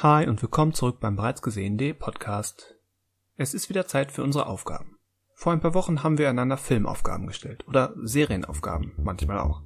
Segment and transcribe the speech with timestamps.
[0.00, 2.76] Hi und willkommen zurück beim bereits gesehenen Podcast.
[3.36, 4.96] Es ist wieder Zeit für unsere Aufgaben.
[5.34, 9.62] Vor ein paar Wochen haben wir einander Filmaufgaben gestellt oder Serienaufgaben, manchmal auch.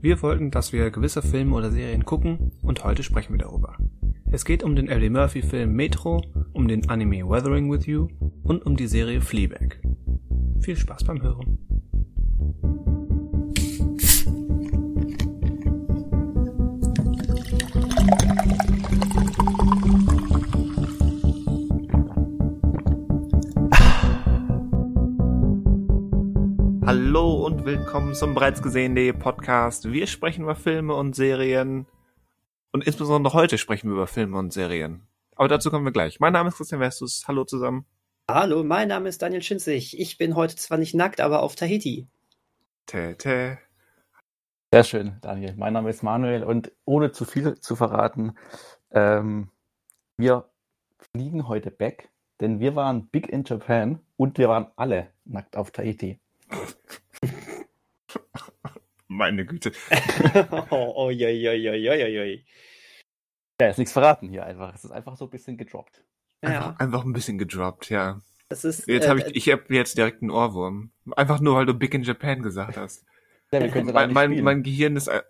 [0.00, 3.76] Wir wollten, dass wir gewisse Filme oder Serien gucken und heute sprechen wir darüber.
[4.32, 6.22] Es geht um den Eddie Murphy Film Metro,
[6.54, 8.08] um den Anime Weathering with You
[8.44, 9.82] und um die Serie Fleabag.
[10.60, 11.67] Viel Spaß beim Hören.
[26.88, 29.92] Hallo und willkommen zum bereits gesehenen Podcast.
[29.92, 31.84] Wir sprechen über Filme und Serien
[32.72, 35.06] und insbesondere heute sprechen wir über Filme und Serien.
[35.36, 36.18] Aber dazu kommen wir gleich.
[36.18, 37.24] Mein Name ist Christian Vestus.
[37.28, 37.84] Hallo zusammen.
[38.26, 40.00] Hallo, mein Name ist Daniel Schinzig.
[40.00, 42.06] Ich bin heute zwar nicht nackt, aber auf Tahiti.
[42.86, 43.58] Tä,
[44.72, 45.56] Sehr schön, Daniel.
[45.58, 48.32] Mein Name ist Manuel und ohne zu viel zu verraten,
[48.92, 49.50] ähm,
[50.16, 50.48] wir
[51.12, 52.08] fliegen heute back,
[52.40, 56.18] denn wir waren big in Japan und wir waren alle nackt auf Tahiti.
[59.08, 59.72] Meine Güte.
[60.70, 61.10] oh.
[63.60, 64.74] Ja, ist nichts verraten hier einfach.
[64.74, 66.04] Es ist einfach so ein bisschen gedroppt.
[66.42, 68.20] Ja, Einfach, einfach ein bisschen gedroppt, ja.
[68.48, 68.86] das ist.
[68.86, 70.92] Jetzt äh, habe ich, ich habe jetzt direkt einen Ohrwurm.
[71.16, 73.04] Einfach nur, weil du Big in Japan gesagt hast.
[73.50, 75.22] Ja, wir können Mein, mein, mein Gehirn ist äh,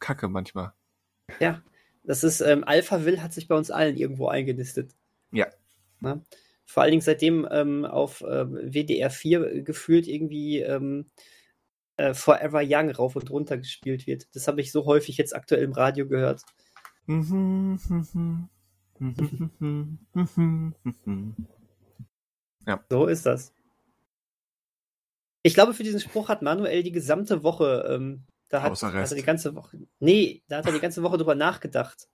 [0.00, 0.72] kacke manchmal.
[1.40, 1.62] Ja,
[2.04, 2.40] das ist.
[2.40, 4.92] Ähm, Alpha Will hat sich bei uns allen irgendwo eingenistet.
[5.30, 5.46] Ja.
[6.00, 6.24] Ne?
[6.66, 11.06] Vor allen Dingen seitdem ähm, auf ähm, WDR 4 gefühlt irgendwie ähm,
[11.96, 14.26] äh, Forever Young rauf und runter gespielt wird.
[14.34, 16.42] Das habe ich so häufig jetzt aktuell im Radio gehört.
[22.90, 23.52] So ist das.
[25.42, 29.16] Ich glaube, für diesen Spruch hat Manuel die gesamte Woche, ähm, da hat, hat er
[29.16, 32.08] die ganze Woche, nee, da hat er die ganze Woche drüber nachgedacht.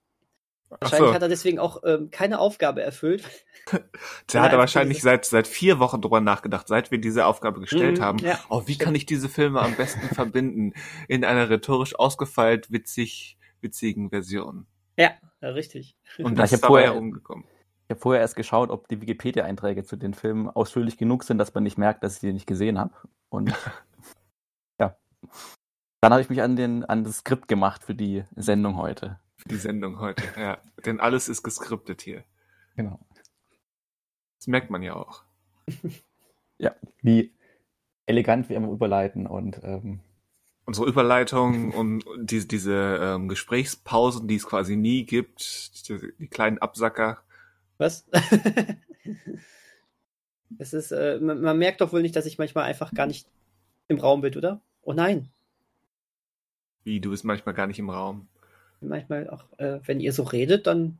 [0.79, 1.13] Wahrscheinlich so.
[1.13, 3.23] hat er deswegen auch ähm, keine Aufgabe erfüllt.
[4.33, 7.59] Der hat Ja, wahrscheinlich diese- seit, seit vier Wochen drüber nachgedacht, seit wir diese Aufgabe
[7.61, 8.17] gestellt Mhm, haben.
[8.19, 8.39] ja.
[8.49, 10.73] Oh, wie kann ich diese Filme am besten verbinden?
[11.07, 14.65] In einer rhetorisch ausgefeilt witzig, witzigen Version.
[14.97, 15.11] Ja,
[15.41, 15.95] ja richtig.
[16.19, 17.45] Und das ich ist vorher- herumgekommen.
[17.87, 21.53] Ich habe vorher erst geschaut, ob die Wikipedia-Einträge zu den Filmen ausführlich genug sind, dass
[21.53, 22.93] man nicht merkt, dass ich die nicht gesehen habe.
[23.29, 23.53] Und
[24.79, 24.95] ja.
[26.01, 29.19] Dann habe ich mich an, den, an das Skript gemacht für die Sendung heute.
[29.49, 30.57] Die Sendung heute, ja.
[30.85, 32.23] Denn alles ist geskriptet hier.
[32.75, 32.99] Genau.
[34.37, 35.23] Das merkt man ja auch.
[37.03, 37.33] Wie
[38.05, 39.99] elegant wir immer überleiten und ähm,
[40.65, 46.57] Unsere Überleitung und diese, diese ähm, Gesprächspausen, die es quasi nie gibt, die, die kleinen
[46.59, 47.21] Absacker.
[47.77, 48.07] Was?
[50.57, 53.27] es ist, äh, man, man merkt doch wohl nicht, dass ich manchmal einfach gar nicht
[53.89, 54.61] im Raum bin, oder?
[54.83, 55.27] Oh nein.
[56.85, 58.29] Wie, du bist manchmal gar nicht im Raum.
[58.87, 60.99] Manchmal auch, äh, wenn ihr so redet, dann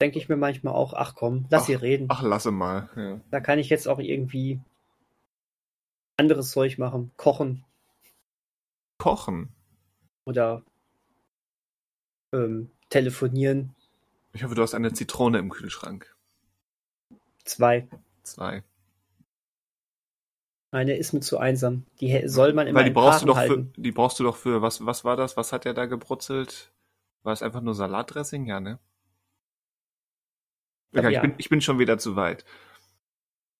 [0.00, 2.06] denke ich mir manchmal auch, ach komm, lass Ach, sie reden.
[2.08, 2.88] Ach, lasse mal.
[2.96, 3.20] Ja.
[3.30, 4.60] Da kann ich jetzt auch irgendwie
[6.16, 7.10] anderes Zeug machen.
[7.16, 7.64] Kochen
[8.98, 9.48] Kochen.
[10.26, 10.62] oder
[12.32, 13.74] ähm, telefonieren.
[14.32, 16.14] Ich hoffe, du hast eine Zitrone im Kühlschrank.
[17.44, 17.88] Zwei.
[18.24, 18.62] Zwei.
[20.70, 21.86] Eine ist mir zu einsam.
[22.00, 23.72] Die soll man immer Weil die brauchst du doch für, halten.
[23.76, 25.36] die brauchst du doch für, was, was war das?
[25.38, 26.70] Was hat der da gebrutzelt?
[27.28, 28.46] War es einfach nur Salatdressing?
[28.46, 28.78] Ja, ne?
[30.94, 31.18] Egal, ja.
[31.18, 32.46] ich, bin, ich bin schon wieder zu weit.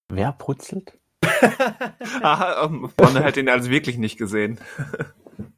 [0.08, 0.98] wer putzelt?
[2.22, 4.58] Aha, ähm, Bonne hat den also wirklich nicht gesehen.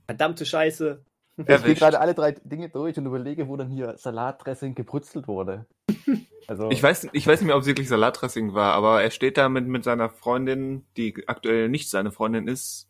[0.07, 1.05] Verdammte Scheiße.
[1.37, 5.67] Ich gehe gerade alle drei Dinge durch und überlege, wo dann hier Salatdressing gebrutzelt wurde.
[6.49, 9.37] Also, Ich weiß, ich weiß nicht mehr, ob es wirklich Salatdressing war, aber er steht
[9.37, 12.90] da mit, mit seiner Freundin, die aktuell nicht seine Freundin ist,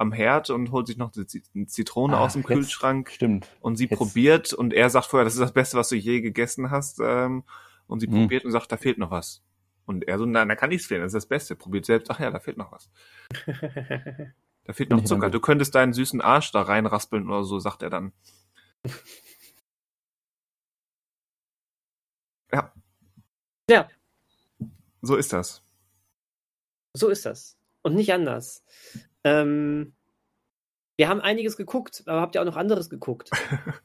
[0.00, 3.10] am Herd und holt sich noch eine Zi- eine Zitrone Ah, aus dem jetzt- Kühlschrank
[3.10, 3.46] stimmt.
[3.60, 6.20] und sie jetzt- probiert und er sagt vorher, das ist das Beste, was du je
[6.20, 7.44] gegessen hast ähm,
[7.86, 8.22] und sie Mhm.
[8.22, 9.42] probiert und sagt, da fehlt noch was.
[9.86, 11.56] Und er so, nein, da kann nichts fehlen, das ist das Beste.
[11.56, 12.90] Probiert selbst, ach ja, da fehlt noch was.
[14.64, 15.30] Da fehlt noch Zucker.
[15.30, 18.12] Du könntest deinen süßen Arsch da reinraspeln oder so, sagt er dann.
[22.52, 22.72] Ja.
[23.70, 23.88] Ja.
[25.02, 25.62] So ist das.
[26.94, 27.56] So ist das.
[27.82, 28.64] Und nicht anders.
[29.24, 29.94] Ähm,
[31.00, 33.30] wir haben einiges geguckt, aber habt ihr auch noch anderes geguckt?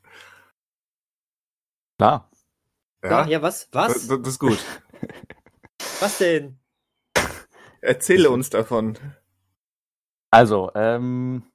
[1.98, 2.30] Klar.
[3.02, 3.70] Ja, ja was?
[3.72, 3.94] Was?
[3.94, 4.60] Das, das ist gut.
[6.02, 6.60] Was denn?
[7.80, 8.98] Erzähle uns davon.
[10.30, 11.50] Also, ähm,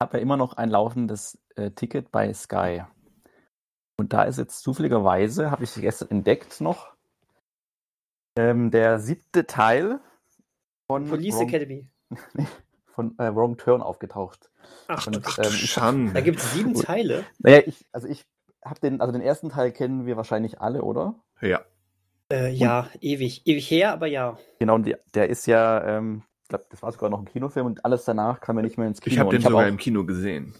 [0.00, 2.84] habe ja immer noch ein laufendes äh, Ticket bei Sky.
[3.98, 6.94] Und da ist jetzt zufälligerweise, habe ich gestern entdeckt noch,
[8.38, 9.98] ähm, der siebte Teil
[10.86, 11.88] von Police Wrong, Academy.
[12.94, 14.50] von äh, Wrong Turn aufgetaucht.
[14.88, 15.20] Ach, Und.
[15.24, 17.24] Ach ähm, ich- da gibt es sieben Teile.
[17.38, 18.24] Naja, ich, also ich
[18.64, 21.16] hab den, also den ersten Teil kennen wir wahrscheinlich alle, oder?
[21.40, 21.62] Ja.
[22.32, 23.46] Äh, ja, ewig.
[23.46, 24.38] Ewig her, aber ja.
[24.58, 27.66] Genau, und die, der ist ja, ähm, ich glaube, das war sogar noch ein Kinofilm
[27.66, 29.12] und alles danach kam ja nicht mehr ins Kino.
[29.12, 30.54] Ich habe Und den sogar auch, im Kino gesehen.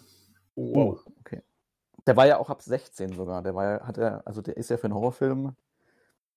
[0.56, 1.42] Oh, okay.
[2.06, 3.42] Der war ja auch ab 16 sogar.
[3.42, 5.56] Der war ja, hat er, also der ist ja für einen Horrorfilm,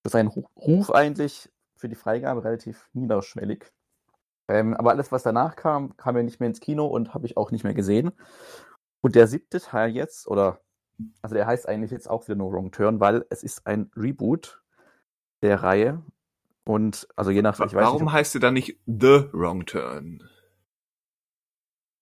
[0.03, 3.65] für seinen Ru- Ruf eigentlich, für die Freigabe relativ niederschwellig.
[4.47, 7.37] Ähm, aber alles, was danach kam, kam ja nicht mehr ins Kino und habe ich
[7.37, 8.11] auch nicht mehr gesehen.
[9.01, 10.61] Und der siebte Teil jetzt, oder,
[11.21, 14.61] also der heißt eigentlich jetzt auch wieder No Wrong Turn, weil es ist ein Reboot
[15.41, 16.01] der Reihe.
[16.65, 19.65] Und, also je nach, ich weiß Warum nicht, ob- heißt der dann nicht The Wrong
[19.65, 20.23] Turn?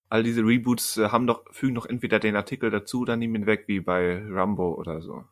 [0.09, 3.45] All diese Reboots äh, haben doch, fügen doch entweder den Artikel dazu oder nehmen ihn
[3.48, 5.25] weg, wie bei Rambo oder so.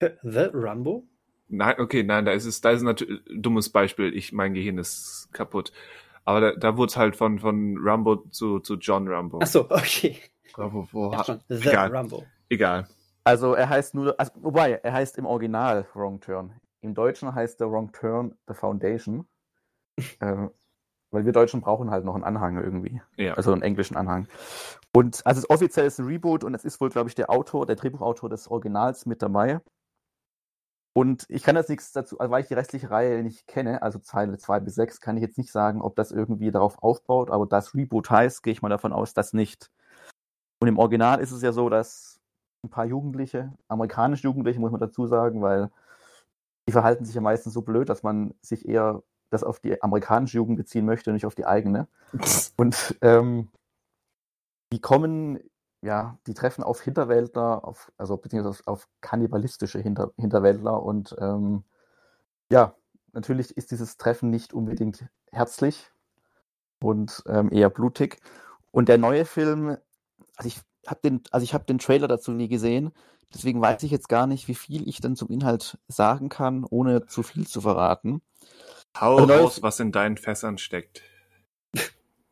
[0.00, 1.08] The Rambo?
[1.48, 4.14] Nein, okay, nein, da ist es, da ist natürlich dummes Beispiel.
[4.14, 5.72] Ich, mein Gehirn ist kaputt.
[6.24, 9.40] Aber da, da wurde es halt von, von Rambo zu, zu John Rambo.
[9.42, 10.18] Ach so, okay.
[10.56, 11.40] Wo, wo, wo, Ja, schon.
[11.48, 12.24] The egal, Rambo.
[12.48, 12.88] egal.
[13.24, 16.52] Also er heißt nur, also, wobei, er heißt im Original Wrong Turn.
[16.80, 19.26] Im Deutschen heißt der Wrong Turn The Foundation.
[20.20, 20.50] ähm,
[21.10, 23.00] weil wir Deutschen brauchen halt noch einen Anhang irgendwie.
[23.16, 23.34] Ja.
[23.34, 24.26] Also einen englischen Anhang.
[24.92, 27.66] Und also es offiziell ist ein Reboot und es ist wohl, glaube ich, der Autor,
[27.66, 29.60] der Drehbuchautor des Originals mit dabei.
[30.96, 33.98] Und ich kann jetzt nichts dazu, also weil ich die restliche Reihe nicht kenne, also
[33.98, 37.46] Zeile 2 bis 6, kann ich jetzt nicht sagen, ob das irgendwie darauf aufbaut, aber
[37.46, 39.72] das Reboot heißt, gehe ich mal davon aus, dass nicht.
[40.60, 42.20] Und im Original ist es ja so, dass
[42.64, 45.70] ein paar Jugendliche, amerikanische Jugendliche, muss man dazu sagen, weil
[46.68, 50.36] die verhalten sich ja meistens so blöd, dass man sich eher das auf die amerikanische
[50.36, 51.88] Jugend beziehen möchte, nicht auf die eigene.
[52.56, 53.50] Und ähm,
[54.72, 55.40] die kommen,
[55.84, 61.64] ja, die treffen auf Hinterwäldler, auf, also beziehungsweise auf, auf kannibalistische Hinter, Hinterwäldler und ähm,
[62.50, 62.74] ja,
[63.12, 65.92] natürlich ist dieses Treffen nicht unbedingt herzlich
[66.82, 68.20] und ähm, eher blutig.
[68.70, 69.76] Und der neue Film,
[70.36, 72.92] also ich habe den, also ich habe den Trailer dazu nie gesehen,
[73.34, 77.06] deswegen weiß ich jetzt gar nicht, wie viel ich dann zum Inhalt sagen kann, ohne
[77.06, 78.22] zu viel zu verraten.
[78.98, 81.02] Hau raus, was in deinen Fässern steckt.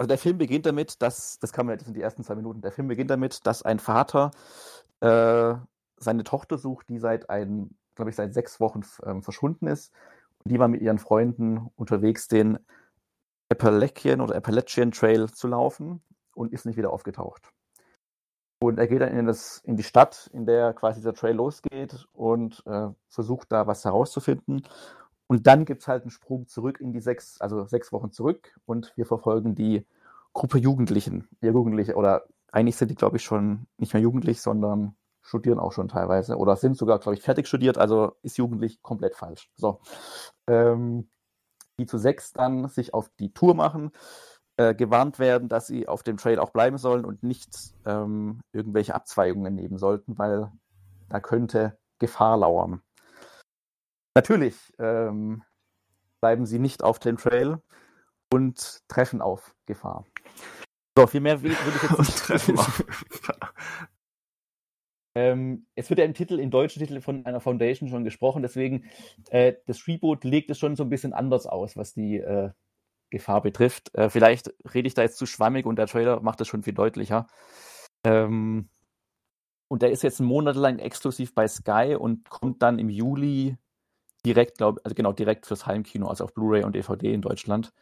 [0.02, 2.60] Also der Film beginnt damit, dass, das kann man, das sind die ersten zwei Minuten,
[2.60, 4.32] der Film beginnt damit, dass ein Vater
[4.98, 5.54] äh,
[5.96, 9.92] seine Tochter sucht, die seit ein, glaube ich, seit sechs Wochen ähm, verschwunden ist.
[10.42, 12.58] Und die war mit ihren Freunden unterwegs, den
[13.48, 16.02] Appalachian oder Appalachian Trail zu laufen
[16.34, 17.52] und ist nicht wieder aufgetaucht.
[18.60, 22.08] Und er geht dann in, das, in die Stadt, in der quasi dieser Trail losgeht
[22.12, 24.66] und äh, versucht da was herauszufinden.
[25.32, 28.54] Und dann gibt es halt einen Sprung zurück in die sechs, also sechs Wochen zurück
[28.66, 29.86] und wir verfolgen die
[30.34, 31.26] Gruppe Jugendlichen.
[31.40, 35.72] Ja, Jugendliche, oder eigentlich sind die, glaube ich, schon nicht mehr jugendlich, sondern studieren auch
[35.72, 39.50] schon teilweise oder sind sogar, glaube ich, fertig studiert, also ist jugendlich komplett falsch.
[39.56, 39.80] So.
[40.46, 41.08] Ähm,
[41.78, 43.90] die zu sechs dann sich auf die Tour machen,
[44.58, 47.56] äh, gewarnt werden, dass sie auf dem Trail auch bleiben sollen und nicht
[47.86, 50.52] ähm, irgendwelche Abzweigungen nehmen sollten, weil
[51.08, 52.82] da könnte Gefahr lauern.
[54.14, 55.42] Natürlich ähm,
[56.20, 57.60] bleiben sie nicht auf dem Trail
[58.32, 60.04] und treffen auf Gefahr.
[60.96, 62.18] So, viel mehr will, will ich jetzt nicht.
[62.18, 62.56] Treffen
[65.14, 68.86] Ähm, es wird ja im Titel, im deutschen Titel von einer Foundation schon gesprochen, deswegen
[69.28, 72.50] äh, das Reboot legt es schon so ein bisschen anders aus, was die äh,
[73.10, 73.94] Gefahr betrifft.
[73.94, 76.72] Äh, vielleicht rede ich da jetzt zu schwammig und der Trailer macht es schon viel
[76.72, 77.26] deutlicher.
[78.04, 78.70] Ähm,
[79.68, 83.58] und der ist jetzt einen Monat lang exklusiv bei Sky und kommt dann im Juli
[84.24, 87.72] direkt, glaube also genau, direkt fürs Heimkino, also auf Blu-ray und DVD in Deutschland.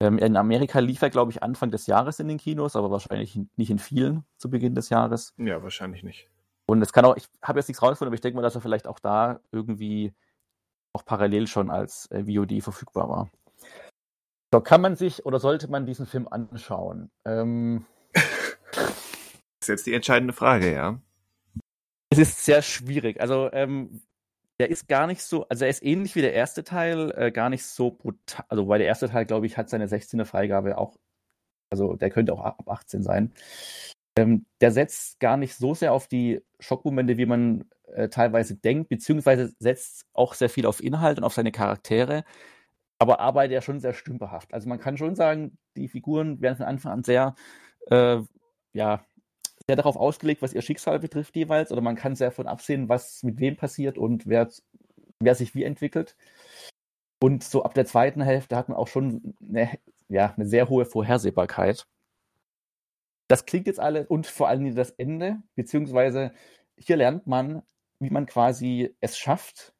[0.00, 3.38] Ähm, in Amerika lief er, glaube ich, Anfang des Jahres in den Kinos, aber wahrscheinlich
[3.56, 5.32] nicht in vielen zu Beginn des Jahres.
[5.36, 6.28] ja, wahrscheinlich nicht.
[6.66, 8.60] Und es kann auch, ich habe jetzt nichts rausgefunden, aber ich denke mal, dass er
[8.60, 10.12] vielleicht auch da irgendwie
[10.92, 13.30] auch parallel schon als äh, VOD verfügbar war.
[14.52, 17.10] So, kann man sich oder sollte man diesen Film anschauen?
[17.24, 17.86] Ähm,
[19.60, 21.00] ist jetzt die entscheidende Frage, ja.
[22.10, 23.20] es ist sehr schwierig.
[23.20, 24.02] Also, ähm,
[24.60, 27.50] der ist gar nicht so, also er ist ähnlich wie der erste Teil, äh, gar
[27.50, 28.44] nicht so brutal.
[28.48, 30.96] Also, weil der erste Teil, glaube ich, hat seine 16er Freigabe auch,
[31.70, 33.32] also der könnte auch ab 18 sein.
[34.16, 38.88] Ähm, der setzt gar nicht so sehr auf die Schockmomente, wie man äh, teilweise denkt,
[38.88, 42.24] beziehungsweise setzt auch sehr viel auf Inhalt und auf seine Charaktere,
[42.98, 44.54] aber arbeitet ja schon sehr stümperhaft.
[44.54, 47.34] Also man kann schon sagen, die Figuren werden von Anfang an sehr,
[47.90, 48.18] äh,
[48.74, 49.04] ja,
[49.66, 53.22] sehr darauf ausgelegt, was ihr Schicksal betrifft jeweils, oder man kann sehr davon absehen, was
[53.22, 54.48] mit wem passiert und wer,
[55.20, 56.16] wer sich wie entwickelt.
[57.22, 59.70] Und so ab der zweiten Hälfte hat man auch schon eine,
[60.08, 61.86] ja, eine sehr hohe Vorhersehbarkeit.
[63.28, 66.32] Das klingt jetzt alles und vor allem das Ende, beziehungsweise
[66.76, 67.62] hier lernt man,
[68.00, 69.72] wie man quasi es schafft,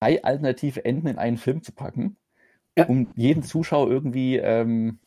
[0.00, 2.16] drei alternative Enden in einen Film zu packen,
[2.76, 2.86] Ja.
[2.86, 5.00] um jeden Zuschauer irgendwie ähm,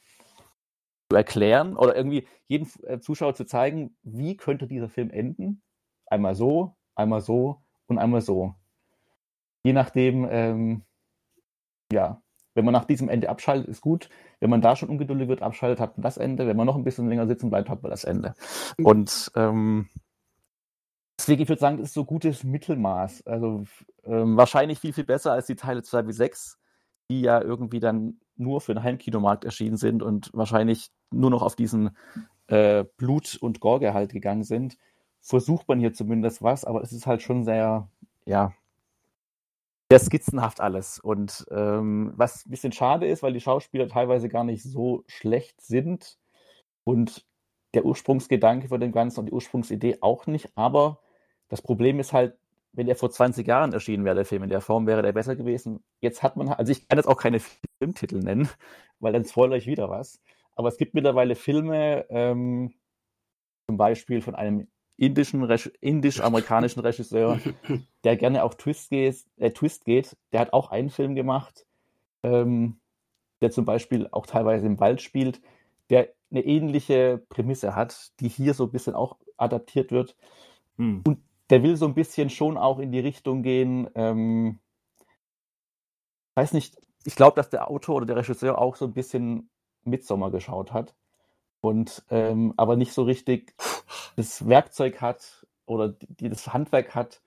[1.11, 5.61] zu erklären oder irgendwie jeden äh, Zuschauer zu zeigen, wie könnte dieser Film enden,
[6.05, 8.55] einmal so, einmal so und einmal so.
[9.63, 10.83] Je nachdem, ähm,
[11.91, 12.21] ja,
[12.53, 14.09] wenn man nach diesem Ende abschaltet, ist gut.
[14.39, 16.47] Wenn man da schon ungeduldig wird, abschaltet, hat man das Ende.
[16.47, 18.33] Wenn man noch ein bisschen länger sitzen bleibt, hat man das Ende.
[18.77, 18.85] Mhm.
[18.85, 19.89] Und ähm,
[21.19, 23.27] deswegen, ich würde sagen, das ist so gutes Mittelmaß.
[23.27, 23.65] Also
[24.05, 26.57] ähm, wahrscheinlich viel, viel besser als die Teile 2 bis 6,
[27.09, 31.55] die ja irgendwie dann nur für den Heimkinomarkt erschienen sind und wahrscheinlich nur noch auf
[31.55, 31.95] diesen
[32.47, 34.77] äh, Blut- und Gorgehalt gegangen sind.
[35.21, 37.87] Versucht man hier zumindest was, aber es ist halt schon sehr,
[38.25, 38.53] ja,
[39.91, 40.99] sehr skizzenhaft alles.
[40.99, 45.61] Und ähm, was ein bisschen schade ist, weil die Schauspieler teilweise gar nicht so schlecht
[45.61, 46.17] sind
[46.83, 47.25] und
[47.73, 50.49] der Ursprungsgedanke von dem Ganzen und die Ursprungsidee auch nicht.
[50.55, 50.99] Aber
[51.49, 52.37] das Problem ist halt,
[52.73, 55.35] wenn er vor 20 Jahren erschienen wäre, der Film in der Form, wäre der besser
[55.35, 55.83] gewesen.
[55.99, 57.39] Jetzt hat man, also ich kann jetzt auch keine
[57.79, 58.49] Filmtitel nennen,
[58.99, 60.21] weil dann spoilere ich wieder was.
[60.55, 62.73] Aber es gibt mittlerweile Filme, ähm,
[63.67, 65.49] zum Beispiel von einem indischen,
[65.81, 67.39] indisch-amerikanischen Regisseur,
[68.03, 70.15] der gerne auf Twist geht, äh, Twist geht.
[70.31, 71.65] Der hat auch einen Film gemacht,
[72.23, 72.79] ähm,
[73.41, 75.41] der zum Beispiel auch teilweise im Wald spielt,
[75.89, 80.15] der eine ähnliche Prämisse hat, die hier so ein bisschen auch adaptiert wird.
[80.77, 81.01] Hm.
[81.05, 81.19] Und
[81.51, 84.59] der will so ein bisschen schon auch in die Richtung gehen, ähm,
[86.35, 89.49] weiß nicht, ich glaube, dass der Autor oder der Regisseur auch so ein bisschen
[89.83, 90.95] Midsommer geschaut hat
[91.59, 93.53] und ähm, aber nicht so richtig
[94.15, 97.21] das Werkzeug hat oder die, das Handwerk hat,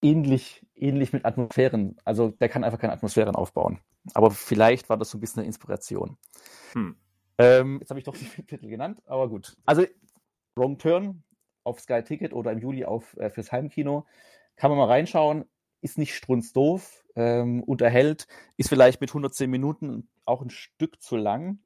[0.00, 1.96] ähnlich, ähnlich mit Atmosphären.
[2.04, 3.80] Also der kann einfach keine Atmosphären aufbauen.
[4.14, 6.16] Aber vielleicht war das so ein bisschen eine Inspiration.
[6.72, 6.96] Hm.
[7.38, 9.56] Ähm, jetzt habe ich doch die Titel genannt, aber gut.
[9.66, 9.84] Also
[10.54, 11.24] Wrong Turn
[11.68, 14.06] auf Sky Ticket oder im Juli auf, äh, fürs Heimkino.
[14.56, 15.44] Kann man mal reinschauen.
[15.80, 21.58] Ist nicht strunzdoof, ähm, unterhält, ist vielleicht mit 110 Minuten auch ein Stück zu lang.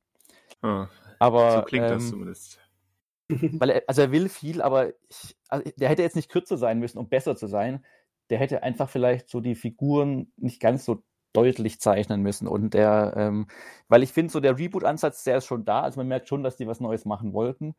[0.62, 2.58] Ah, aber, so klingt ähm, das zumindest.
[3.28, 6.78] Weil er, also er will viel, aber ich, also der hätte jetzt nicht kürzer sein
[6.78, 7.84] müssen, um besser zu sein.
[8.30, 12.48] Der hätte einfach vielleicht so die Figuren nicht ganz so deutlich zeichnen müssen.
[12.48, 13.46] Und der, ähm,
[13.88, 15.82] weil ich finde, so der Reboot-Ansatz, der ist schon da.
[15.82, 17.74] Also man merkt schon, dass die was Neues machen wollten.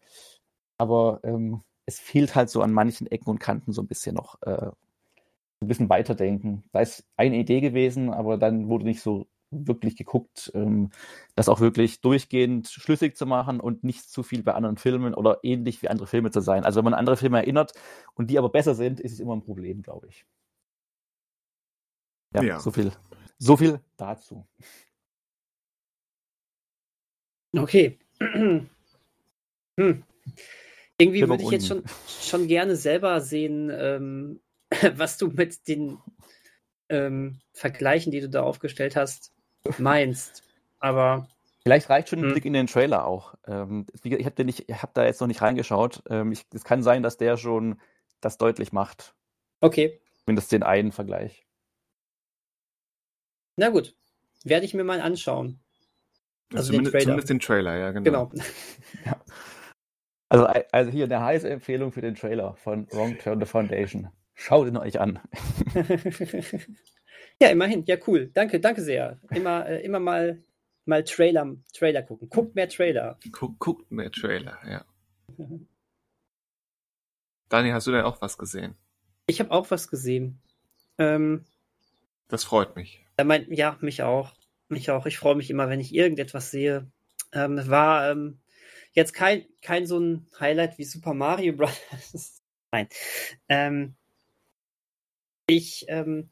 [0.77, 4.41] Aber ähm, es fehlt halt so an manchen Ecken und Kanten so ein bisschen noch
[4.43, 4.71] äh,
[5.61, 6.63] ein bisschen weiterdenken.
[6.71, 10.89] Da ist eine Idee gewesen, aber dann wurde nicht so wirklich geguckt, ähm,
[11.35, 15.39] das auch wirklich durchgehend schlüssig zu machen und nicht zu viel bei anderen Filmen oder
[15.43, 16.65] ähnlich wie andere Filme zu sein.
[16.65, 17.73] Also wenn man an andere Filme erinnert
[18.15, 20.25] und die aber besser sind, ist es immer ein Problem, glaube ich.
[22.33, 22.91] Ja, ja, so viel.
[23.37, 24.47] So viel dazu.
[27.55, 27.99] Okay.
[29.79, 30.03] hm.
[30.97, 34.41] Irgendwie würde ich jetzt schon, schon gerne selber sehen, ähm,
[34.95, 35.97] was du mit den
[36.89, 39.31] ähm, Vergleichen, die du da aufgestellt hast,
[39.77, 40.43] meinst.
[40.79, 41.27] Aber.
[41.63, 42.31] Vielleicht reicht schon ein hm.
[42.33, 43.35] Blick in den Trailer auch.
[43.47, 46.03] Ähm, ich habe hab da jetzt noch nicht reingeschaut.
[46.09, 47.79] Ähm, ich, es kann sein, dass der schon
[48.19, 49.15] das deutlich macht.
[49.61, 50.01] Okay.
[50.25, 51.47] Zumindest den einen Vergleich.
[53.55, 53.95] Na gut.
[54.43, 55.61] Werde ich mir mal anschauen.
[56.53, 58.27] Also zumindest, den zumindest den Trailer, ja, genau.
[58.27, 58.43] genau.
[59.05, 59.21] ja.
[60.33, 64.09] Also, also hier eine heiße Empfehlung für den Trailer von Wrong Turn the Foundation.
[64.33, 65.19] Schaut ihn euch an.
[67.41, 67.83] Ja, immerhin.
[67.85, 68.29] Ja, cool.
[68.33, 69.19] Danke, danke sehr.
[69.31, 70.43] Immer, äh, immer mal,
[70.85, 72.29] mal Trailer, Trailer gucken.
[72.29, 73.19] Guckt mehr Trailer.
[73.31, 74.85] Guck, guckt mehr Trailer, ja.
[77.49, 78.75] Dani, hast du denn auch was gesehen?
[79.25, 80.39] Ich habe auch was gesehen.
[80.99, 81.43] Ähm,
[82.27, 83.03] das freut mich.
[83.21, 84.33] Mein, ja, mich auch.
[84.69, 85.07] Mich auch.
[85.07, 86.89] Ich freue mich immer, wenn ich irgendetwas sehe.
[87.33, 88.39] Ähm, war ähm,
[88.93, 91.71] jetzt kein, kein so ein Highlight wie Super Mario Bros.
[92.71, 92.87] Nein.
[93.49, 93.95] Ähm,
[95.47, 96.29] ich ähm,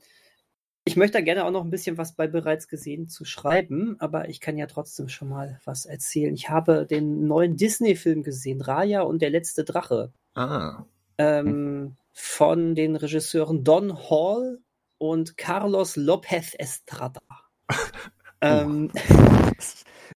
[0.83, 4.29] ich möchte da gerne auch noch ein bisschen was bei bereits gesehen zu schreiben, aber
[4.29, 6.33] ich kann ja trotzdem schon mal was erzählen.
[6.33, 10.11] Ich habe den neuen Disney-Film gesehen, Raya und der letzte Drache.
[10.33, 10.85] Ah.
[11.19, 14.59] Ähm, von den Regisseuren Don Hall
[14.97, 17.21] und Carlos Lopez Estrada.
[18.41, 18.91] ähm,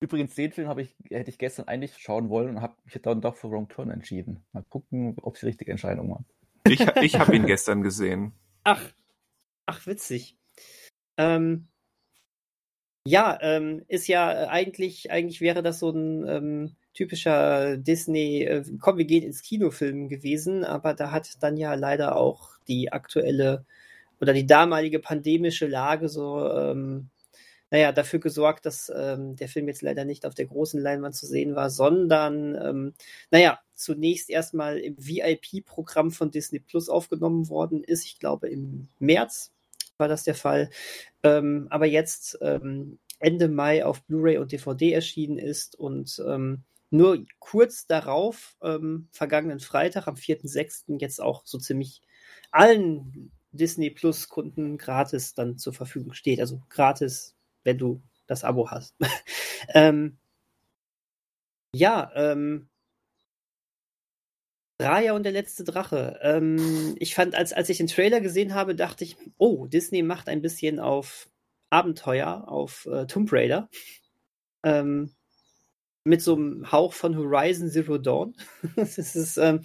[0.02, 3.36] Übrigens, den Film ich, hätte ich gestern eigentlich schauen wollen und habe mich dann doch
[3.36, 4.44] für Wrong Turn entschieden.
[4.52, 6.26] Mal gucken, ob es die richtige Entscheidung war.
[6.68, 8.34] Ich, ich habe ihn gestern gesehen.
[8.64, 8.82] Ach,
[9.66, 10.38] ach, witzig.
[11.18, 11.68] Ähm,
[13.08, 18.64] ja, ähm, ist ja äh, eigentlich, eigentlich wäre das so ein ähm, typischer Disney, äh,
[18.80, 23.66] komm, wir gehen ins Kinofilm gewesen, aber da hat dann ja leider auch die aktuelle
[24.20, 27.10] oder die damalige pandemische Lage so, ähm,
[27.76, 31.26] naja, dafür gesorgt, dass ähm, der Film jetzt leider nicht auf der großen Leinwand zu
[31.26, 32.94] sehen war, sondern, ähm,
[33.32, 39.52] naja, zunächst erstmal im VIP-Programm von Disney Plus aufgenommen worden ist, ich glaube im März
[39.98, 40.70] war das der Fall.
[41.22, 47.26] Ähm, aber jetzt ähm, Ende Mai auf Blu-ray und DVD erschienen ist und ähm, nur
[47.40, 52.02] kurz darauf, ähm, vergangenen Freitag, am 4.6., jetzt auch so ziemlich
[52.52, 56.40] allen Disney Plus Kunden gratis dann zur Verfügung steht.
[56.40, 58.96] Also gratis, wenn du das Abo hast.
[59.74, 60.18] ähm,
[61.74, 62.70] ja, ähm,
[64.82, 66.20] Raya und der letzte Drache.
[66.22, 70.30] Ähm, ich fand, als, als ich den Trailer gesehen habe, dachte ich, oh, Disney macht
[70.30, 71.30] ein bisschen auf
[71.70, 73.70] Abenteuer, auf äh, Tomb Raider.
[74.64, 75.12] Ähm,
[76.06, 78.36] mit so einem Hauch von Horizon Zero Dawn.
[78.76, 79.62] das ist, ähm,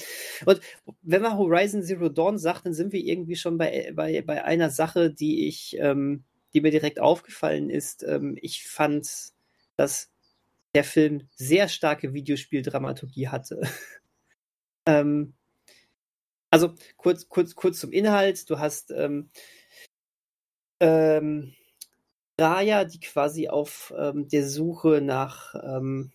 [0.46, 0.60] und
[1.02, 4.70] wenn man Horizon Zero Dawn sagt, dann sind wir irgendwie schon bei, bei, bei einer
[4.70, 8.02] Sache, die ich, ähm, die mir direkt aufgefallen ist.
[8.02, 9.32] Ähm, ich fand,
[9.76, 10.10] dass
[10.74, 13.60] der Film sehr starke Videospieldramaturgie hatte.
[14.86, 15.34] ähm,
[16.50, 18.48] also kurz, kurz, kurz zum Inhalt.
[18.50, 19.30] Du hast ähm,
[20.80, 21.54] ähm,
[22.38, 26.12] Raya, die quasi auf ähm, der Suche nach ähm,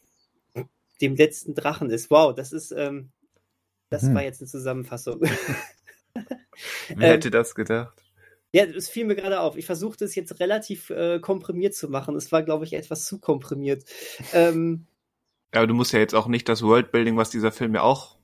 [1.01, 2.09] dem letzten Drachen ist.
[2.09, 3.11] Wow, das ist, ähm,
[3.89, 4.15] das hm.
[4.15, 5.21] war jetzt eine Zusammenfassung.
[6.95, 8.04] Wer hätte das gedacht?
[8.55, 9.57] Ja, es fiel mir gerade auf.
[9.57, 12.15] Ich versuchte es jetzt relativ äh, komprimiert zu machen.
[12.15, 13.83] Es war, glaube ich, etwas zu komprimiert.
[14.33, 14.87] Ähm,
[15.51, 18.15] aber du musst ja jetzt auch nicht das Worldbuilding, was dieser Film ja auch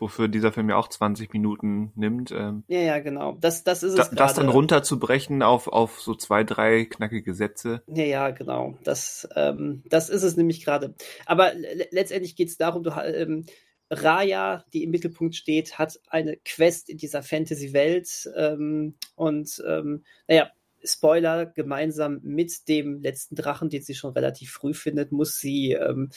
[0.00, 2.30] wofür dieser Film ja auch 20 Minuten nimmt.
[2.30, 3.36] Ähm, ja, ja, genau.
[3.40, 4.10] Das, das ist es.
[4.10, 7.82] Da, das dann runterzubrechen auf, auf so zwei, drei knackige Sätze.
[7.86, 8.78] Ja, ja, genau.
[8.84, 10.94] Das, ähm, das ist es nämlich gerade.
[11.26, 11.52] Aber
[11.90, 13.46] letztendlich geht es darum, du, ähm,
[13.90, 20.50] Raya, die im Mittelpunkt steht, hat eine Quest in dieser Fantasy-Welt ähm, und ähm, naja,
[20.82, 26.10] Spoiler, gemeinsam mit dem letzten Drachen, den sie schon relativ früh findet, muss sie ähm,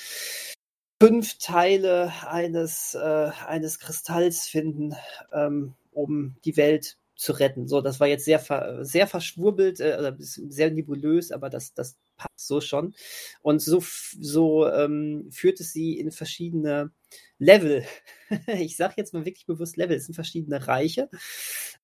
[1.01, 4.95] fünf Teile eines, äh, eines Kristalls finden,
[5.33, 7.67] ähm, um die Welt zu retten.
[7.67, 8.41] So, das war jetzt sehr,
[8.81, 12.95] sehr verschwurbelt, äh, sehr nebulös, aber das, das passt so schon.
[13.41, 13.83] Und so,
[14.19, 16.91] so ähm, führt es sie in verschiedene
[17.39, 17.83] Level.
[18.59, 19.97] ich sage jetzt mal wirklich bewusst Level.
[19.97, 21.09] Es sind verschiedene Reiche,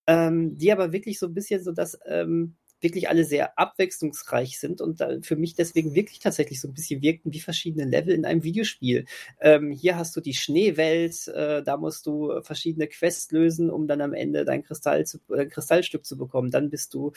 [0.08, 4.82] ähm, die aber wirklich so ein bisschen so das ähm, wirklich alle sehr abwechslungsreich sind
[4.82, 8.44] und für mich deswegen wirklich tatsächlich so ein bisschen wirkten wie verschiedene Level in einem
[8.44, 9.06] Videospiel.
[9.42, 14.02] Ähm, hier hast du die Schneewelt, äh, da musst du verschiedene Quests lösen, um dann
[14.02, 16.52] am Ende dein Kristall zu, äh, Kristallstück zu bekommen.
[16.52, 17.12] Dann bist du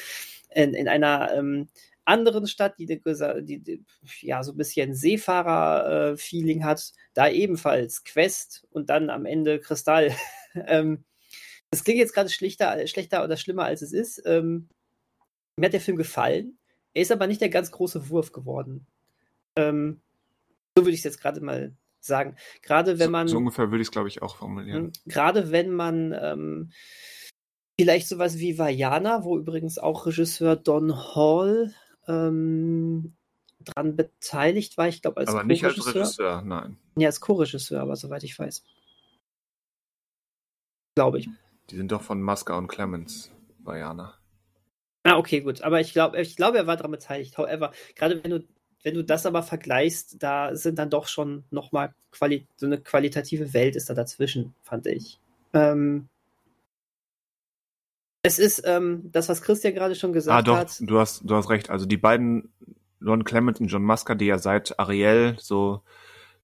[0.51, 1.69] in, in einer ähm,
[2.05, 3.01] anderen Stadt, die, die,
[3.61, 3.85] die,
[4.21, 10.15] ja so ein bisschen Seefahrer-Feeling hat, da ebenfalls Quest und dann am Ende Kristall.
[10.55, 11.05] ähm,
[11.71, 14.23] das klingt jetzt gerade schlechter, schlechter oder schlimmer als es ist.
[14.27, 14.69] Ähm,
[15.57, 16.59] mir hat der Film gefallen.
[16.95, 18.87] Er ist aber nicht der ganz große Wurf geworden.
[19.57, 20.01] Ähm,
[20.77, 22.37] so würde ich es jetzt gerade mal sagen.
[22.63, 23.29] Gerade wenn man.
[23.29, 24.85] So, so ungefähr würde ich es, glaube ich, auch formulieren.
[24.85, 26.73] Hm, gerade wenn man ähm,
[27.79, 31.75] vielleicht sowas wie Vajana, wo übrigens auch Regisseur Don Hall
[32.09, 33.15] ähm,
[33.61, 36.77] dran beteiligt war, ich glaube als Aber nicht als Regisseur, nein.
[36.97, 38.65] Ja, als Co-Regisseur, aber soweit ich weiß.
[40.95, 41.29] Glaube ich.
[41.71, 44.15] Die sind doch von Masca und Clemens, Vajana.
[45.05, 45.63] Ah, okay, gut.
[45.63, 47.37] Aber ich glaube, ich glaube, er war daran beteiligt.
[47.39, 48.45] However, gerade wenn du,
[48.83, 53.53] wenn du das aber vergleichst, da sind dann doch schon nochmal quali so eine qualitative
[53.53, 55.19] Welt ist da dazwischen, fand ich.
[55.55, 56.09] Ähm,
[58.23, 60.77] es ist ähm, das, was Christian gerade schon gesagt ah, doch, hat.
[60.81, 61.71] Du hast, du hast recht.
[61.71, 62.53] Also die beiden,
[63.05, 65.83] Ron Clement und John Musker, die ja seit Ariel so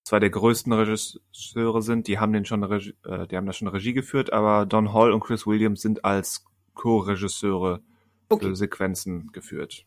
[0.02, 3.68] zwei der größten Regisseure sind, die haben den schon, Regie, äh, die haben da schon
[3.68, 7.80] Regie geführt, aber Don Hall und Chris Williams sind als Co-Regisseure
[8.28, 8.54] okay.
[8.54, 9.84] Sequenzen geführt.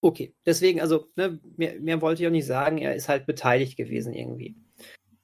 [0.00, 3.76] Okay, deswegen, also, ne, mehr, mehr wollte ich auch nicht sagen, er ist halt beteiligt
[3.76, 4.54] gewesen irgendwie.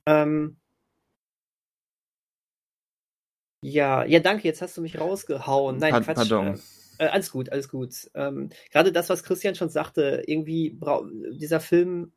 [0.07, 0.57] Ähm,
[3.63, 5.79] ja, ja, danke, jetzt hast du mich rausgehauen.
[5.79, 6.17] Nein, pa Quatsch.
[6.17, 6.61] Pardon.
[6.99, 8.11] Äh, alles gut, alles gut.
[8.15, 10.79] Ähm, Gerade das, was Christian schon sagte, irgendwie
[11.33, 12.13] dieser Film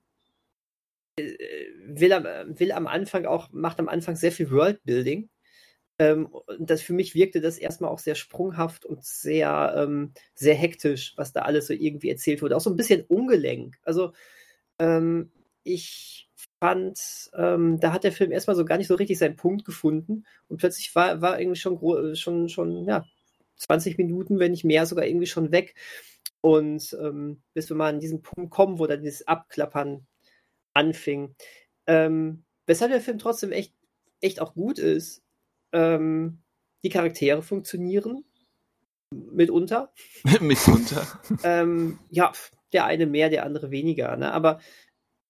[1.17, 1.34] äh,
[1.86, 5.29] will, will am Anfang auch, macht am Anfang sehr viel Worldbuilding
[5.99, 6.29] ähm,
[6.60, 11.34] das für mich wirkte das erstmal auch sehr sprunghaft und sehr, ähm, sehr hektisch, was
[11.34, 12.56] da alles so irgendwie erzählt wurde.
[12.58, 13.77] Auch so ein bisschen ungelenk.
[13.84, 14.13] Also
[14.79, 15.32] ähm,
[15.63, 16.29] ich
[16.63, 20.26] fand, ähm, da hat der Film erstmal so gar nicht so richtig seinen Punkt gefunden
[20.47, 23.06] und plötzlich war, war irgendwie schon, schon, schon, ja,
[23.58, 25.76] 20 Minuten, wenn nicht mehr, sogar irgendwie schon weg.
[26.39, 30.08] Und ähm, bis wir mal an diesen Punkt kommen, wo dann dieses Abklappern
[30.73, 31.36] anfing.
[31.86, 33.73] Ähm, weshalb der Film trotzdem echt,
[34.21, 35.21] echt auch gut ist,
[35.73, 36.38] ähm,
[36.86, 38.23] die Charaktere funktionieren.
[39.12, 39.91] Mitunter.
[40.39, 41.06] mitunter.
[41.43, 42.32] ähm, ja,
[42.71, 44.15] der eine mehr, der andere weniger.
[44.15, 44.32] Ne?
[44.32, 44.62] Aber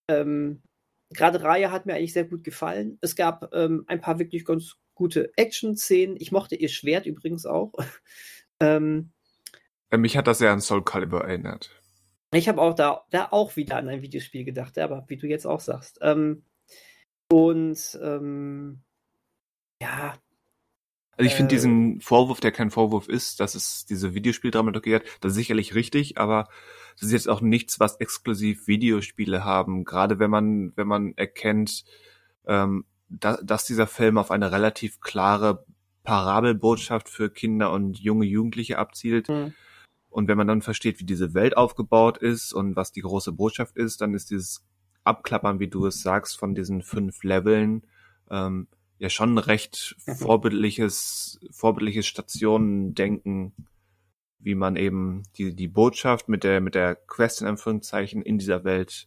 [0.08, 0.62] ähm,
[1.10, 2.98] gerade Raya hat mir eigentlich sehr gut gefallen.
[3.00, 6.16] Es gab ähm, ein paar wirklich ganz gute Action-Szenen.
[6.18, 7.72] Ich mochte ihr Schwert übrigens auch.
[8.60, 9.12] ähm,
[9.90, 11.70] äh, Mich hat das sehr an Soul Calibur erinnert.
[12.32, 15.46] Ich habe auch da, da auch wieder an ein Videospiel gedacht, aber wie du jetzt
[15.46, 15.98] auch sagst.
[16.02, 16.44] Ähm,
[17.30, 18.82] Und ähm,
[19.80, 20.14] ja.
[21.16, 25.04] Also ich finde äh, diesen Vorwurf, der kein Vorwurf ist, dass es diese Videospieldramaturgie hat,
[25.20, 26.48] das ist sicherlich richtig, aber
[26.94, 29.84] das ist jetzt auch nichts, was exklusiv Videospiele haben.
[29.84, 31.84] Gerade wenn man, wenn man erkennt,
[32.46, 35.64] ähm, da, dass dieser Film auf eine relativ klare
[36.02, 39.28] Parabelbotschaft für Kinder und junge Jugendliche abzielt.
[39.28, 39.54] Mhm.
[40.10, 43.76] Und wenn man dann versteht, wie diese Welt aufgebaut ist und was die große Botschaft
[43.76, 44.64] ist, dann ist dieses
[45.02, 47.82] Abklappern, wie du es sagst, von diesen fünf Leveln
[48.30, 48.68] ähm,
[49.04, 50.14] ja schon recht mhm.
[50.16, 53.52] vorbildliches, vorbildliches Stationendenken,
[54.38, 58.64] wie man eben die, die Botschaft mit der, mit der Quest in Anführungszeichen in dieser
[58.64, 59.06] Welt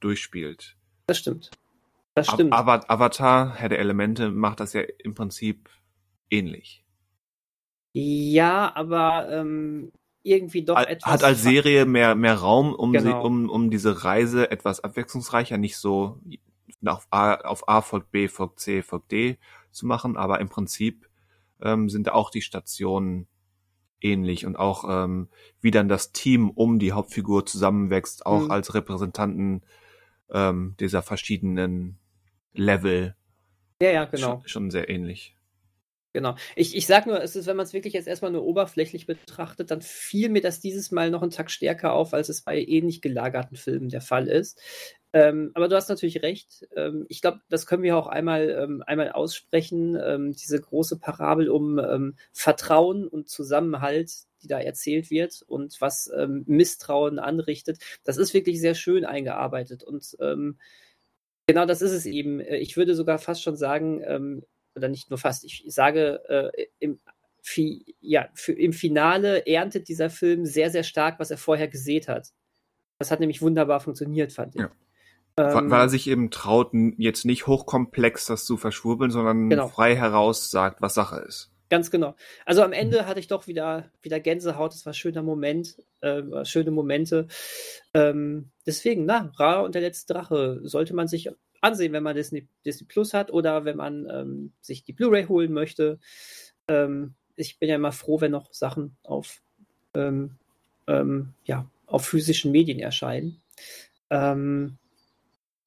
[0.00, 0.76] durchspielt.
[1.06, 1.50] Das stimmt.
[2.14, 2.52] Das stimmt.
[2.52, 5.70] Avatar, Herr der Elemente, macht das ja im Prinzip
[6.30, 6.84] ähnlich.
[7.92, 11.12] Ja, aber ähm, irgendwie doch hat, etwas.
[11.12, 13.04] Hat als Serie mehr, mehr Raum, um, genau.
[13.04, 16.20] sie, um, um diese Reise etwas abwechslungsreicher, nicht so
[16.84, 19.38] auf A, auf A folgt B, folgt C, folgt D
[19.70, 21.08] zu machen, aber im Prinzip
[21.60, 23.26] ähm, sind da auch die Stationen
[24.00, 25.28] ähnlich und auch ähm,
[25.60, 28.50] wie dann das Team um die Hauptfigur zusammenwächst, auch mhm.
[28.50, 29.62] als Repräsentanten
[30.30, 31.98] ähm, dieser verschiedenen
[32.52, 33.16] Level.
[33.82, 34.38] Ja, ja, genau.
[34.40, 35.36] Schon, schon sehr ähnlich.
[36.14, 36.36] Genau.
[36.56, 39.70] Ich, ich sag nur, es ist, wenn man es wirklich jetzt erstmal nur oberflächlich betrachtet,
[39.70, 43.02] dann fiel mir das dieses Mal noch einen Tag stärker auf, als es bei ähnlich
[43.02, 44.60] gelagerten Filmen der Fall ist.
[45.12, 46.66] Ähm, aber du hast natürlich recht.
[46.76, 49.96] Ähm, ich glaube, das können wir auch einmal, ähm, einmal aussprechen.
[49.96, 56.10] Ähm, diese große Parabel um ähm, Vertrauen und Zusammenhalt, die da erzählt wird und was
[56.14, 59.82] ähm, Misstrauen anrichtet, das ist wirklich sehr schön eingearbeitet.
[59.82, 60.16] Und
[61.46, 62.40] genau das ist es eben.
[62.40, 64.44] Äh, ich würde sogar fast schon sagen,
[64.76, 67.00] oder nicht nur fast, ich sage, äh, im,
[67.42, 72.28] fi, ja, im Finale erntet dieser Film sehr, sehr stark, was er vorher gesät hat.
[72.98, 74.60] Das hat nämlich wunderbar funktioniert, fand ich.
[74.62, 74.70] Ja.
[75.38, 79.68] Ähm, Weil er sich eben traut, jetzt nicht hochkomplex das zu verschwurbeln, sondern genau.
[79.68, 81.50] frei heraus sagt, was Sache ist.
[81.70, 82.14] Ganz genau.
[82.46, 84.72] Also am Ende hatte ich doch wieder, wieder Gänsehaut.
[84.72, 87.28] Das war ein schöner Moment, äh, schöne Momente.
[87.92, 92.48] Ähm, deswegen, na, Ra und der letzte Drache sollte man sich ansehen, wenn man Disney,
[92.64, 95.98] Disney Plus hat oder wenn man ähm, sich die Blu-ray holen möchte.
[96.68, 99.42] Ähm, ich bin ja immer froh, wenn noch Sachen auf,
[99.94, 100.36] ähm,
[100.86, 103.42] ähm ja, auf physischen Medien erscheinen.
[104.10, 104.78] Ähm,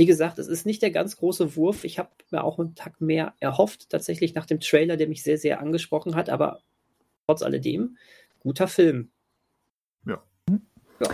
[0.02, 1.84] wie gesagt, es ist nicht der ganz große Wurf.
[1.84, 5.38] Ich habe mir auch einen Tag mehr erhofft, tatsächlich nach dem Trailer, der mich sehr,
[5.38, 6.62] sehr angesprochen hat, aber
[7.28, 7.98] trotz alledem,
[8.40, 9.12] guter Film.
[10.08, 10.24] Ja.
[10.50, 11.08] ja.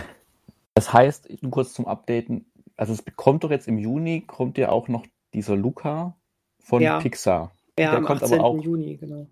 [0.72, 4.88] Das heißt, kurz zum Updaten, also es bekommt doch jetzt im Juni, kommt ja auch
[4.88, 6.16] noch dieser Luca
[6.58, 6.98] von ja.
[6.98, 7.52] Pixar.
[7.78, 8.38] Ja, der am kommt 18.
[8.38, 9.26] aber auch, Juni, genau.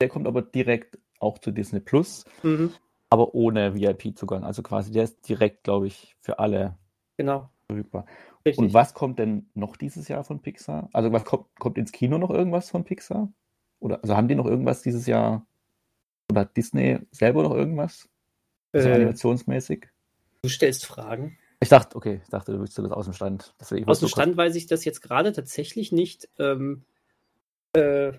[0.00, 2.72] Der kommt aber direkt auch zu Disney Plus, mhm.
[3.10, 4.42] aber ohne VIP-Zugang.
[4.42, 6.78] Also quasi, der ist direkt, glaube ich, für alle
[7.18, 7.50] genau.
[7.66, 8.06] verfügbar.
[8.44, 8.58] Richtig.
[8.58, 10.88] Und was kommt denn noch dieses Jahr von Pixar?
[10.92, 13.32] Also was kommt, kommt ins Kino noch irgendwas von Pixar?
[13.78, 15.46] Oder also haben die noch irgendwas dieses Jahr?
[16.30, 18.08] Oder Disney selber noch irgendwas?
[18.72, 19.88] Also äh, animationsmäßig?
[20.42, 21.38] Du stellst Fragen.
[21.60, 23.54] Ich dachte, okay, ich dachte, du wüsstest das aus dem Stand.
[23.86, 26.28] aus dem Stand weiß ich das jetzt gerade tatsächlich nicht.
[26.38, 26.84] Ähm,
[27.74, 28.12] äh,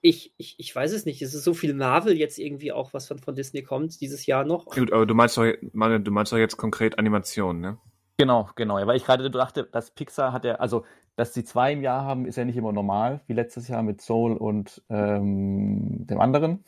[0.00, 1.20] ich, ich, ich weiß es nicht.
[1.22, 4.44] Es ist so viel Marvel jetzt irgendwie auch, was von, von Disney kommt, dieses Jahr
[4.44, 4.66] noch.
[4.66, 7.78] Gut, aber du meinst doch, du meinst doch jetzt konkret Animation, ne?
[8.18, 8.78] Genau, genau.
[8.78, 10.84] Ja, weil ich gerade dachte, dass Pixar hat ja, also,
[11.16, 14.00] dass sie zwei im Jahr haben, ist ja nicht immer normal, wie letztes Jahr mit
[14.00, 16.64] Soul und ähm, dem anderen,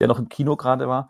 [0.00, 1.08] der noch im Kino gerade war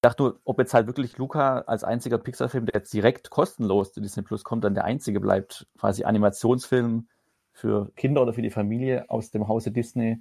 [0.00, 4.00] dachte nur, ob jetzt halt wirklich Luca als einziger Pixar-Film, der jetzt direkt kostenlos zu
[4.00, 7.08] Disney Plus kommt, dann der einzige bleibt, quasi Animationsfilm
[7.52, 10.20] für Kinder oder für die Familie aus dem Hause Disney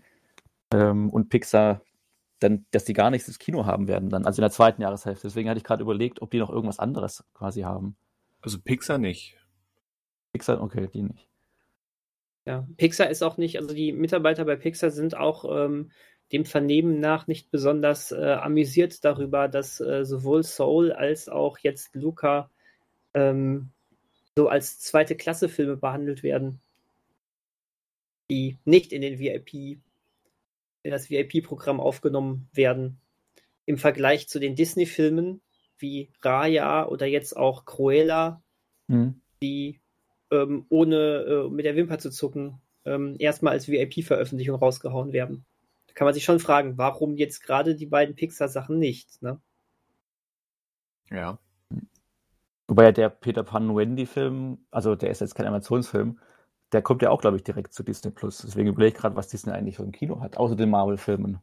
[0.73, 1.81] ähm, und Pixar,
[2.39, 5.27] dann, dass die gar nichts ins Kino haben werden dann, also in der zweiten Jahreshälfte.
[5.27, 7.97] Deswegen hatte ich gerade überlegt, ob die noch irgendwas anderes quasi haben.
[8.47, 9.35] Also Pixar nicht.
[10.31, 11.27] Pixar, okay, die nicht.
[12.45, 15.91] Ja, Pixar ist auch nicht, also die Mitarbeiter bei Pixar sind auch ähm,
[16.31, 21.93] dem Vernehmen nach nicht besonders äh, amüsiert darüber, dass äh, sowohl Soul als auch jetzt
[21.93, 22.49] Luca
[23.13, 23.71] ähm,
[24.37, 26.61] so als zweite Klasse Filme behandelt werden,
[28.31, 29.81] die nicht in den VIP,
[30.83, 33.01] in das VIP-Programm aufgenommen werden.
[33.65, 35.41] Im Vergleich zu den Disney-Filmen
[35.79, 38.41] wie Raya oder jetzt auch Cruella,
[38.87, 39.21] mhm.
[39.41, 39.79] die
[40.31, 45.45] ähm, ohne äh, mit der Wimper zu zucken ähm, erstmal als VIP-Veröffentlichung rausgehauen werden
[45.97, 49.41] kann man sich schon fragen, warum jetzt gerade die beiden Pixar-Sachen nicht, ne?
[51.09, 51.39] Ja.
[52.67, 56.19] Wobei ja der Peter Pan Wendy-Film, also der ist jetzt kein Animationsfilm,
[56.71, 58.43] der kommt ja auch, glaube ich, direkt zu Disney Plus.
[58.45, 61.39] Deswegen überlege ich gerade, was Disney eigentlich so im Kino hat, außer den Marvel-Filmen.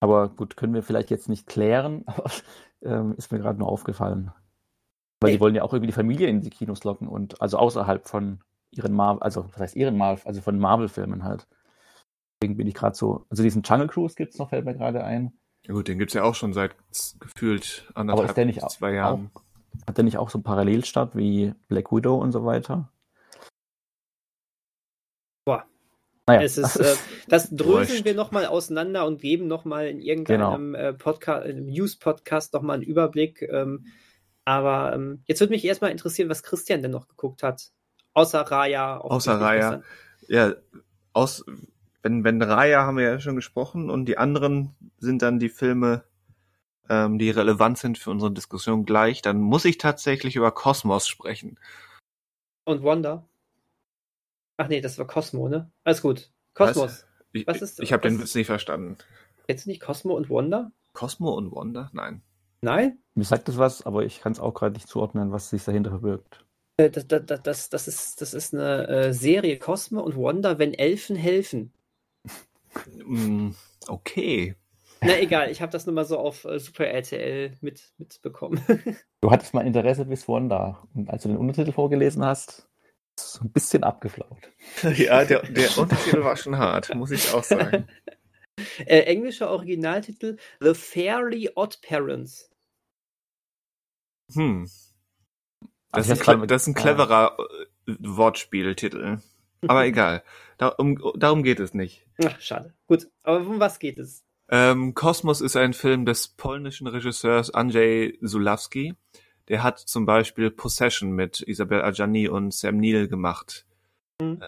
[0.00, 2.30] Aber gut, können wir vielleicht jetzt nicht klären, aber
[2.82, 4.32] ähm, ist mir gerade nur aufgefallen.
[5.20, 8.06] Weil die wollen ja auch irgendwie die Familie in die Kinos locken und also außerhalb
[8.06, 11.46] von ihren Marvel, also was heißt ihren Marvel, also von Marvel-Filmen halt.
[12.40, 15.32] Deswegen bin ich gerade so, also diesen Jungle Cruise gibt's noch, fällt mir gerade ein.
[15.66, 16.76] Ja gut, den gibt's ja auch schon seit
[17.18, 19.30] gefühlt Aber anderthalb, ist der nicht zwei auch, Jahren.
[19.86, 22.92] hat der nicht auch so parallel statt wie Black Widow und so weiter?
[25.46, 25.64] Boah.
[26.28, 26.96] Naja, Es ist, äh,
[27.28, 32.74] das dröseln wir nochmal auseinander und geben nochmal in irgendeinem äh, Podcast, einem News-Podcast nochmal
[32.74, 33.42] einen Überblick.
[33.42, 33.86] Ähm,
[34.44, 37.70] aber ähm, jetzt würde mich erstmal interessieren, was Christian denn noch geguckt hat.
[38.14, 38.98] Außer Raya.
[38.98, 39.82] auch Außer Raya.
[40.26, 40.54] Ja,
[41.12, 41.44] aus,
[42.02, 46.04] wenn, wenn Raya haben wir ja schon gesprochen und die anderen sind dann die Filme,
[46.88, 51.58] ähm, die relevant sind für unsere Diskussion gleich, dann muss ich tatsächlich über Kosmos sprechen.
[52.64, 53.28] Und Wanda.
[54.56, 55.70] Ach nee, das war Cosmo, ne?
[55.84, 56.30] Alles gut.
[56.54, 57.06] Kosmos.
[57.32, 58.96] Ich, Was ist- ich habe den was- Witz nicht verstanden.
[59.46, 60.72] Kennst du nicht Cosmo und Wanda?
[60.94, 61.90] Cosmo und Wanda?
[61.92, 62.22] Nein.
[62.62, 62.98] Nein?
[63.14, 65.90] mir sagt das was, aber ich kann es auch gerade nicht zuordnen, was sich dahinter
[65.90, 66.44] verbirgt.
[66.78, 70.72] Äh, Das, das, das- das, ist, das ist eine äh, Serie Cosmo und Wanda, wenn
[70.74, 71.72] Elfen helfen.
[73.04, 73.50] Mm,
[73.88, 74.54] Okay.
[75.02, 78.60] Na egal, ich habe das nur mal so auf äh, Super RTL mit, mitbekommen.
[79.22, 82.65] Du hattest mal Interesse bis Wanda und als du den Untertitel vorgelesen hast,
[83.18, 84.52] so ein bisschen abgeflaut.
[84.82, 87.86] Ja, der, der Untertitel war schon hart, muss ich auch sagen.
[88.78, 92.50] äh, englischer Originaltitel The Fairly Odd Parents.
[94.32, 94.68] Hm.
[95.92, 96.80] Das, ist, ein, das ist ein ja.
[96.80, 99.18] cleverer äh, Wortspieltitel.
[99.68, 100.22] Aber egal.
[100.58, 102.06] Darum, darum geht es nicht.
[102.24, 102.74] Ach, schade.
[102.86, 104.24] Gut, aber um was geht es?
[104.48, 108.94] Ähm, Kosmos ist ein Film des polnischen Regisseurs Andrzej Zulawski.
[109.48, 113.66] Der hat zum Beispiel Possession mit Isabel Adjani und Sam Neill gemacht.
[114.20, 114.42] Mhm.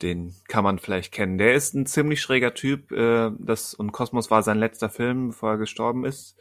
[0.00, 1.38] Den kann man vielleicht kennen.
[1.38, 2.90] Der ist ein ziemlich schräger Typ.
[2.92, 6.36] Äh, das, und Kosmos war sein letzter Film, bevor er gestorben ist.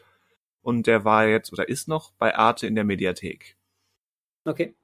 [0.61, 3.55] Und der war jetzt oder ist noch bei Arte in der Mediathek.
[4.45, 4.75] Okay.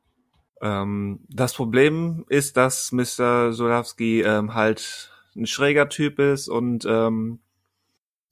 [0.61, 3.53] Ähm, das Problem ist, dass Mr.
[3.53, 7.39] Solawski ähm, halt ein schräger Typ ist und ähm,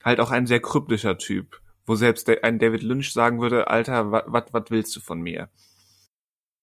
[0.02, 4.70] halt auch ein sehr kryptischer Typ, wo selbst ein David Lynch sagen würde, Alter, was
[4.70, 5.48] willst du von mir?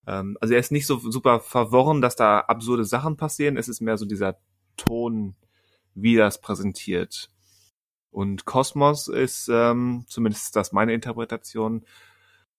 [0.05, 3.81] Ähm, also er ist nicht so super verworren, dass da absurde Sachen passieren, es ist
[3.81, 4.37] mehr so dieser
[4.75, 5.35] Ton,
[5.95, 7.29] wie das präsentiert.
[8.11, 11.85] Und Kosmos ist, ähm, zumindest ist das meine Interpretation,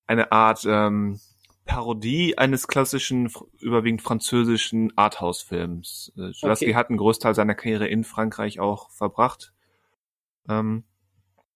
[0.06, 1.20] eine Art ähm,
[1.64, 6.12] Parodie eines klassischen, überwiegend französischen Arthouse-Films.
[6.16, 6.74] Äh, Zulawski Okay.
[6.74, 9.52] hat einen Großteil seiner Karriere in Frankreich auch verbracht.
[10.48, 10.84] Ähm,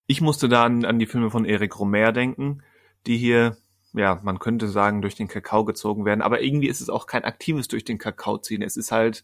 [0.08, 2.62] ich musste da an, an die Filme von Eric Romer denken,
[3.06, 3.58] die hier,
[3.92, 7.24] ja, man könnte sagen, durch den Kakao gezogen werden, aber irgendwie ist es auch kein
[7.24, 8.62] aktives durch den Kakao ziehen.
[8.62, 9.22] Es ist halt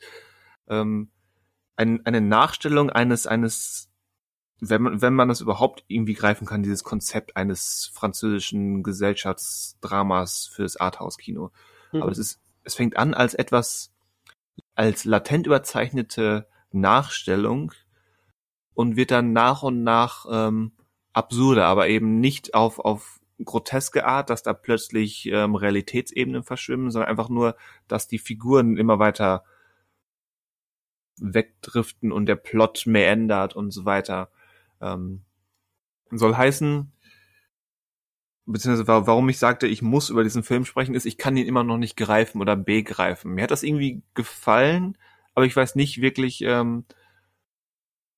[0.69, 1.11] ähm,
[1.75, 3.91] ein, eine Nachstellung eines, eines
[4.61, 10.77] wenn man, wenn man das überhaupt irgendwie greifen kann, dieses Konzept eines französischen Gesellschaftsdramas fürs
[10.77, 11.51] Arthouse-Kino.
[11.93, 12.03] Mhm.
[12.03, 13.91] Aber es ist, es fängt an als etwas,
[14.75, 17.73] als latent überzeichnete Nachstellung
[18.75, 20.73] und wird dann nach und nach ähm,
[21.13, 27.11] absurder, aber eben nicht auf, auf groteske Art, dass da plötzlich ähm, Realitätsebenen verschwimmen, sondern
[27.11, 27.57] einfach nur,
[27.89, 29.45] dass die Figuren immer weiter
[31.19, 34.31] wegdriften und der Plot mehr ändert und so weiter.
[34.81, 35.23] Ähm,
[36.11, 36.93] soll heißen,
[38.47, 41.47] beziehungsweise wa- warum ich sagte, ich muss über diesen Film sprechen, ist, ich kann ihn
[41.47, 43.35] immer noch nicht greifen oder begreifen.
[43.35, 44.99] Mir hat das irgendwie gefallen,
[45.35, 46.85] aber ich weiß nicht wirklich, ähm,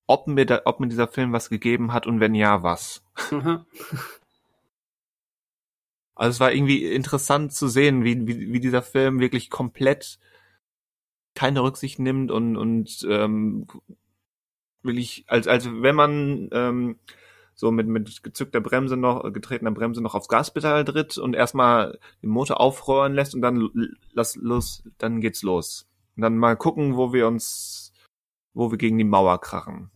[0.07, 3.03] ob mir, da, ob mir dieser Film was gegeben hat und wenn ja, was.
[3.31, 3.65] Aha.
[6.19, 10.17] Also es war irgendwie interessant zu sehen, wie, wie, wie dieser Film wirklich komplett
[11.35, 13.67] keine Rücksicht nimmt und, und ähm,
[14.81, 16.95] wirklich, als, als wenn man ähm,
[17.53, 22.31] so mit, mit gezückter Bremse noch, getretener Bremse noch aufs Gaspedal tritt und erstmal den
[22.31, 23.69] Motor aufrollen lässt und dann
[24.13, 25.87] lass los, dann geht's los.
[26.15, 27.93] Und dann mal gucken, wo wir uns,
[28.55, 29.91] wo wir gegen die Mauer krachen.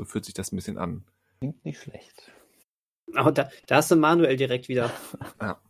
[0.00, 1.04] So fühlt sich das ein bisschen an.
[1.40, 2.32] Klingt nicht schlecht.
[3.22, 4.90] Oh, da, da hast du Manuel direkt wieder.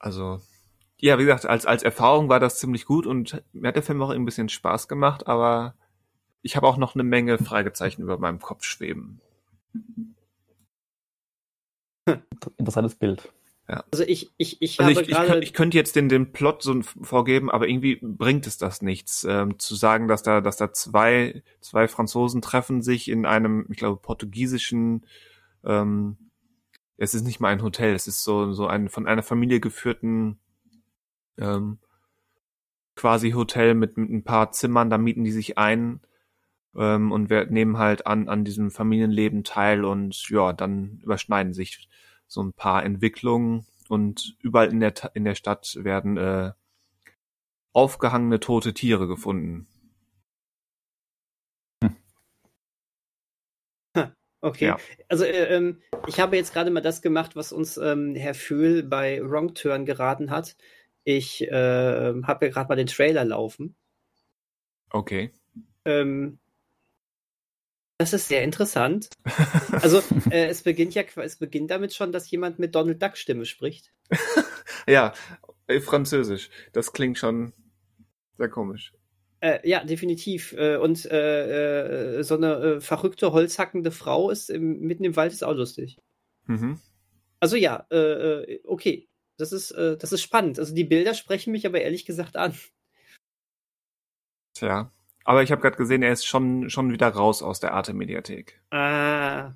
[0.00, 0.40] Also,
[0.98, 4.00] ja, wie gesagt, als, als Erfahrung war das ziemlich gut und mir hat der Film
[4.00, 5.74] auch ein bisschen Spaß gemacht, aber
[6.40, 9.20] ich habe auch noch eine Menge Fragezeichen über meinem Kopf schweben.
[12.58, 13.32] Interessantes Bild.
[13.90, 15.40] Also ich, ich, ich Also habe ich, gerade.
[15.40, 19.58] ich könnte jetzt den, den Plot so vorgeben, aber irgendwie bringt es das nichts, ähm,
[19.58, 24.00] zu sagen, dass da, dass da zwei, zwei Franzosen treffen sich in einem, ich glaube,
[24.00, 25.04] portugiesischen,
[25.64, 26.16] ähm,
[26.96, 30.38] es ist nicht mal ein Hotel, es ist so, so ein von einer Familie geführten,
[31.36, 31.78] ähm,
[32.96, 36.00] quasi Hotel mit, mit ein paar Zimmern, da mieten die sich ein,
[36.74, 41.88] ähm, und wir nehmen halt an, an diesem Familienleben teil und ja, dann überschneiden sich
[42.28, 46.52] so ein paar Entwicklungen und überall in der, in der Stadt werden äh,
[47.72, 49.66] aufgehangene tote Tiere gefunden.
[54.40, 54.66] Okay.
[54.66, 54.78] Ja.
[55.08, 58.84] Also äh, ähm, ich habe jetzt gerade mal das gemacht, was uns ähm, Herr Fühl
[58.84, 60.56] bei Wrong Turn geraten hat.
[61.02, 63.74] Ich äh, habe ja gerade mal den Trailer laufen.
[64.90, 65.32] Okay.
[65.84, 66.38] Ähm,
[67.98, 69.10] das ist sehr interessant.
[69.72, 69.98] Also
[70.30, 73.92] äh, es beginnt ja, es beginnt damit schon, dass jemand mit Donald Duck Stimme spricht.
[74.86, 75.12] Ja,
[75.66, 76.48] äh, Französisch.
[76.72, 77.52] Das klingt schon
[78.38, 78.94] sehr komisch.
[79.40, 80.52] Äh, ja, definitiv.
[80.54, 85.44] Äh, und äh, äh, so eine verrückte, holzhackende Frau ist im, mitten im Wald ist
[85.44, 85.98] auch lustig.
[86.46, 86.80] Mhm.
[87.40, 87.86] Also ja,
[88.64, 89.08] okay.
[89.36, 90.58] Das ist, das ist spannend.
[90.58, 92.58] Also die Bilder sprechen mich aber ehrlich gesagt an.
[94.54, 94.90] Tja.
[95.28, 98.62] Aber ich habe gerade gesehen, er ist schon, schon wieder raus aus der Arte-Mediathek.
[98.70, 99.52] Ah.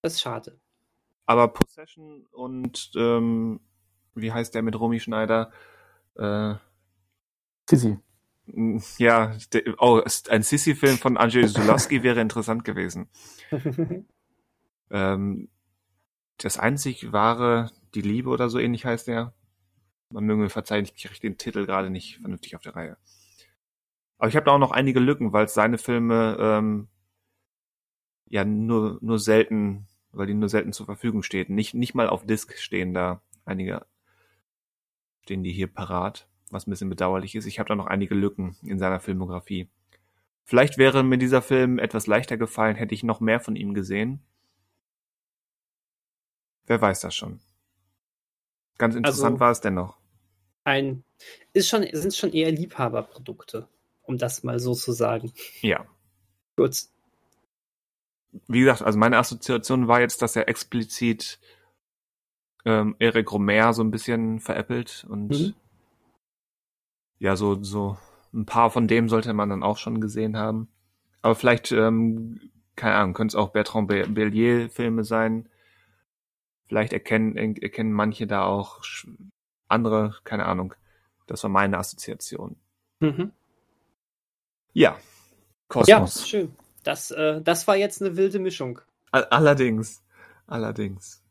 [0.00, 0.58] Das ist schade.
[1.26, 3.60] Aber Possession und ähm,
[4.14, 5.52] wie heißt der mit Romy Schneider?
[6.14, 6.54] Äh,
[7.68, 7.98] Sissi.
[8.96, 13.10] ja, der, oh, ein Sissy-Film von Andrzej Zulawski wäre interessant gewesen.
[14.88, 15.48] Ähm,
[16.36, 19.34] das einzig wahre, die Liebe oder so ähnlich heißt der.
[20.10, 22.96] Man möge mir verzeihen, ich kriege den Titel gerade nicht vernünftig auf der Reihe.
[24.18, 26.88] Aber ich habe da auch noch einige Lücken, weil seine Filme ähm,
[28.28, 31.54] ja nur nur selten, weil die nur selten zur Verfügung stehen.
[31.54, 33.86] Nicht nicht mal auf Disc stehen da einige
[35.22, 37.46] stehen die hier parat, was ein bisschen bedauerlich ist.
[37.46, 39.68] Ich habe da noch einige Lücken in seiner Filmografie.
[40.44, 44.20] Vielleicht wäre mir dieser Film etwas leichter gefallen, hätte ich noch mehr von ihm gesehen.
[46.66, 47.40] Wer weiß das schon.
[48.78, 49.96] Ganz interessant Also- war es dennoch.
[50.64, 51.04] Ein,
[51.52, 53.68] ist schon, sind schon eher Liebhaberprodukte,
[54.06, 55.32] um das mal so zu sagen.
[55.60, 55.86] Ja.
[56.56, 56.84] Gut.
[58.48, 61.38] Wie gesagt, also meine Assoziation war jetzt, dass er explizit
[62.64, 65.54] ähm, Eric Romer so ein bisschen veräppelt und Mhm.
[67.18, 67.96] ja, so, so
[68.34, 70.68] ein paar von dem sollte man dann auch schon gesehen haben.
[71.22, 75.48] Aber vielleicht, ähm, keine Ahnung, könnte es auch Bertrand Be- Bellier-Filme sein.
[76.68, 78.82] Vielleicht erkennen, erkennen manche da auch
[79.68, 80.74] andere, keine Ahnung.
[81.26, 82.56] Das war meine Assoziation.
[83.00, 83.32] Mhm.
[84.76, 84.90] Ja.
[84.90, 84.98] Ja,
[85.68, 86.28] Kosmos.
[86.28, 86.54] schön.
[86.84, 88.78] Das, äh, das war jetzt eine wilde Mischung.
[89.10, 90.04] All- Allerdings.
[90.46, 91.24] Allerdings.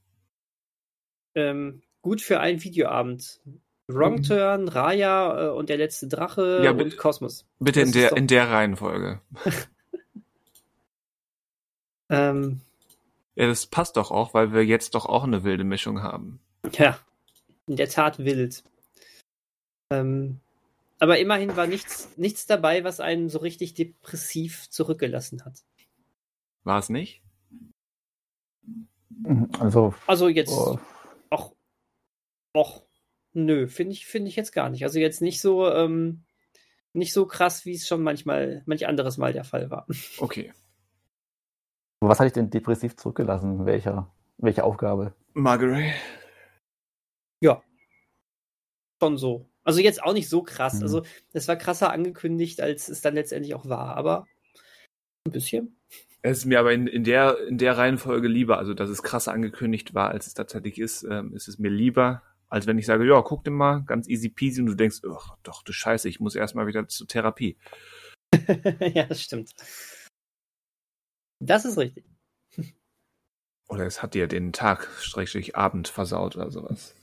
[1.36, 3.40] Ähm, gut für einen Videoabend.
[3.88, 4.24] Wrong Mhm.
[4.24, 7.46] Turn, Raya äh, und der letzte Drache Ja, und bitte- Kosmos.
[7.60, 9.22] Bitte Das in der, doch- in der Reihenfolge.
[12.10, 12.62] Ähm,
[13.36, 16.40] Ja, das passt doch auch, weil wir jetzt doch auch eine wilde Mischung haben.
[16.74, 17.00] ja,
[17.68, 18.64] in der Tat wild.
[19.92, 20.40] Ähm,
[21.00, 25.64] aber immerhin war nichts, nichts dabei, was einen so richtig depressiv zurückgelassen hat.
[26.64, 27.22] War es nicht?
[29.60, 30.80] Also, Also jetzt oh,
[31.30, 31.56] auch,
[32.54, 32.84] auch,
[33.34, 34.84] nö, finde ich, finde ich jetzt gar nicht.
[34.84, 36.24] Also jetzt nicht so, ähm,
[36.94, 39.88] nicht so krass, wie es schon manchmal, manch anderes Mal der Fall war.
[40.20, 40.54] Okay.
[42.00, 43.66] was hatte ich denn depressiv zurückgelassen?
[43.66, 45.14] Welcher, welche Aufgabe?
[45.34, 45.94] Margaret.
[49.02, 49.50] Schon so.
[49.66, 50.76] Also jetzt auch nicht so krass.
[50.76, 50.84] Mhm.
[50.84, 54.28] Also es war krasser angekündigt, als es dann letztendlich auch war, aber
[55.28, 55.78] ein bisschen.
[56.22, 59.32] Es ist mir aber in, in, der, in der Reihenfolge lieber, also dass es krasser
[59.32, 63.06] angekündigt war, als es tatsächlich ist, ähm, ist es mir lieber, als wenn ich sage,
[63.06, 66.20] ja, guck dir mal, ganz easy peasy und du denkst, ach, doch, du Scheiße, ich
[66.20, 67.58] muss erstmal wieder zur Therapie.
[68.94, 69.52] ja, das stimmt.
[71.40, 72.06] Das ist richtig.
[73.68, 74.88] Oder es hat dir den Tag,
[75.54, 76.96] Abend versaut oder sowas.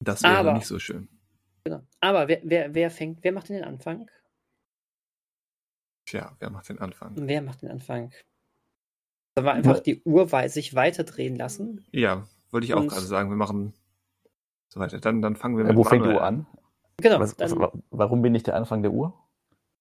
[0.00, 1.08] Das wäre Aber- nicht so schön.
[1.64, 1.82] Genau.
[2.00, 4.10] Aber wer, wer, wer fängt, wer macht denn den Anfang?
[6.06, 7.12] Tja, wer macht den Anfang?
[7.16, 8.10] Wer macht den Anfang?
[9.36, 9.82] Sollen wir einfach Ja.
[9.82, 11.84] die Uhr sich weiterdrehen lassen?
[11.92, 13.74] Ja, wollte ich auch gerade sagen, wir machen
[14.68, 14.98] so weiter.
[15.00, 16.46] Dann, dann fangen wir Äh, mit wo fängt die Uhr an?
[16.96, 17.20] Genau.
[17.20, 17.54] Was, was,
[17.90, 19.14] warum bin ich der Anfang der Uhr?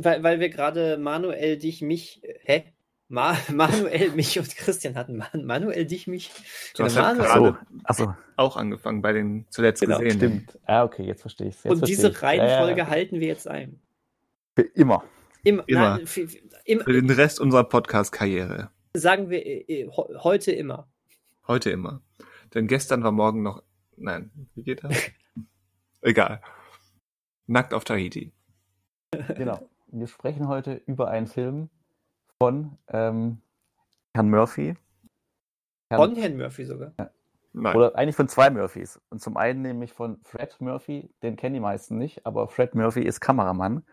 [0.02, 2.74] weil, weil wir gerade Manuel, dich, mich, äh, hä?
[3.12, 5.18] Ma Manuel, mich und Christian hatten.
[5.18, 6.32] Man Manuel, dich, mich.
[6.76, 7.52] Du hast Genau, halt Manuel.
[7.54, 10.18] gerade Achso, auch angefangen bei den zuletzt Genau, gesehenen.
[10.46, 10.60] stimmt.
[10.66, 13.82] Ah, okay, jetzt verstehe ich Und diese Reihenfolge halten wir jetzt ein.
[14.56, 15.04] Für immer.
[15.44, 15.64] Immer.
[15.68, 15.98] Immer.
[15.98, 18.70] Nein, für, für, im, Für den Rest unserer Podcast-Karriere.
[18.94, 20.88] sagen wir äh, äh, heute immer.
[21.48, 22.02] Heute immer.
[22.54, 23.64] Denn gestern war morgen noch.
[23.98, 24.96] Nein, wie geht das?
[26.02, 26.42] Egal.
[27.48, 28.32] Nackt auf Tahiti.
[29.36, 29.68] Genau.
[29.88, 31.70] Wir sprechen heute über einen Film
[32.42, 33.42] von ähm,
[34.14, 34.76] Herrn Murphy.
[35.90, 36.94] Herrn, Von Herrn Murphy sogar.
[37.52, 37.76] Nein.
[37.76, 39.02] Oder eigentlich von zwei Murphys.
[39.10, 43.02] Und zum einen nämlich von Fred Murphy, den kennen die meisten nicht, aber Fred Murphy
[43.02, 43.84] ist Kameramann.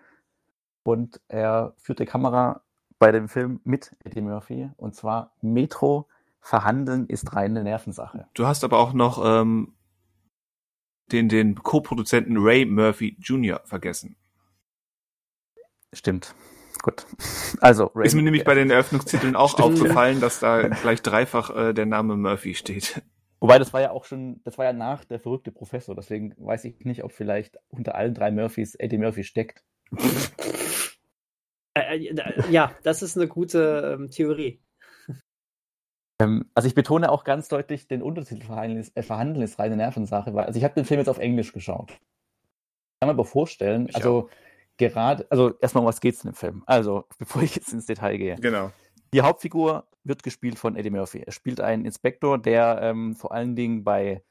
[0.84, 2.62] Und er führt die Kamera
[2.98, 4.70] bei dem Film mit Eddie Murphy.
[4.76, 6.08] Und zwar Metro
[6.40, 8.28] Verhandeln ist reine Nervensache.
[8.34, 9.74] Du hast aber auch noch ähm,
[11.10, 13.60] den, den Co-Produzenten Ray Murphy Jr.
[13.64, 14.16] vergessen.
[15.92, 16.34] Stimmt.
[16.82, 17.06] Gut.
[17.60, 19.74] Also, Ray ist mir nämlich bei den Eröffnungstiteln auch Stimmt.
[19.74, 23.02] aufgefallen, dass da gleich dreifach äh, der Name Murphy steht.
[23.40, 26.64] Wobei, das war ja auch schon, das war ja nach der verrückte Professor, deswegen weiß
[26.64, 29.62] ich nicht, ob vielleicht unter allen drei Murphys Eddie Murphy steckt.
[31.74, 34.60] Äh, äh, ja, das ist eine gute ähm, Theorie.
[36.20, 39.76] Ähm, also ich betone auch ganz deutlich, den Untertitel verhandeln ist, äh, verhandeln ist reine
[39.76, 41.90] Nervensache, weil also ich habe den Film jetzt auf Englisch geschaut.
[41.90, 44.30] Ich kann mir aber vorstellen, ich also auch.
[44.78, 46.62] Gerade, also erstmal, um was geht's in dem Film?
[46.66, 48.36] Also, bevor ich jetzt ins Detail gehe.
[48.36, 48.72] Genau.
[49.12, 51.20] Die Hauptfigur wird gespielt von Eddie Murphy.
[51.20, 54.22] Er spielt einen Inspektor, der ähm, vor allen Dingen bei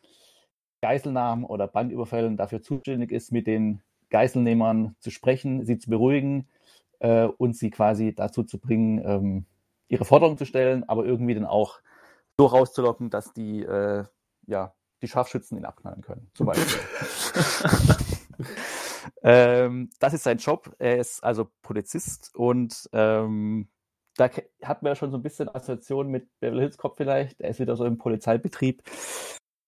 [0.82, 6.48] Geiselnahmen oder Banküberfällen dafür zuständig ist, mit den Geiselnehmern zu sprechen, sie zu beruhigen
[7.00, 9.46] äh, und sie quasi dazu zu bringen, ähm,
[9.88, 11.80] ihre Forderungen zu stellen, aber irgendwie dann auch
[12.38, 14.06] so rauszulocken, dass die, äh,
[14.48, 16.80] ja, die Scharfschützen ihn abknallen können, zum Beispiel.
[19.26, 20.76] ähm, das ist sein Job.
[20.78, 23.67] Er ist also Polizist und ähm,
[24.17, 24.30] da
[24.63, 27.41] hat man ja schon so ein bisschen Assoziation mit Beverly Hills Cop vielleicht.
[27.41, 28.84] Er ist wieder so im Polizeibetrieb.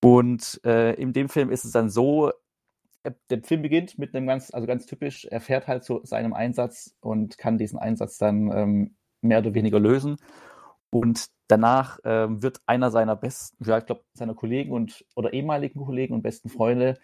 [0.04, 2.32] Und äh, in dem Film ist es dann so,
[3.02, 6.34] äh, der Film beginnt mit einem ganz, also ganz typisch, er fährt halt zu seinem
[6.34, 10.18] Einsatz und kann diesen Einsatz dann ähm, mehr oder weniger lösen.
[10.92, 15.84] Und danach ähm, wird einer seiner besten, ja, ich glaube, seiner Kollegen und oder ehemaligen
[15.84, 17.00] Kollegen und besten Freunde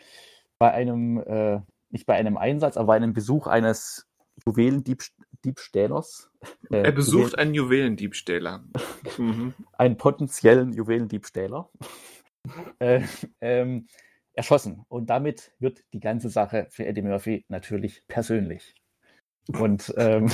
[0.59, 1.61] bei einem, äh,
[1.93, 4.09] nicht bei einem Einsatz, aber bei einem Besuch eines
[4.45, 6.29] Juwelendiebstählers.
[6.71, 8.65] Äh, er besucht Juwelen einen Juwelendiebstähler.
[9.17, 9.53] mhm.
[9.77, 11.69] Einen potenziellen Juwelendiebstähler.
[12.79, 13.01] äh,
[13.39, 13.87] ähm,
[14.33, 14.83] erschossen.
[14.89, 18.75] Und damit wird die ganze Sache für Eddie Murphy natürlich persönlich.
[19.47, 20.29] Und ähm,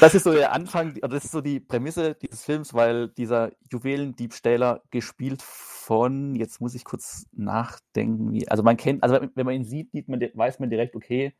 [0.00, 3.52] das ist so der Anfang, oder das ist so die Prämisse dieses Films, weil dieser
[3.70, 9.54] Juwelendiebstähler gespielt von, jetzt muss ich kurz nachdenken, wie, also man kennt, also wenn man
[9.54, 11.34] ihn sieht, man, weiß man direkt, okay,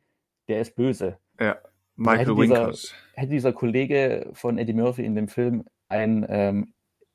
[0.47, 1.17] der ist böse.
[1.39, 1.57] Ja,
[1.95, 2.73] Michael hätte dieser,
[3.13, 6.73] hätte dieser Kollege von Eddie Murphy in dem Film ein ähm,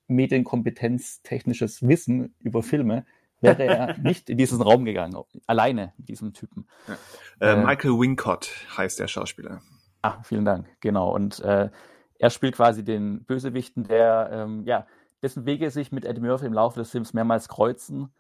[0.08, 3.06] medienkompetenztechnisches Wissen über Filme,
[3.40, 6.66] wäre er nicht in diesen Raum gegangen, alleine mit diesem Typen.
[6.86, 6.98] Ja.
[7.40, 9.62] Äh, äh, Michael Wincott heißt der Schauspieler.
[10.04, 11.14] Ah, vielen Dank, genau.
[11.14, 11.70] Und äh,
[12.18, 14.86] er spielt quasi den Bösewichten, der, ähm, ja,
[15.22, 18.12] dessen Wege sich mit Eddie Murphy im Laufe des Films mehrmals kreuzen,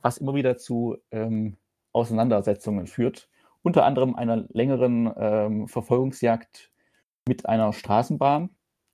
[0.00, 1.56] was immer wieder zu ähm,
[1.92, 3.28] Auseinandersetzungen führt.
[3.64, 6.70] Unter anderem einer längeren ähm, Verfolgungsjagd
[7.26, 8.50] mit einer Straßenbahn,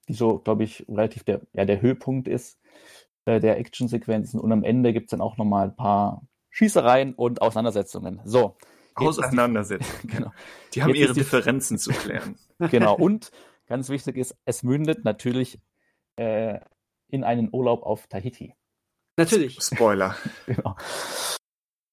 [0.08, 2.58] die so, glaube ich, relativ der, ja, der Höhepunkt ist
[3.26, 4.40] äh, der Actionsequenzen.
[4.40, 8.22] Und am Ende gibt es dann auch nochmal ein paar Schießereien und Auseinandersetzungen.
[8.24, 8.56] So,
[8.98, 10.08] auseinandersetzen.
[10.08, 10.32] genau.
[10.74, 12.36] Die haben Jetzt ihre Differenzen zu klären.
[12.70, 12.94] genau.
[12.94, 13.30] Und
[13.66, 15.58] ganz wichtig ist, es mündet natürlich
[16.16, 16.60] äh,
[17.08, 18.54] in einen Urlaub auf Tahiti.
[19.16, 19.58] Natürlich.
[19.62, 20.16] Spoiler.
[20.46, 20.76] genau.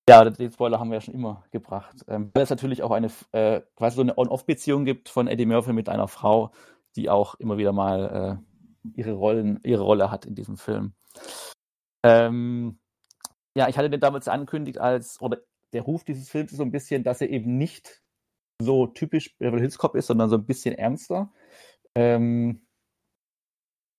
[0.07, 2.05] Ja, den Spoiler haben wir ja schon immer gebracht.
[2.07, 5.73] Ähm, weil es natürlich auch eine äh, quasi so eine On-Off-Beziehung gibt von Eddie Murphy
[5.73, 6.51] mit einer Frau,
[6.95, 10.93] die auch immer wieder mal äh, ihre Rollen, ihre Rolle hat in diesem Film.
[12.03, 12.77] Ähm,
[13.55, 15.39] ja, ich hatte den damals angekündigt als, oder
[15.75, 18.01] der Ruf dieses Films ist so ein bisschen, dass er eben nicht
[18.61, 21.33] so typisch Beverly Hills Cop ist, sondern so ein bisschen ernster.
[21.95, 22.61] Ähm,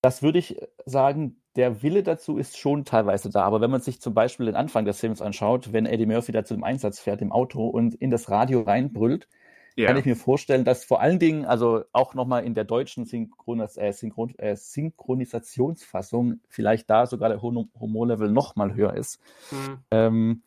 [0.03, 0.57] das würde ich
[0.87, 3.43] sagen, der Wille dazu ist schon teilweise da.
[3.43, 6.45] Aber wenn man sich zum Beispiel den Anfang des Films anschaut, wenn Eddie Murphy da
[6.45, 9.29] zu dem Einsatz fährt im Auto und in das Radio reinbrüllt,
[9.75, 9.87] ja.
[9.87, 13.77] kann ich mir vorstellen, dass vor allen Dingen, also auch nochmal in der deutschen Synchronis
[13.77, 19.21] äh, Synchron äh, Synchronisationsfassung, vielleicht da sogar der Humorlevel nochmal höher ist.
[19.51, 19.79] Mhm.
[19.91, 20.43] Ähm,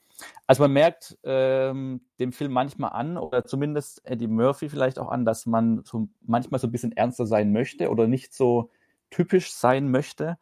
[0.47, 5.25] also man merkt ähm, dem Film manchmal an, oder zumindest Eddie Murphy vielleicht auch an,
[5.25, 8.71] dass man so manchmal so ein bisschen ernster sein möchte oder nicht so
[9.09, 10.37] typisch sein möchte.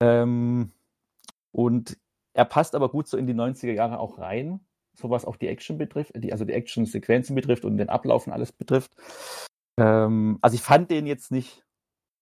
[0.00, 0.72] Ähm,
[1.52, 1.98] und
[2.34, 4.60] er passt aber gut so in die 90er Jahre auch rein,
[4.94, 8.32] so was auch die Action betrifft, die, also die Action-Sequenzen betrifft und den Ablauf und
[8.32, 8.92] alles betrifft.
[9.78, 11.64] Ähm, also ich fand den jetzt nicht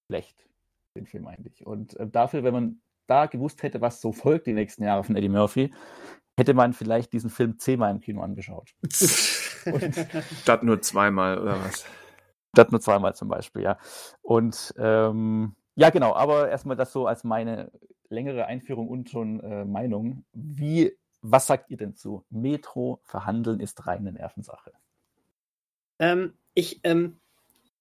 [0.07, 0.49] schlecht,
[0.95, 1.67] den Film eigentlich.
[1.67, 5.17] Und äh, dafür, wenn man da gewusst hätte, was so folgt die nächsten Jahre von
[5.17, 5.73] Eddie Murphy,
[6.37, 8.75] hätte man vielleicht diesen Film zehnmal im Kino angeschaut.
[10.43, 11.85] Statt nur zweimal, oder was?
[12.55, 13.79] Statt nur zweimal zum Beispiel, ja.
[14.23, 17.71] Und ähm, ja, genau, aber erstmal das so als meine
[18.09, 20.25] längere Einführung und schon äh, Meinung.
[20.33, 22.25] Wie, was sagt ihr denn zu?
[22.31, 24.73] Metro verhandeln ist reine Nervensache.
[25.99, 27.19] Ähm, ich ähm,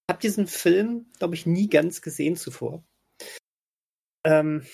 [0.10, 2.84] habe diesen Film, glaube ich, nie ganz gesehen zuvor.
[4.24, 4.66] Ähm,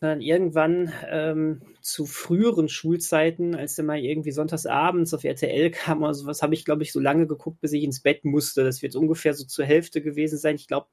[0.00, 6.02] dann irgendwann ähm, zu früheren Schulzeiten, als der mal irgendwie sonntags abends auf RTL kam
[6.02, 8.64] oder sowas, habe ich, glaube ich, so lange geguckt, bis ich ins Bett musste.
[8.64, 10.56] Das wird ungefähr so zur Hälfte gewesen sein.
[10.56, 10.88] Ich glaube,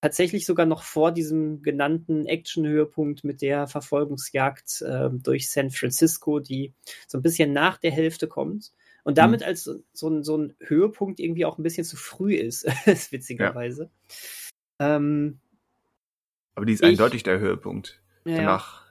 [0.00, 6.72] tatsächlich sogar noch vor diesem genannten Action-Höhepunkt mit der Verfolgungsjagd äh, durch San Francisco, die
[7.06, 8.72] so ein bisschen nach der Hälfte kommt.
[9.04, 9.46] Und damit mhm.
[9.46, 12.64] als so, ein, so ein Höhepunkt irgendwie auch ein bisschen zu früh ist,
[13.12, 13.90] witzigerweise.
[14.80, 14.96] Ja.
[14.96, 15.38] Ähm,
[16.54, 18.01] Aber die ist ich, eindeutig der Höhepunkt.
[18.24, 18.86] Ja, Danach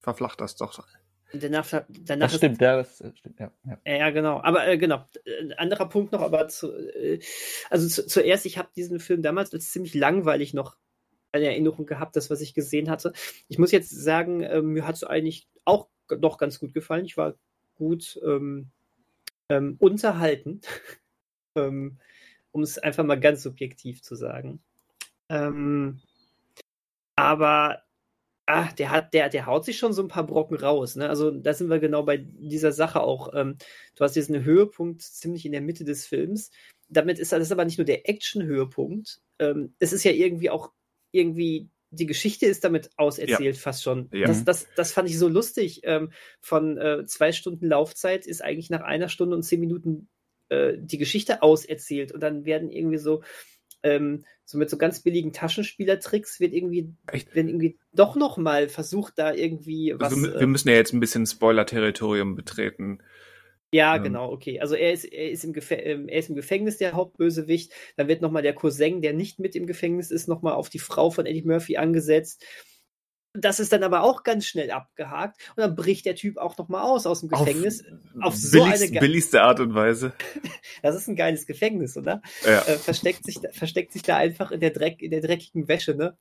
[0.00, 0.86] verflacht das doch.
[1.32, 3.50] Danach, danach das stimmt, ja, das stimmt, ja.
[3.64, 4.40] Ja, ja genau.
[4.42, 7.20] Aber äh, genau, ein anderer Punkt noch, aber zu, äh,
[7.70, 10.76] also zu, zuerst, ich habe diesen Film damals als ziemlich langweilig noch
[11.32, 13.12] eine Erinnerung gehabt, das, was ich gesehen hatte.
[13.48, 17.04] Ich muss jetzt sagen, äh, mir hat es eigentlich auch noch ganz gut gefallen.
[17.04, 17.34] Ich war
[17.74, 18.70] gut ähm,
[19.48, 20.60] ähm, unterhalten,
[21.56, 21.98] ähm,
[22.52, 24.62] um es einfach mal ganz subjektiv zu sagen.
[25.28, 26.00] Ähm,
[27.16, 27.83] aber
[28.46, 30.96] ah, der hat, der, der haut sich schon so ein paar Brocken raus.
[30.96, 31.08] Ne?
[31.08, 33.32] Also da sind wir genau bei dieser Sache auch.
[33.34, 33.56] Ähm,
[33.96, 36.50] du hast jetzt einen Höhepunkt ziemlich in der Mitte des Films.
[36.88, 39.20] Damit ist das aber nicht nur der Action-Höhepunkt.
[39.38, 40.72] Ähm, es ist ja irgendwie auch
[41.12, 43.60] irgendwie die Geschichte ist damit auserzählt, ja.
[43.60, 44.08] fast schon.
[44.12, 44.26] Ja.
[44.26, 45.82] Das, das, das fand ich so lustig.
[45.84, 50.08] Ähm, von äh, zwei Stunden Laufzeit ist eigentlich nach einer Stunde und zehn Minuten
[50.48, 52.12] äh, die Geschichte auserzählt.
[52.12, 53.22] Und dann werden irgendwie so
[53.84, 57.34] ähm, so mit so ganz billigen Taschenspielertricks wird irgendwie, Echt?
[57.34, 60.12] werden irgendwie doch noch mal versucht, da irgendwie was.
[60.12, 62.98] Also, wir, wir müssen ja jetzt ein bisschen Spoiler-Territorium betreten.
[63.72, 64.04] Ja, ähm.
[64.04, 64.60] genau, okay.
[64.60, 67.72] Also er ist, er, ist im ähm, er ist im Gefängnis, der Hauptbösewicht.
[67.96, 71.10] Dann wird nochmal der Cousin, der nicht mit im Gefängnis ist, nochmal auf die Frau
[71.10, 72.44] von Eddie Murphy angesetzt.
[73.36, 76.82] Das ist dann aber auch ganz schnell abgehakt und dann bricht der Typ auch nochmal
[76.82, 77.84] aus aus dem Gefängnis.
[78.20, 80.12] Auf, auf so billigst, eine billigste Art und Weise.
[80.82, 82.22] das ist ein geiles Gefängnis, oder?
[82.46, 82.60] Ja.
[82.60, 86.16] Äh, versteckt, sich, versteckt sich da einfach in der, Dreck, in der dreckigen Wäsche, ne?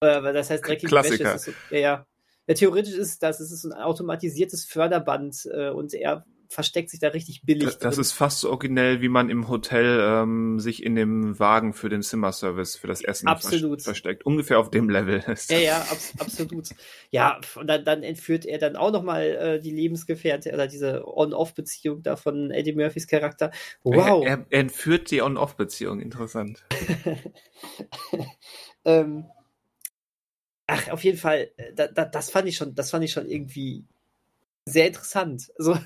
[0.00, 1.34] Äh, das heißt, dreckige Klassiker.
[1.34, 1.36] Wäsche.
[1.36, 2.06] Ist so, ja,
[2.48, 2.54] ja.
[2.54, 7.42] theoretisch ist das, es ist ein automatisiertes Förderband äh, und er versteckt sich da richtig
[7.42, 7.64] billig.
[7.64, 11.72] Das, das ist fast so originell, wie man im Hotel ähm, sich in dem Wagen
[11.72, 13.82] für den Zimmerservice, für das Essen absolut.
[13.82, 14.26] versteckt.
[14.26, 15.24] Ungefähr auf dem Level.
[15.48, 16.68] Ja, ja, ab, absolut.
[17.10, 22.02] Ja, und dann, dann, entführt er dann auch nochmal äh, die Lebensgefährte oder diese On-Off-Beziehung
[22.02, 23.50] da von Eddie Murphys Charakter.
[23.82, 24.24] Wow.
[24.24, 26.64] Er, er, entführt die On-Off-Beziehung, interessant.
[28.84, 29.26] ähm,
[30.66, 33.28] ach, auf jeden Fall, äh, da, da, das fand ich schon, das fand ich schon
[33.28, 33.84] irgendwie
[34.64, 35.52] sehr interessant.
[35.56, 35.76] So,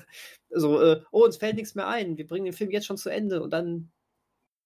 [0.55, 3.09] so äh, oh, uns fällt nichts mehr ein, wir bringen den Film jetzt schon zu
[3.09, 3.91] Ende und dann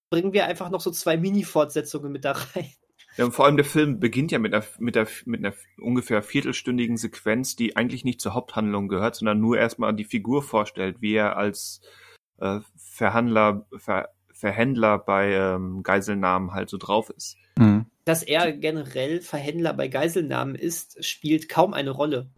[0.09, 2.71] bringen wir einfach noch so zwei Mini-Fortsetzungen mit da rein.
[3.17, 6.21] Ja, und vor allem der Film beginnt ja mit einer, mit, einer, mit einer ungefähr
[6.21, 11.15] viertelstündigen Sequenz, die eigentlich nicht zur Haupthandlung gehört, sondern nur erstmal die Figur vorstellt, wie
[11.15, 11.81] er als
[12.37, 17.35] äh, Verhandler, Ver, Verhändler bei ähm, Geiselnahmen halt so drauf ist.
[17.57, 17.87] Mhm.
[18.05, 22.29] Dass er generell Verhändler bei Geiselnahmen ist, spielt kaum eine Rolle.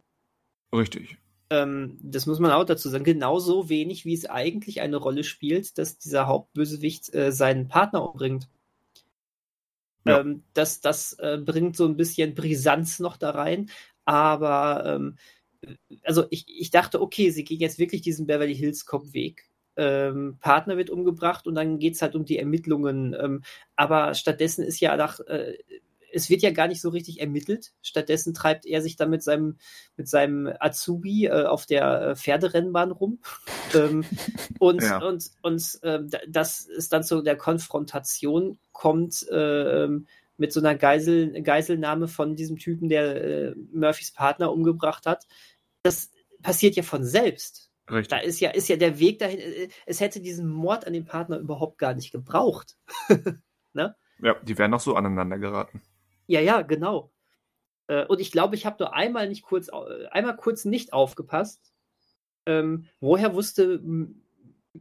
[0.73, 1.20] Richtig
[1.51, 5.77] ähm, das muss man auch dazu sagen, genauso wenig, wie es eigentlich eine Rolle spielt,
[5.77, 8.47] dass dieser Hauptbösewicht äh, seinen Partner umbringt.
[10.05, 10.21] Ja.
[10.21, 13.69] Ähm, das das äh, bringt so ein bisschen Brisanz noch da rein,
[14.05, 15.17] aber ähm,
[16.03, 19.49] also ich, ich dachte, okay, sie gehen jetzt wirklich diesen Beverly Hills Cop Weg.
[19.75, 23.13] Ähm, Partner wird umgebracht und dann geht es halt um die Ermittlungen.
[23.13, 23.43] Ähm,
[23.75, 25.57] aber stattdessen ist ja nach, äh,
[26.11, 27.73] es wird ja gar nicht so richtig ermittelt.
[27.81, 29.57] Stattdessen treibt er sich dann mit seinem,
[29.97, 33.19] mit seinem Azubi äh, auf der äh, Pferderennbahn rum.
[33.75, 34.05] ähm,
[34.59, 34.99] und, ja.
[35.01, 39.87] und, und äh, das ist dann zu der Konfrontation kommt äh,
[40.37, 45.25] mit so einer Geisel, Geiselnahme von diesem Typen, der äh, Murphys Partner umgebracht hat.
[45.83, 47.69] Das passiert ja von selbst.
[47.89, 48.09] Richtig.
[48.09, 49.39] Da ist ja, ist ja der Weg dahin.
[49.39, 52.77] Äh, es hätte diesen Mord an dem Partner überhaupt gar nicht gebraucht.
[53.73, 53.95] ne?
[54.21, 55.81] Ja, die wären noch so aneinander geraten.
[56.27, 57.11] Ja, ja, genau.
[57.87, 61.73] Äh, und ich glaube, ich habe nur einmal nicht kurz, äh, einmal kurz nicht aufgepasst.
[62.45, 63.81] Ähm, woher wusste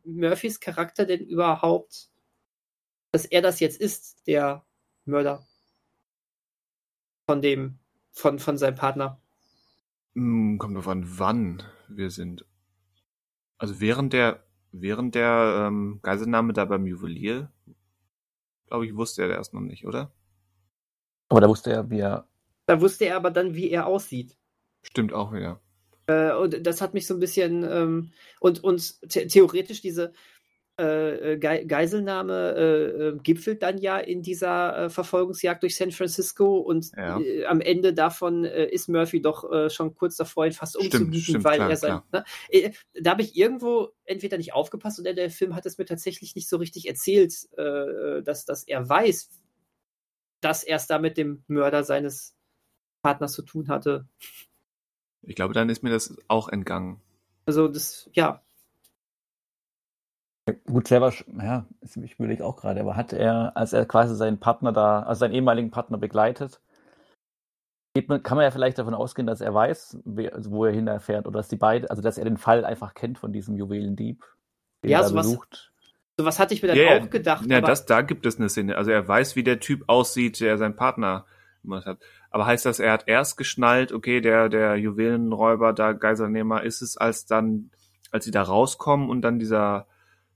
[0.04, 2.10] Murphys Charakter denn überhaupt,
[3.12, 4.64] dass er das jetzt ist, der
[5.04, 5.46] Mörder
[7.26, 7.78] von dem,
[8.12, 9.20] von, von seinem Partner?
[10.14, 12.44] Hm, kommt drauf an, wann wir sind.
[13.58, 17.52] Also während der, während der ähm, Geiselnahme da beim Juwelier,
[18.66, 20.12] glaube ich, wusste er das noch nicht, oder?
[21.30, 22.26] Aber da wusste er, wie er.
[22.66, 24.36] Da wusste er aber dann, wie er aussieht.
[24.82, 25.60] Stimmt auch, ja.
[26.06, 27.64] Äh, und das hat mich so ein bisschen.
[27.64, 30.12] Ähm, und und the theoretisch diese
[30.80, 36.58] äh, Ge Geiselnahme äh, äh, gipfelt dann ja in dieser äh, Verfolgungsjagd durch San Francisco
[36.58, 37.20] und ja.
[37.20, 41.70] Äh, am Ende davon ist Murphy doch schon kurz davor, ihn fast umzubieten, weil klar,
[41.70, 42.00] er sein.
[42.12, 42.24] Ne?
[43.00, 46.48] da habe ich irgendwo entweder nicht aufgepasst oder der Film hat es mir tatsächlich nicht
[46.48, 49.30] so richtig erzählt, dass, dass er weiß,
[50.40, 52.34] dass er es da mit dem Mörder seines
[53.02, 54.06] Partners zu tun hatte.
[55.22, 57.00] Ich glaube, dann ist mir das auch entgangen.
[57.46, 58.42] Also das, ja.
[60.66, 61.66] Gut, selber, ja,
[62.02, 65.34] ich überlege auch gerade, aber hat er, als er quasi seinen Partner da, also seinen
[65.34, 66.60] ehemaligen Partner begleitet,
[67.94, 69.98] kann man ja vielleicht davon ausgehen, dass er weiß,
[70.32, 73.18] also wo er hinfährt oder dass die beiden, also dass er den Fall einfach kennt
[73.18, 74.24] von diesem Juwelendieb,
[74.82, 75.69] den ja, er sowas, besucht.
[76.16, 77.46] Sowas hatte ich mir dann ja, auch gedacht.
[77.48, 78.76] Ja, das, da gibt es eine Szene.
[78.76, 81.24] Also er weiß, wie der Typ aussieht, der seinen Partner
[81.62, 81.98] gemacht hat.
[82.30, 86.96] Aber heißt das, er hat erst geschnallt, okay, der, der Juwelenräuber, da Geiselnehmer ist es,
[86.96, 87.70] als dann,
[88.10, 89.86] als sie da rauskommen und dann dieser,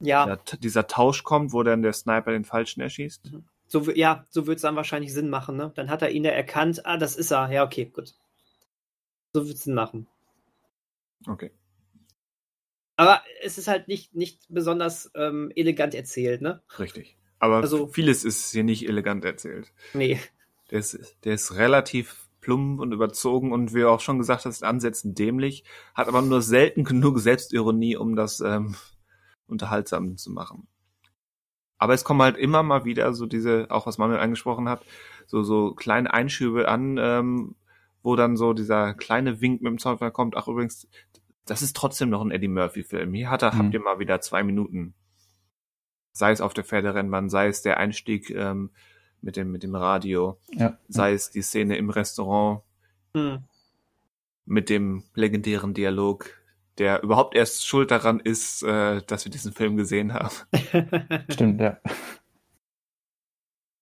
[0.00, 0.24] ja.
[0.24, 3.32] dieser, dieser Tausch kommt, wo dann der Sniper den Falschen erschießt?
[3.32, 3.44] Mhm.
[3.66, 5.72] So, ja, so wird es dann wahrscheinlich Sinn machen, ne?
[5.74, 7.50] Dann hat er ihn ja erkannt, ah, das ist er.
[7.50, 8.14] Ja, okay, gut.
[9.32, 10.06] So wird es Sinn machen.
[11.26, 11.50] Okay.
[12.96, 16.62] Aber es ist halt nicht, nicht besonders ähm, elegant erzählt, ne?
[16.78, 17.16] Richtig.
[17.38, 19.72] Aber also, vieles ist hier nicht elegant erzählt.
[19.92, 20.20] Nee.
[20.70, 24.62] Der ist, der ist relativ plump und überzogen und wie du auch schon gesagt hast,
[24.62, 25.64] ansetzen dämlich,
[25.94, 28.76] hat aber nur selten genug Selbstironie, um das ähm,
[29.46, 30.68] unterhaltsam zu machen.
[31.78, 34.84] Aber es kommen halt immer mal wieder so diese, auch was Manuel angesprochen hat,
[35.26, 37.56] so, so kleine Einschübe an, ähm,
[38.02, 40.86] wo dann so dieser kleine Wink mit dem Zaunpfeiler kommt, ach übrigens,
[41.46, 43.12] das ist trotzdem noch ein Eddie Murphy-Film.
[43.14, 43.58] Hier hat er, mhm.
[43.58, 44.94] habt ihr mal wieder zwei Minuten.
[46.12, 48.70] Sei es auf der Pferderennbahn, sei es der Einstieg ähm,
[49.20, 50.78] mit dem, mit dem Radio, ja.
[50.88, 52.62] sei es die Szene im Restaurant
[53.14, 53.44] mhm.
[54.44, 56.30] mit dem legendären Dialog,
[56.78, 60.34] der überhaupt erst schuld daran ist, äh, dass wir diesen Film gesehen haben.
[61.30, 61.78] Stimmt, ja.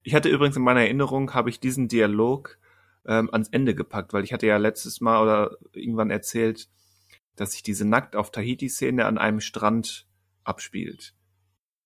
[0.02, 2.58] Ich hatte übrigens in meiner Erinnerung, habe ich diesen Dialog
[3.06, 6.68] ähm, ans Ende gepackt, weil ich hatte ja letztes Mal oder irgendwann erzählt,
[7.36, 10.06] dass sich diese Nackt auf Tahiti-Szene an einem Strand
[10.44, 11.14] abspielt.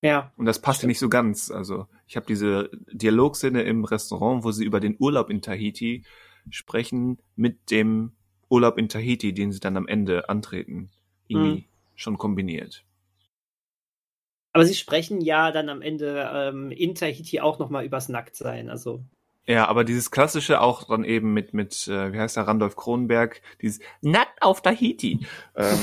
[0.02, 0.32] Ja.
[0.36, 1.50] Und das passt ja nicht so ganz.
[1.50, 6.04] Also ich habe diese Dialogszene im Restaurant, wo sie über den Urlaub in Tahiti
[6.50, 8.12] sprechen, mit dem
[8.48, 10.90] Urlaub in Tahiti, den sie dann am Ende antreten,
[11.26, 11.64] irgendwie hm.
[11.96, 12.84] schon kombiniert.
[14.52, 18.70] Aber sie sprechen ja dann am Ende ähm, in Tahiti auch nochmal übers Nacktsein.
[18.70, 19.04] Also
[19.46, 23.40] ja, aber dieses klassische auch dann eben mit, mit äh, wie heißt der, Randolph Kronberg,
[23.62, 25.26] dieses Nackt auf Tahiti.
[25.54, 25.78] Ähm,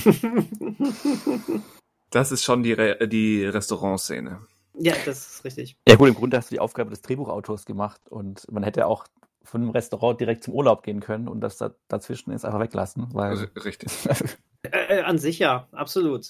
[2.10, 4.40] das ist schon die, Re die Restaurantszene.
[4.74, 5.76] Ja, das ist richtig.
[5.86, 9.06] Ja gut, im Grunde hast du die Aufgabe des Drehbuchautors gemacht und man hätte auch
[9.44, 13.08] von einem Restaurant direkt zum Urlaub gehen können und das da, dazwischen ist einfach weglassen.
[13.12, 13.92] Weil richtig.
[14.62, 16.26] äh, an sich ja, absolut.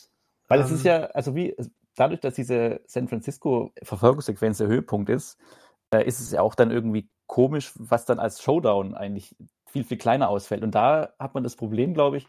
[0.49, 0.87] Weil ähm, es ist ähm.
[0.87, 1.55] ja, also wie,
[1.95, 5.39] dadurch, dass diese San Francisco Verfolgungssequenz der Höhepunkt ist,
[5.93, 9.35] äh, ist es ja auch dann irgendwie komisch, was dann als Showdown eigentlich
[9.67, 10.63] viel, viel kleiner ausfällt.
[10.63, 12.27] Und da hat man das Problem, glaube ich,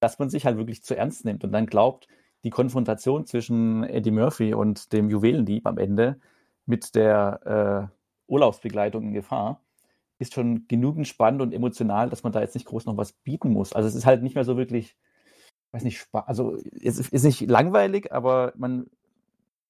[0.00, 2.06] dass man sich halt wirklich zu ernst nimmt und dann glaubt,
[2.44, 6.20] die Konfrontation zwischen Eddie Murphy und dem Juwelendieb am Ende
[6.66, 7.90] mit der
[8.28, 9.62] äh, Urlaubsbegleitung in Gefahr
[10.18, 13.50] ist schon genügend spannend und emotional, dass man da jetzt nicht groß noch was bieten
[13.50, 13.72] muss.
[13.72, 14.96] Also es ist halt nicht mehr so wirklich,
[15.72, 18.86] weiß nicht, also es ist nicht langweilig, aber man,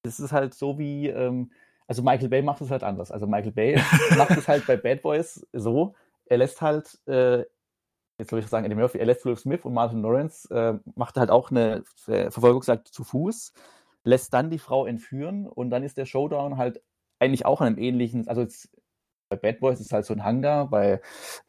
[0.03, 1.51] es ist halt so wie, ähm,
[1.87, 3.11] also Michael Bay macht es halt anders.
[3.11, 3.81] Also Michael Bay
[4.17, 7.45] macht es halt bei Bad Boys so, er lässt halt, äh,
[8.17, 11.17] jetzt soll ich sagen, Eddie Murphy, er lässt Will Smith und Martin Lawrence, äh, macht
[11.17, 13.53] halt auch eine Verfolgungsjagd zu Fuß,
[14.03, 16.81] lässt dann die Frau entführen und dann ist der Showdown halt
[17.19, 18.69] eigentlich auch an einem ähnlichen, also jetzt,
[19.29, 21.01] bei Bad Boys ist es halt so ein Hangar, bei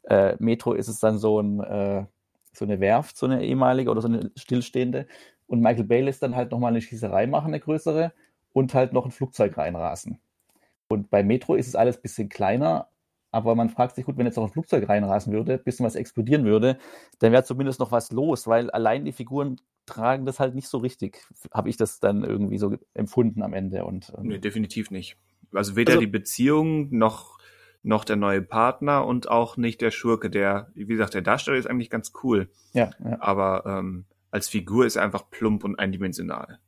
[0.05, 2.07] äh, Metro ist es dann so ein, äh,
[2.53, 5.07] so eine Werft, so eine ehemalige oder so eine stillstehende.
[5.47, 8.13] Und Michael Bay lässt dann halt nochmal eine Schießerei machen, eine größere,
[8.53, 10.19] und halt noch ein Flugzeug reinrasen.
[10.89, 12.89] Und bei Metro ist es alles ein bisschen kleiner,
[13.31, 15.97] aber man fragt sich, gut, wenn jetzt noch ein Flugzeug reinrasen würde, ein bisschen was
[15.97, 16.79] explodieren würde,
[17.19, 20.79] dann wäre zumindest noch was los, weil allein die Figuren tragen das halt nicht so
[20.79, 23.85] richtig, habe ich das dann irgendwie so empfunden am Ende.
[23.85, 25.17] Und, ähm, nee, definitiv nicht.
[25.53, 27.39] Also weder also, die Beziehung noch,
[27.83, 31.67] noch der neue Partner und auch nicht der Schurke, der, wie gesagt, der Darsteller ist
[31.67, 32.51] eigentlich ganz cool.
[32.73, 32.91] Ja.
[33.03, 33.17] ja.
[33.21, 36.59] Aber ähm, als Figur ist er einfach plump und eindimensional.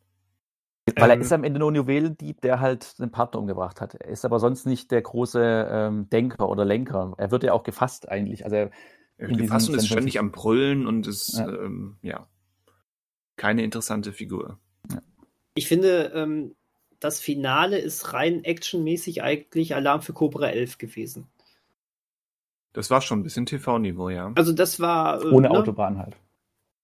[0.97, 3.95] Weil er ähm, ist am Ende nur ein Juwelendieb, der halt den Partner umgebracht hat.
[3.95, 7.15] Er ist aber sonst nicht der große ähm, Denker oder Lenker.
[7.17, 8.45] Er wird ja auch gefasst eigentlich.
[8.45, 8.71] Also er,
[9.19, 12.27] wird gefasst und ist ständig am Brüllen und ist, ja, ähm, ja
[13.41, 14.59] keine interessante Figur.
[14.91, 15.01] Ja.
[15.55, 16.55] Ich finde, ähm,
[17.01, 21.27] das Finale ist rein actionmäßig eigentlich Alarm für Cobra 11 gewesen.
[22.75, 24.31] Das war schon ein bisschen TV-Niveau, ja.
[24.35, 25.25] Also das war...
[25.25, 25.59] Äh, Ohne ne?
[25.59, 26.19] Autobahn halt.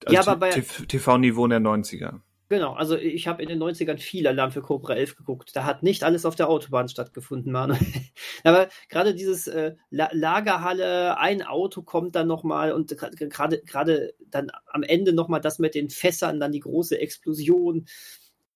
[0.07, 0.51] Also ja, aber bei...
[0.51, 2.20] TV-Niveau der 90er.
[2.49, 5.51] Genau, also ich habe in den 90ern viel Alarm für Cobra 11 geguckt.
[5.57, 7.80] Da hat nicht alles auf der Autobahn stattgefunden, Manuel.
[8.44, 14.53] Aber gerade dieses äh, La Lagerhalle, ein Auto kommt dann nochmal und gerade gerade dann
[14.66, 17.86] am Ende nochmal das mit den Fässern, dann die große Explosion.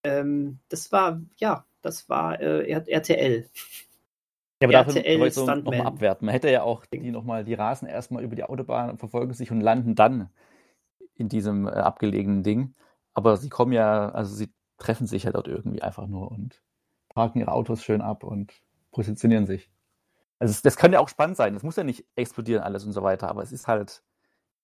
[0.04, 3.50] Ähm, das war, ja, das war äh, RTL.
[4.62, 6.26] Ja, aber RTL dafür so nochmal abwerten.
[6.26, 9.60] Man hätte ja auch die nochmal, die rasen erstmal über die Autobahn, verfolgen sich und
[9.60, 10.30] landen dann
[11.16, 12.74] in diesem äh, abgelegenen Ding.
[13.14, 16.62] Aber sie kommen ja, also sie treffen sich halt dort irgendwie einfach nur und
[17.14, 18.52] parken ihre Autos schön ab und
[18.92, 19.70] positionieren sich.
[20.38, 21.54] Also das kann ja auch spannend sein.
[21.54, 24.02] Das muss ja nicht explodieren alles und so weiter, aber es ist halt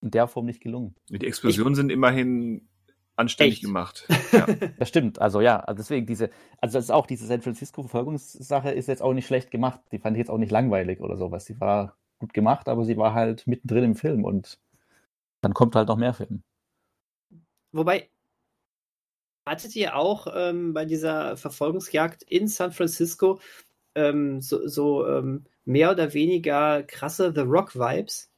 [0.00, 0.94] in der Form nicht gelungen.
[1.08, 2.68] Die Explosionen sind immerhin
[3.16, 3.64] anständig Echt?
[3.64, 4.08] gemacht.
[4.32, 4.46] Ja.
[4.78, 6.30] Das stimmt, also ja, also deswegen diese,
[6.60, 9.80] also das ist auch diese San Francisco Verfolgungssache ist jetzt auch nicht schlecht gemacht.
[9.92, 11.46] Die fand ich jetzt auch nicht langweilig oder sowas.
[11.46, 14.58] Sie war gut gemacht, aber sie war halt mittendrin im Film und
[15.40, 16.42] dann kommt halt noch mehr Film.
[17.72, 18.10] Wobei,
[19.46, 23.40] hattet ihr auch ähm, bei dieser Verfolgungsjagd in San Francisco
[23.94, 28.30] ähm, so, so ähm, mehr oder weniger krasse The Rock-Vibes?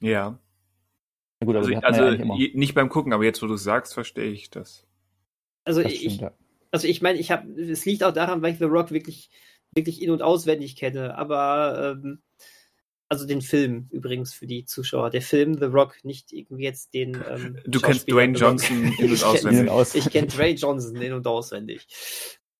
[0.00, 0.38] ja.
[1.40, 3.62] Na gut, Also, man also ja je- nicht beim Gucken, aber jetzt, wo du es
[3.64, 4.86] sagst, verstehe ich das.
[5.64, 6.32] Also Das ich, stimmt, ja.
[6.70, 9.30] also ich meine, ich habe, es liegt auch daran, weil ich The Rock wirklich,
[9.74, 12.22] wirklich in- und auswendig kenne, aber ähm,
[13.08, 15.10] also den Film übrigens für die Zuschauer.
[15.10, 17.22] Der Film The Rock, nicht irgendwie jetzt den.
[17.28, 18.36] Ähm, Du kennst Dwayne.
[18.36, 19.70] Johnson in- und Ich kenn- auswendig.
[19.70, 21.86] Aus- Ich kenne Dwayne Johnson in- und auswendig.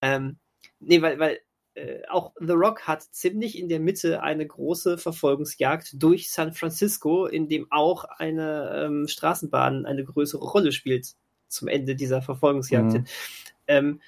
[0.02, 0.38] Ähm,
[0.80, 1.38] nee, weil, weil
[1.74, 7.26] äh, auch The Rock hat ziemlich in der Mitte eine große Verfolgungsjagd durch San Francisco,
[7.26, 11.14] in dem auch eine ähm, Straßenbahn eine größere Rolle spielt
[11.48, 12.92] zum Ende dieser Verfolgungsjagd.
[12.92, 13.04] Mhm.
[13.66, 14.00] Ähm,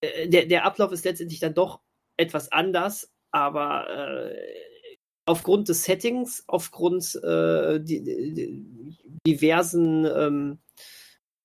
[0.00, 1.80] äh, der, der Ablauf ist letztendlich dann doch
[2.16, 4.36] etwas anders, aber äh,
[5.28, 10.58] aufgrund des Settings, aufgrund äh, die, die, diversen ähm,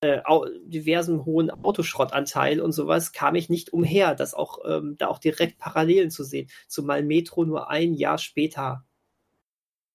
[0.00, 0.20] äh,
[0.64, 5.58] diversen hohen Autoschrottanteil und sowas kam ich nicht umher, das auch ähm, da auch direkt
[5.58, 8.84] Parallelen zu sehen, zumal Metro nur ein Jahr später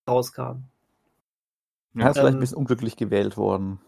[0.07, 0.65] rauskam.
[1.95, 3.79] Ja, ist vielleicht Ähm, ein bisschen unglücklich gewählt worden.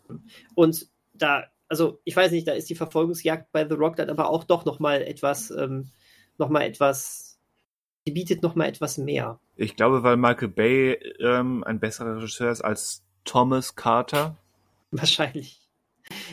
[0.56, 4.30] Und da, also ich weiß nicht, da ist die Verfolgungsjagd bei The Rock dann aber
[4.30, 5.90] auch doch noch mal etwas, ähm,
[6.40, 7.31] noch mal etwas,
[8.08, 9.40] die bietet noch mal etwas mehr.
[9.56, 14.38] Ich glaube, weil Michael Bay ähm, ein besserer Regisseur ist als Thomas Carter.
[14.92, 15.60] Wahrscheinlich.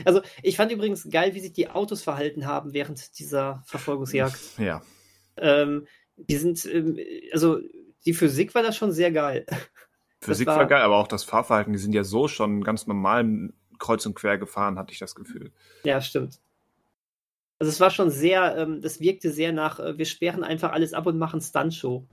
[0.05, 4.39] Also ich fand übrigens geil, wie sich die Autos verhalten haben während dieser Verfolgungsjagd.
[4.59, 4.83] Ja.
[5.37, 6.99] Ähm, die sind, ähm,
[7.33, 7.61] also
[8.05, 9.47] die Physik war da schon sehr geil.
[10.21, 13.51] Physik war- war geil, aber auch das Fahrverhalten, die sind ja so schon ganz normal
[13.79, 15.53] kreuz und quer gefahren, hatte ich das Gefühl.
[15.85, 16.41] Ja, stimmt.
[17.59, 20.95] Also es war schon sehr, ähm, das wirkte sehr nach, äh, wir sperren einfach alles
[20.95, 22.07] ab und machen Stuntshow.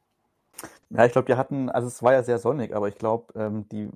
[0.89, 3.67] Ja, ich glaube, wir hatten, also es war ja sehr sonnig, aber ich glaube, ähm,
[3.69, 3.89] die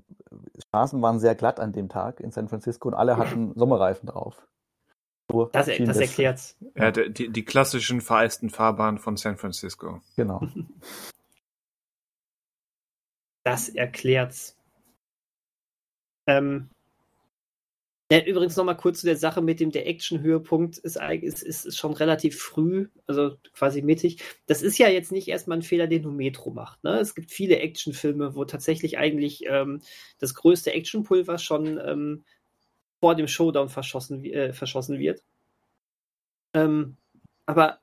[0.67, 4.47] Straßen waren sehr glatt an dem Tag in San Francisco und alle hatten Sommerreifen drauf.
[5.31, 6.57] So Das, schien das erklärt's.
[6.75, 10.01] Ja, die, die, die klassischen vereisten Fahrbahnen von San Francisco.
[10.15, 10.41] Genau.
[13.45, 14.55] Das erklärt's.
[16.27, 16.69] Ähm,
[18.11, 21.93] ja, übrigens nochmal kurz zu der Sache mit dem, der Action-Höhepunkt ist, ist, ist, schon
[21.93, 24.23] relativ früh, also quasi mittig.
[24.47, 26.83] Das ist ja jetzt nicht erstmal ein Fehler, den nur Metro macht.
[26.83, 26.99] Ne?
[26.99, 29.81] Es gibt viele Actionfilme, wo tatsächlich eigentlich ähm,
[30.17, 32.23] das größte Actionpulver schon ähm,
[32.99, 35.21] vor dem Showdown verschossen, äh, verschossen wird.
[36.55, 36.97] Ähm,
[37.45, 37.79] aber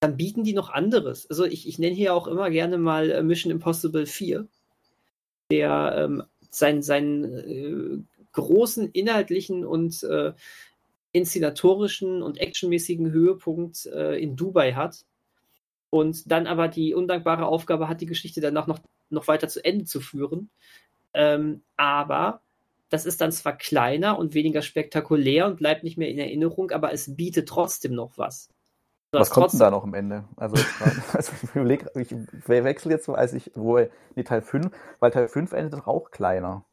[0.00, 1.28] dann bieten die noch anderes.
[1.30, 4.46] Also ich, ich nenne hier auch immer gerne mal äh, Mission Impossible 4,
[5.50, 7.98] der ähm, seinen, seinen äh,
[8.34, 10.32] großen inhaltlichen und äh,
[11.12, 15.04] inszenatorischen und actionmäßigen Höhepunkt äh, in Dubai hat
[15.90, 18.80] und dann aber die undankbare Aufgabe hat, die Geschichte danach noch,
[19.10, 20.50] noch weiter zu Ende zu führen.
[21.14, 22.40] Ähm, aber
[22.90, 26.92] das ist dann zwar kleiner und weniger spektakulär und bleibt nicht mehr in Erinnerung, aber
[26.92, 28.50] es bietet trotzdem noch was.
[29.12, 30.24] Was kommt denn da noch am Ende?
[30.36, 30.56] Also,
[31.12, 33.78] also ich ich wechsle jetzt so, als ich, wo,
[34.16, 36.64] nee, Teil 5, weil Teil 5 endet auch kleiner.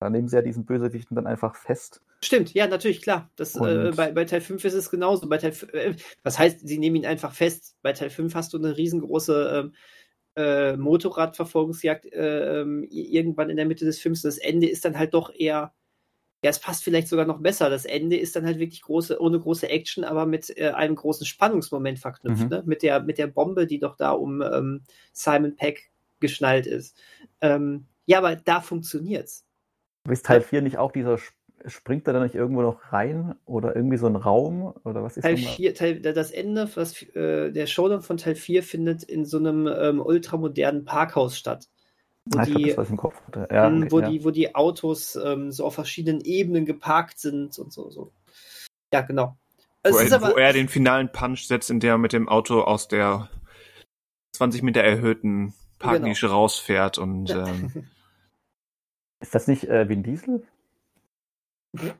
[0.00, 2.00] Da nehmen sie ja diesen Bösewichten dann einfach fest.
[2.22, 3.30] Stimmt, ja, natürlich, klar.
[3.36, 5.28] Das, äh, bei, bei Teil 5 ist es genauso.
[5.28, 7.76] Bei Teil, äh, was heißt, sie nehmen ihn einfach fest?
[7.82, 9.74] Bei Teil 5 hast du eine riesengroße ähm,
[10.36, 14.22] äh, Motorradverfolgungsjagd äh, ähm, irgendwann in der Mitte des Films.
[14.22, 15.74] Das Ende ist dann halt doch eher,
[16.42, 17.68] ja, es passt vielleicht sogar noch besser.
[17.68, 21.26] Das Ende ist dann halt wirklich große, ohne große Action, aber mit äh, einem großen
[21.26, 22.48] Spannungsmoment verknüpft, Mhm.
[22.48, 22.62] ne?
[22.64, 24.82] Mit der, mit der Bombe, die doch da um ähm,
[25.12, 25.90] Simon Peck
[26.20, 26.96] geschnallt ist.
[27.42, 29.44] Ähm, ja, aber da funktioniert's.
[30.08, 31.36] Ist Teil 4 nicht auch dieser, Sp-
[31.66, 33.34] springt er da nicht irgendwo noch rein?
[33.44, 34.74] Oder irgendwie so ein Raum?
[34.84, 35.54] Oder was ist Teil nochmal?
[35.54, 39.66] 4, Teil, das Ende, was, äh, der Showdown von Teil 4 findet in so einem
[39.66, 41.68] ähm, ultramodernen Parkhaus statt.
[42.26, 43.48] Wo, Ah, die, das, was ich im Kopf hatte.
[43.52, 44.10] Ja, ähm, okay, wo, ja.
[44.10, 47.90] die, wo die Autos ähm, so auf verschiedenen Ebenen geparkt sind und so.
[47.90, 48.12] so.
[48.92, 49.36] Ja, genau.
[49.82, 52.12] Es Wo ist er, aber, wo er den finalen Punch setzt, in der er mit
[52.12, 53.28] dem Auto aus der
[54.36, 56.38] 20 Meter erhöhten Parknische Genau.
[56.38, 57.72] rausfährt und ähm,
[59.20, 60.42] Ist das nicht äh, Vin Diesel?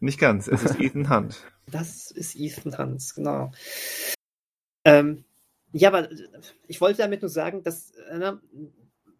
[0.00, 1.42] nicht ganz, es ist Ethan Hunt.
[1.66, 3.50] das ist Ethan Hans, genau.
[4.84, 5.24] Ähm,
[5.72, 6.08] ja, aber
[6.68, 8.40] ich wollte damit nur sagen, dass äh, ne,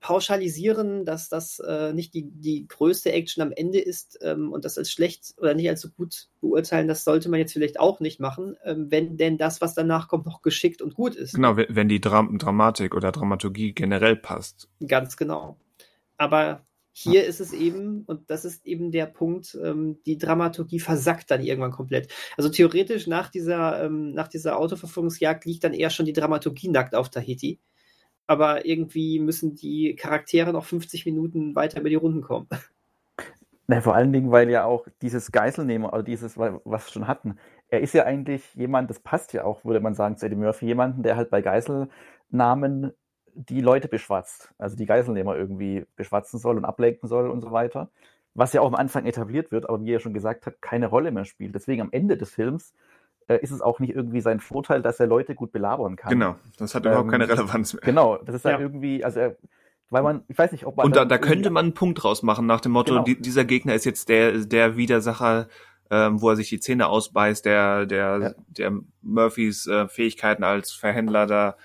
[0.01, 4.79] pauschalisieren, dass das äh, nicht die, die größte Action am Ende ist ähm, und das
[4.79, 8.21] als schlecht oder nicht als so gut beurteilen, das sollte man jetzt vielleicht auch nicht
[8.21, 11.35] machen, ähm, wenn denn das, was danach kommt, noch geschickt und gut ist.
[11.35, 14.69] Genau, wenn die Dram Dramatik oder Dramaturgie generell passt.
[14.87, 15.57] Ganz genau.
[16.19, 16.65] Aber
[16.99, 21.43] hier ist es eben, und das ist eben der Punkt, ähm, die Dramaturgie versackt dann
[21.43, 22.13] irgendwann komplett.
[22.37, 26.95] Also theoretisch nach dieser, ähm, nach dieser Autoverfolgungsjagd liegt dann eher schon die Dramaturgie nackt
[26.95, 27.61] auf Tahiti
[28.27, 32.49] aber irgendwie müssen die Charaktere noch 50 Minuten weiter über die Runden kommen.
[33.69, 37.39] Na, vor allen Dingen, weil ja auch dieses Geiselnehmer oder dieses, was wir schon hatten,
[37.69, 40.67] er ist ja eigentlich jemand, das passt ja auch, würde man sagen, zu Eddie Murphy,
[40.67, 42.93] jemanden, der halt bei Geiselnahmen
[43.37, 47.91] die Leute beschwatzt, also die Geiselnehmer irgendwie beschwatzen soll und ablenken soll und so weiter.
[48.35, 51.11] Was ja auch am Anfang etabliert wird, aber wie er schon gesagt hat, keine Rolle
[51.11, 51.55] mehr spielt.
[51.55, 52.75] Deswegen am Ende des Films
[53.29, 56.11] äh, ist es auch nicht irgendwie sein Vorteil, dass er Leute gut belabern kann.
[56.11, 57.83] Genau, das hat überhaupt ähm, keine Relevanz mehr.
[57.83, 58.61] Genau, das ist halt ja.
[58.61, 59.37] irgendwie, also er,
[59.91, 60.87] weil man, ich weiß nicht, ob man.
[60.87, 63.05] Und da, da könnte man einen Punkt draus machen nach dem Motto, genau.
[63.05, 65.49] die, dieser Gegner ist jetzt der, der Widersacher,
[65.91, 68.35] ähm, wo er sich die Zähne ausbeißt, der, der, ja.
[68.49, 71.57] der Murphys äh, Fähigkeiten als Verhändler da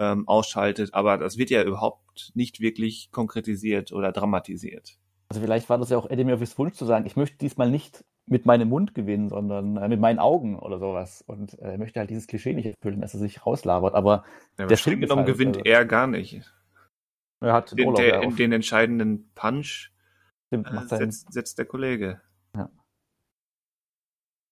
[0.00, 0.94] ähm, ausschaltet.
[0.94, 4.98] Aber das wird ja überhaupt nicht wirklich konkretisiert oder dramatisiert.
[5.28, 8.04] Also vielleicht war das ja auch Eddie Murphys Wunsch zu sagen, ich möchte diesmal nicht
[8.26, 11.22] mit meinem Mund gewinnen, sondern äh, mit meinen Augen oder sowas.
[11.26, 13.94] Und äh, er möchte halt dieses Klischee nicht erfüllen, dass er sich rauslabert.
[13.94, 14.24] Aber
[14.58, 16.42] ja, der Film genommen halt, gewinnt also, er gar nicht.
[17.40, 19.90] Er hat den, der, in den entscheidenden Punch
[20.48, 22.20] Stimmt, äh, setzt, setzt, der Kollege.
[22.56, 22.70] Ja.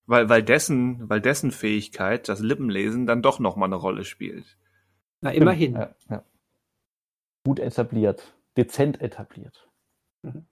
[0.07, 4.59] Weil, weil, dessen, weil dessen Fähigkeit, das Lippenlesen, dann doch nochmal eine Rolle spielt.
[5.21, 5.75] Na, immerhin.
[5.75, 6.25] Ja, ja.
[7.45, 9.69] Gut etabliert, dezent etabliert.
[10.23, 10.47] Mhm.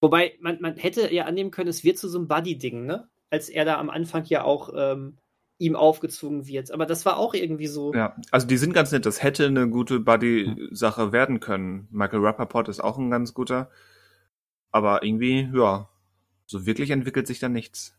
[0.00, 3.08] Wobei, man, man hätte ja annehmen können, es wird zu so einem Buddy-Ding, ne?
[3.30, 5.16] Als er da am Anfang ja auch ähm,
[5.58, 6.70] ihm aufgezwungen wird.
[6.70, 7.94] Aber das war auch irgendwie so.
[7.94, 9.06] Ja, also die sind ganz nett.
[9.06, 11.88] Das hätte eine gute Buddy-Sache werden können.
[11.90, 13.70] Michael Rappaport ist auch ein ganz guter.
[14.70, 15.88] Aber irgendwie, ja,
[16.46, 17.96] so wirklich entwickelt sich da nichts.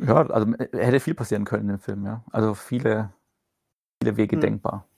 [0.00, 2.24] Ja, also hätte viel passieren können im Film, ja.
[2.30, 3.12] Also viele,
[4.02, 4.40] viele Wege hm.
[4.40, 4.88] denkbar.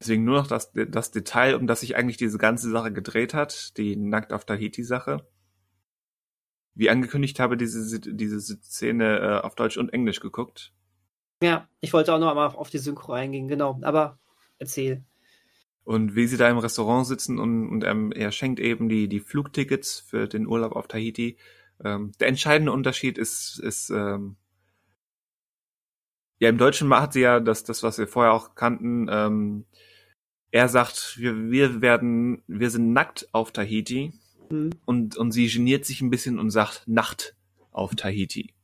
[0.00, 3.76] Deswegen nur noch das, das Detail, um das sich eigentlich diese ganze Sache gedreht hat,
[3.78, 5.26] die Nackt auf Tahiti-Sache.
[6.74, 10.72] Wie angekündigt habe, diese, diese Szene äh, auf Deutsch und Englisch geguckt.
[11.42, 13.80] Ja, ich wollte auch noch einmal auf die Synchro eingehen, genau.
[13.82, 14.20] Aber
[14.58, 15.04] erzähl.
[15.82, 19.20] Und wie sie da im Restaurant sitzen und, und ähm, er schenkt eben die, die
[19.20, 21.38] Flugtickets für den Urlaub auf Tahiti.
[21.82, 24.36] Ähm, der entscheidende Unterschied ist, ist ähm,
[26.40, 29.64] ja, im Deutschen hat sie ja das, das was wir vorher auch kannten, ähm,
[30.50, 34.12] er sagt, wir, wir werden, wir sind nackt auf Tahiti
[34.50, 34.70] mhm.
[34.84, 37.36] und, und sie geniert sich ein bisschen und sagt Nacht
[37.70, 38.54] auf Tahiti.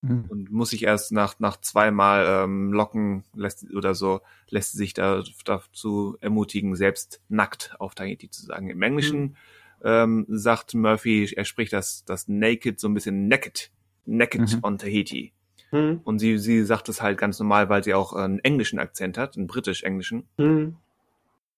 [0.00, 0.26] Mhm.
[0.28, 4.94] Und muss sich erst nach, nach zweimal ähm, locken lässt, oder so, lässt sie sich
[4.94, 8.70] da, dazu ermutigen, selbst nackt auf Tahiti zu sagen.
[8.70, 9.34] Im Englischen mhm.
[9.82, 13.72] ähm, sagt Murphy, er spricht das, das Naked so ein bisschen naked,
[14.06, 14.60] naked mhm.
[14.62, 15.32] on Tahiti.
[15.70, 16.00] Mhm.
[16.04, 19.36] Und sie, sie sagt es halt ganz normal, weil sie auch einen englischen Akzent hat,
[19.36, 20.28] einen britisch-englischen.
[20.36, 20.76] Mhm.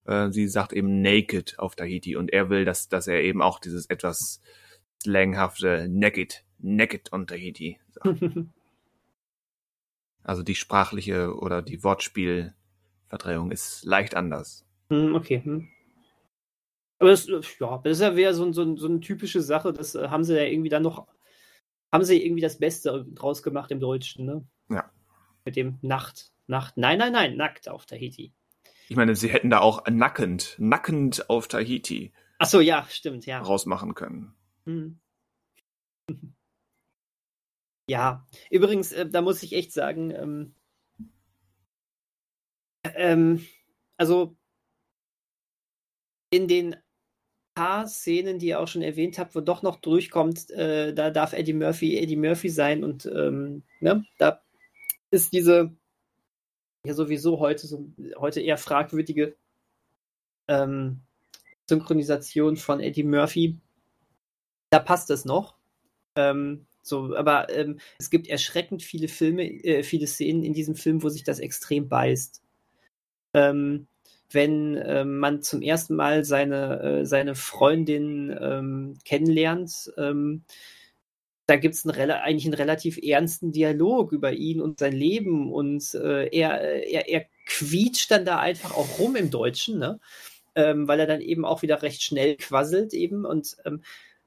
[0.07, 3.59] Äh, sie sagt eben naked auf Tahiti und er will, dass, dass er eben auch
[3.61, 4.41] dieses etwas
[5.03, 8.21] slanghafte naked, naked on Tahiti sagt.
[10.23, 14.67] also die sprachliche oder die Wortspielverdrehung ist leicht anders.
[14.89, 15.43] Mhm, okay.
[15.45, 15.69] Hm.
[16.99, 17.27] Aber das,
[17.59, 20.37] ja, das ist ja wieder so, so, so eine typische Sache, das äh, haben sie
[20.37, 21.07] ja irgendwie dann noch
[21.93, 24.47] haben sie irgendwie das Beste draus gemacht im Deutschen, ne?
[24.69, 24.91] Ja.
[25.45, 28.33] Mit dem Nacht, Nacht, nein, nein, nein, nackt auf Tahiti.
[28.89, 32.13] Ich meine, sie hätten da auch nackend, nackend auf Tahiti.
[32.39, 33.41] Ach so, ja, stimmt, ja.
[33.41, 34.35] Rausmachen können.
[34.67, 35.01] Hm.
[37.89, 40.55] Ja, übrigens, äh, da muss ich echt sagen, ähm,
[42.85, 43.45] ähm,
[43.97, 44.37] also
[46.31, 46.77] in den
[47.61, 51.35] paar Szenen, die ihr auch schon erwähnt habt, wo doch noch durchkommt, äh, da darf
[51.35, 54.41] Eddie Murphy Eddie Murphy sein und ähm, ne, da
[55.11, 55.71] ist diese
[56.87, 59.37] ja sowieso heute so heute eher fragwürdige
[60.49, 61.01] ähm,
[61.69, 63.59] Synchronisation von Eddie Murphy.
[64.71, 65.55] Da passt es noch.
[66.17, 71.03] Ähm, so, aber ähm, es gibt erschreckend viele Filme, äh, viele Szenen in diesem Film,
[71.03, 72.43] wo sich das extrem beißt.
[73.35, 73.87] Ähm,
[74.31, 79.93] wenn äh, man zum ersten Mal seine, äh, seine Freundin ähm, kennenlernt.
[79.97, 80.45] Ähm,
[81.47, 86.29] da gibt es eigentlich einen relativ ernsten Dialog über ihn und sein Leben und äh,
[86.29, 89.99] er, er, er quietscht dann da einfach auch rum im Deutschen, ne?
[90.55, 93.83] Ähm, weil er dann eben auch wieder recht schnell quasselt eben und ähm,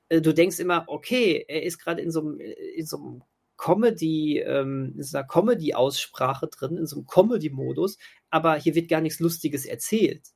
[0.09, 3.21] äh, du denkst immer, okay, er ist gerade in so einem in so einem
[3.63, 7.97] Comedy, ähm, in so einer Comedy-Aussprache drin, in so einem Comedy-Modus,
[8.29, 10.27] aber hier wird gar nichts Lustiges erzählt.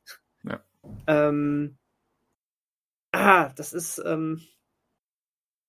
[0.43, 0.63] Ja.
[1.07, 1.78] Ähm,
[3.11, 4.41] ah, das ist, ähm,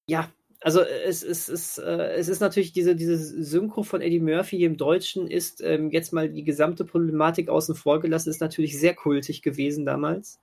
[0.06, 0.30] ja,
[0.61, 4.76] also es, es, es, äh, es ist natürlich diese, diese Synchro von Eddie Murphy im
[4.76, 9.42] Deutschen ist ähm, jetzt mal die gesamte Problematik außen vor gelassen, ist natürlich sehr kultig
[9.42, 10.38] gewesen damals.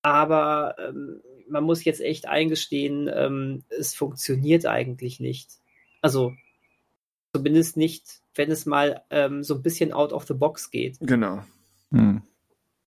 [0.00, 1.20] Aber ähm,
[1.50, 5.50] man muss jetzt echt eingestehen, ähm, es funktioniert eigentlich nicht.
[6.06, 6.36] Also
[7.34, 10.98] zumindest nicht, wenn es mal ähm, so ein bisschen out of the box geht.
[11.00, 11.42] Genau.
[11.90, 12.22] Hm.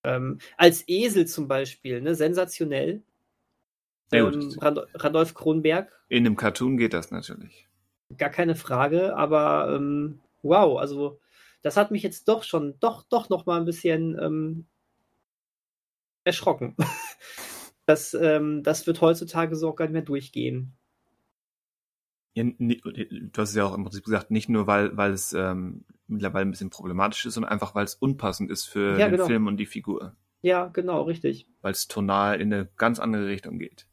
[0.04, 3.02] Ähm, als Esel zum Beispiel, ne, sensationell.
[4.10, 7.68] Ähm, Rand Randolph Kronberg, In einem Cartoon geht das natürlich.
[8.16, 11.20] gar keine Frage, aber ähm, wow, also
[11.60, 14.66] das hat mich jetzt doch schon, doch, doch noch mal ein bisschen ähm,
[16.24, 16.74] erschrocken.
[17.84, 20.72] das, ähm, das wird heutzutage so auch gar nicht mehr durchgehen.
[22.34, 25.84] Ja, du hast es ja auch im Prinzip gesagt, nicht nur, weil, weil es ähm,
[26.06, 29.26] mittlerweile ein bisschen problematisch ist, sondern einfach, weil es unpassend ist für Ja, den genau.
[29.26, 30.16] Film und die Figur.
[30.42, 31.48] Ja, genau, richtig.
[31.60, 33.86] Weil es tonal in eine ganz andere Richtung geht.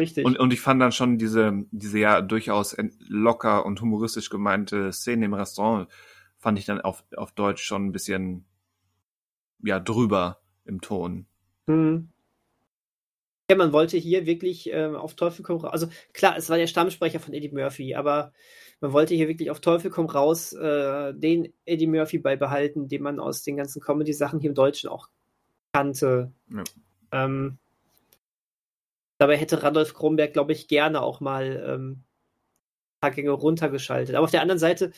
[0.00, 0.24] Richtig.
[0.24, 2.76] Und, und ich fand dann schon diese, diese ja durchaus
[3.08, 5.88] locker und humoristisch gemeinte Szene im Restaurant,
[6.36, 8.44] fand ich dann auf, auf Deutsch schon ein bisschen,
[9.60, 11.26] ja, drüber im Ton.
[11.66, 12.10] Hm.
[13.50, 15.72] Ja, man wollte hier wirklich ähm, auf Teufel komm raus.
[15.72, 18.32] Also klar, es war der Stammsprecher von Eddie Murphy, aber
[18.80, 23.18] man wollte hier wirklich auf Teufel komm raus äh, den Eddie Murphy beibehalten, den man
[23.18, 25.08] aus den ganzen Comedy-Sachen hier im Deutschen auch
[25.72, 26.30] kannte.
[26.50, 26.64] Ja.
[27.10, 27.56] Ähm,
[29.16, 34.14] dabei hätte Randolph Kronberg, glaube ich, gerne auch mal ähm, ein paar Gänge runtergeschaltet.
[34.14, 34.92] Aber auf der anderen Seite,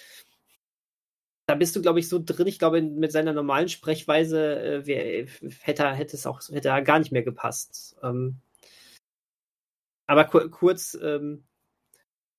[1.50, 2.46] da bist du, glaube ich, so drin.
[2.46, 5.26] Ich glaube, mit seiner normalen Sprechweise äh, wär,
[5.62, 7.96] hätte, er- hätte es auch hätte er gar nicht mehr gepasst.
[8.04, 8.36] Ähm,
[10.06, 11.42] aber kur kurz, ähm,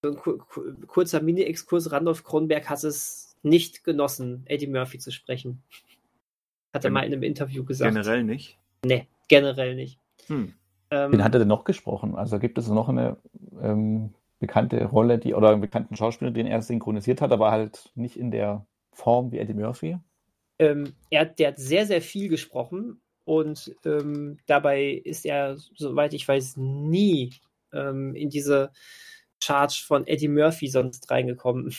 [0.01, 5.11] so ein kur kur kurzer Mini-Exkurs, Randolph Kronberg hat es nicht genossen, Eddie Murphy zu
[5.11, 5.61] sprechen.
[6.73, 7.93] Hat er Gen- mal in einem Interview gesagt.
[7.93, 8.57] Generell nicht.
[8.85, 9.99] Nee, generell nicht.
[10.27, 10.53] Hm.
[10.89, 12.15] Ähm, Wen hat er denn noch gesprochen?
[12.15, 13.17] Also gibt es noch eine
[13.61, 18.15] ähm, bekannte Rolle, die oder einen bekannten Schauspieler, den er synchronisiert hat, aber halt nicht
[18.15, 19.97] in der Form wie Eddie Murphy?
[20.59, 26.13] ähm, er, hat- der hat sehr, sehr viel gesprochen und ähm, dabei ist er, soweit
[26.13, 27.33] ich weiß, nie
[27.73, 28.71] ähm, in diese
[29.43, 31.73] Charge von Eddie Murphy sonst reingekommen.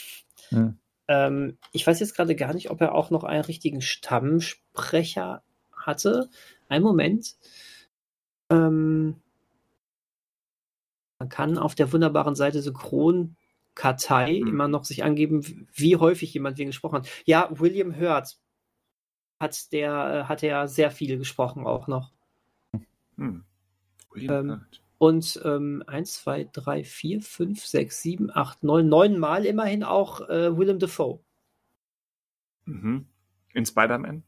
[0.48, 0.78] Hm.
[1.06, 5.42] Ähm, ich weiß jetzt gerade gar nicht, ob er auch noch einen richtigen Stammsprecher
[5.76, 6.28] hatte.
[6.68, 7.36] Einen Moment.
[8.50, 9.16] Ähm,
[11.20, 12.62] man kann auf der wunderbaren Seite
[13.74, 14.46] Synchronkartei Hm.
[14.48, 17.08] immer noch sich angeben, wie häufig jemand wen gesprochen hat.
[17.24, 18.38] Ja, William Hurt
[19.40, 22.12] hat der, äh, hat er sehr viel gesprochen auch noch.
[23.16, 23.44] Hm.
[24.10, 24.82] William Ähm, Hurt.
[24.98, 30.28] Und ähm, 1, 2, 3, 4, 5, 6, 7, 8, 9, 9 Mal immerhin auch
[30.28, 31.18] äh, Willem Dafoe.
[32.66, 33.08] Mhm.
[33.54, 34.22] In Spider-Man?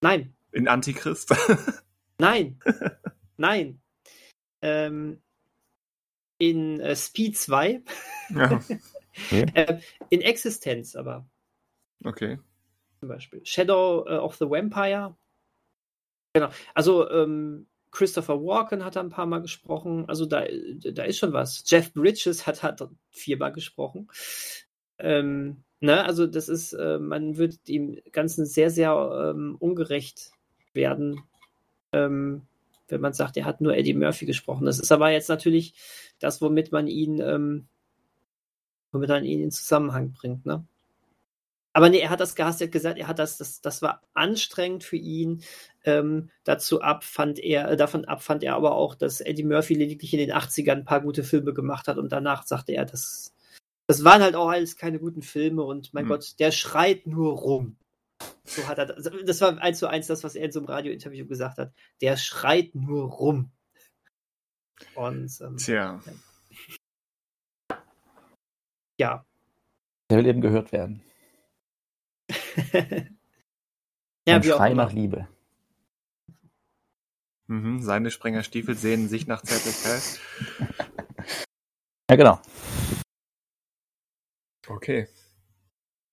[0.00, 1.34] Nein, In Antichrist?
[2.18, 2.58] nein,
[3.36, 3.82] nein.
[4.62, 5.20] Ähm,
[6.38, 7.82] in äh, Speed 2,
[8.30, 8.60] ja,
[9.30, 9.78] äh,
[10.10, 11.26] in Existenz aber
[12.04, 12.38] okay.
[13.00, 13.44] zum Beispiel.
[13.44, 15.16] Shadow äh, of the Vampire.
[16.32, 16.50] Genau.
[16.74, 20.08] Also ähm, Christopher Walken hat da ein paar Mal gesprochen.
[20.08, 21.64] Also da, da ist schon was.
[21.66, 24.08] Jeff Bridges hat, hat viermal gesprochen.
[24.98, 30.32] Ähm, ne, also das ist, äh, man wird dem Ganzen sehr, sehr ähm, ungerecht
[30.74, 31.22] werden,
[31.92, 32.42] ähm,
[32.88, 34.66] wenn man sagt, er hat nur Eddie Murphy gesprochen.
[34.66, 35.74] Das ist aber jetzt natürlich
[36.18, 37.68] das, womit man ihn, ähm,
[38.92, 40.64] womit man ihn in Zusammenhang bringt, ne?
[41.74, 44.02] Aber nee, er hat das Gas, er hat gesagt, er hat das, das, das war
[44.12, 45.44] anstrengend für ihn.
[45.84, 49.74] Ähm, dazu ab fand er, äh, davon ab fand er aber auch, dass Eddie Murphy
[49.74, 53.32] lediglich in den 80ern ein paar gute Filme gemacht hat und danach sagte er, das,
[53.86, 56.08] das waren halt auch alles keine guten Filme und mein Hm.
[56.08, 57.76] Gott, der schreit nur rum.
[58.44, 60.68] So hat er das, das war eins zu eins das, was er in so einem
[60.68, 61.72] Radiointerview gesagt hat.
[62.00, 63.50] Der schreit nur rum.
[64.94, 66.00] Und ähm, Tja.
[68.98, 69.24] ja.
[70.10, 71.02] Der will eben gehört werden.
[74.26, 75.28] ja, Ein Schrei nach Liebe.
[77.46, 77.82] Mhm.
[77.82, 80.20] Seine Sprengerstiefel sehen sich nach Zärtlichkeit.
[82.10, 82.40] Ja, genau.
[84.66, 85.08] Okay.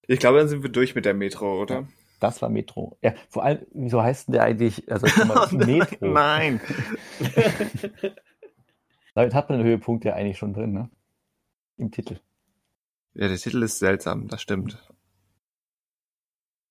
[0.07, 1.87] Ich glaube, dann sind wir durch mit der Metro, oder?
[2.19, 2.97] Das war Metro.
[3.01, 5.05] Ja, vor allem, wieso heißt denn der eigentlich, also
[5.55, 6.07] Metro?
[6.07, 6.61] Nein.
[9.15, 10.89] Damit hat man den Höhepunkt ja eigentlich schon drin, ne?
[11.77, 12.19] Im Titel.
[13.13, 14.77] Ja, der Titel ist seltsam, das stimmt.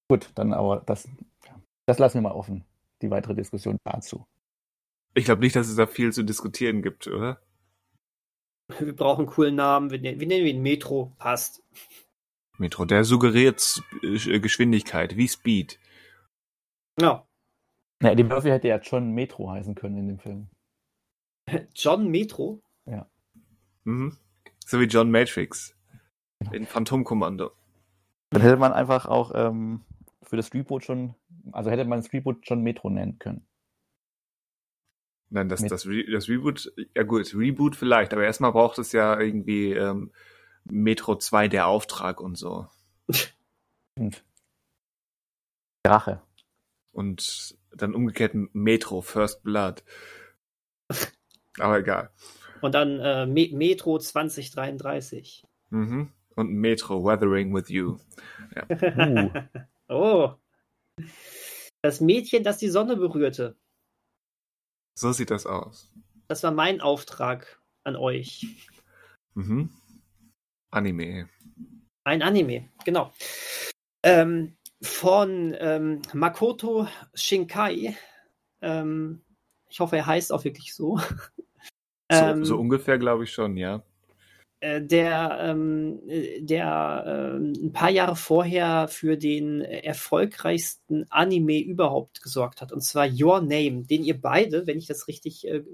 [0.09, 1.09] Gut, dann aber das,
[1.87, 2.65] das lassen wir mal offen.
[3.01, 4.27] Die weitere Diskussion dazu.
[5.15, 7.41] Ich glaube nicht, dass es da viel zu diskutieren gibt, oder?
[8.79, 9.91] Wir brauchen einen coolen Namen.
[9.91, 11.13] Wir nennen, wir nennen ihn Metro.
[11.19, 11.63] Passt.
[12.59, 15.79] Metro, der suggeriert äh, Geschwindigkeit, wie Speed.
[17.01, 17.27] Ja.
[18.03, 20.49] Ja, Eddie Murphy hätte ja John Metro heißen können in dem Film.
[21.75, 22.63] John Metro?
[23.85, 24.17] Mhm.
[24.65, 25.77] So wie John Matrix.
[26.53, 27.53] In Phantomkommando.
[28.31, 29.85] Dann hätte man einfach auch ähm,
[30.23, 31.15] für das Reboot schon,
[31.53, 33.47] also hätte man das Reboot John Metro nennen können.
[35.31, 39.19] Nein, das, das, Re das Reboot, ja gut, Reboot vielleicht, aber erstmal braucht es ja
[39.19, 40.13] irgendwie ähm,
[40.65, 42.67] Metro 2 der Auftrag und so.
[43.97, 44.25] Und
[45.85, 46.23] Drache.
[46.93, 49.85] Und dann umgekehrt Metro, First Blood.
[51.59, 52.11] Aber egal.
[52.63, 55.45] Und dann äh, Me Metro 2033.
[55.71, 56.11] Mhm.
[56.35, 57.99] Und Metro, Weathering with You.
[58.57, 59.31] Uh,
[59.89, 60.35] Oh.
[61.83, 63.57] Das Mädchen, das die Sonne berührte.
[64.99, 65.93] So sieht das aus.
[66.29, 68.47] Das war mein Auftrag an euch.
[69.35, 69.71] Mhm.
[70.75, 71.29] Anime.
[72.05, 73.13] Ein Anime, genau.
[74.03, 77.97] Ähm, von ähm, Makoto Shinkai.
[78.61, 79.23] Ähm,
[79.71, 80.99] ich hoffe, er heißt auch wirklich so.
[82.13, 83.83] So, Ähm, so ungefähr glaube ich schon, ja.
[84.61, 92.23] äh, der, ähm, äh, der ähm, ein paar Jahre vorher für den erfolgreichsten Anime überhaupt
[92.23, 92.73] gesorgt hat.
[92.73, 95.65] Und zwar Your Name, den ihr beide, wenn ich das richtig äh,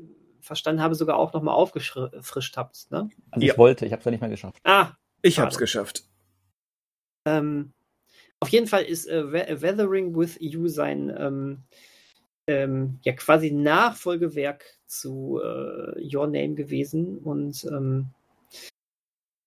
[0.40, 2.90] verstanden habe, sogar auch nochmal aufgefrischt habt.
[2.90, 3.08] Ne?
[3.30, 3.52] also Ja.
[3.52, 4.60] ich wollte, ich habe es ja nicht mehr geschafft.
[4.64, 5.46] Ah, Ich Schade.
[5.46, 6.04] hab's geschafft.
[7.26, 7.72] Ähm,
[8.40, 11.62] auf jeden Fall ist äh, We- Weathering with You sein ähm,
[12.46, 18.06] ähm, ja quasi Nachfolgewerk zu äh, Your Name gewesen und ähm,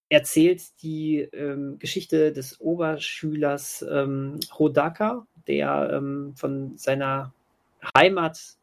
[0.10, 7.34] erzählt die ähm, Geschichte des Oberschülers ähm, Hodaka, der ähm, von seiner
[7.98, 8.58] Heimat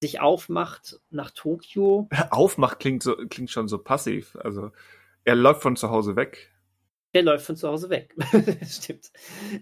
[0.00, 4.36] sich aufmacht nach Tokio Aufmacht klingt so klingt schon so passiv.
[4.36, 4.70] Also
[5.24, 6.50] er läuft von zu Hause weg.
[7.12, 8.14] Der läuft von zu Hause weg.
[8.66, 9.10] Stimmt.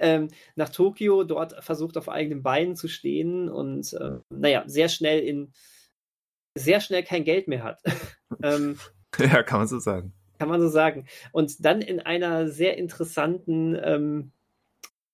[0.01, 5.21] Ähm, nach Tokio, dort versucht auf eigenen Beinen zu stehen und äh, naja, sehr schnell
[5.21, 5.53] in
[6.55, 7.81] sehr schnell kein Geld mehr hat.
[8.43, 8.79] ähm,
[9.19, 10.13] ja, kann man so sagen.
[10.39, 11.07] kann man so sagen.
[11.33, 14.33] Und dann in einer sehr interessanten ähm,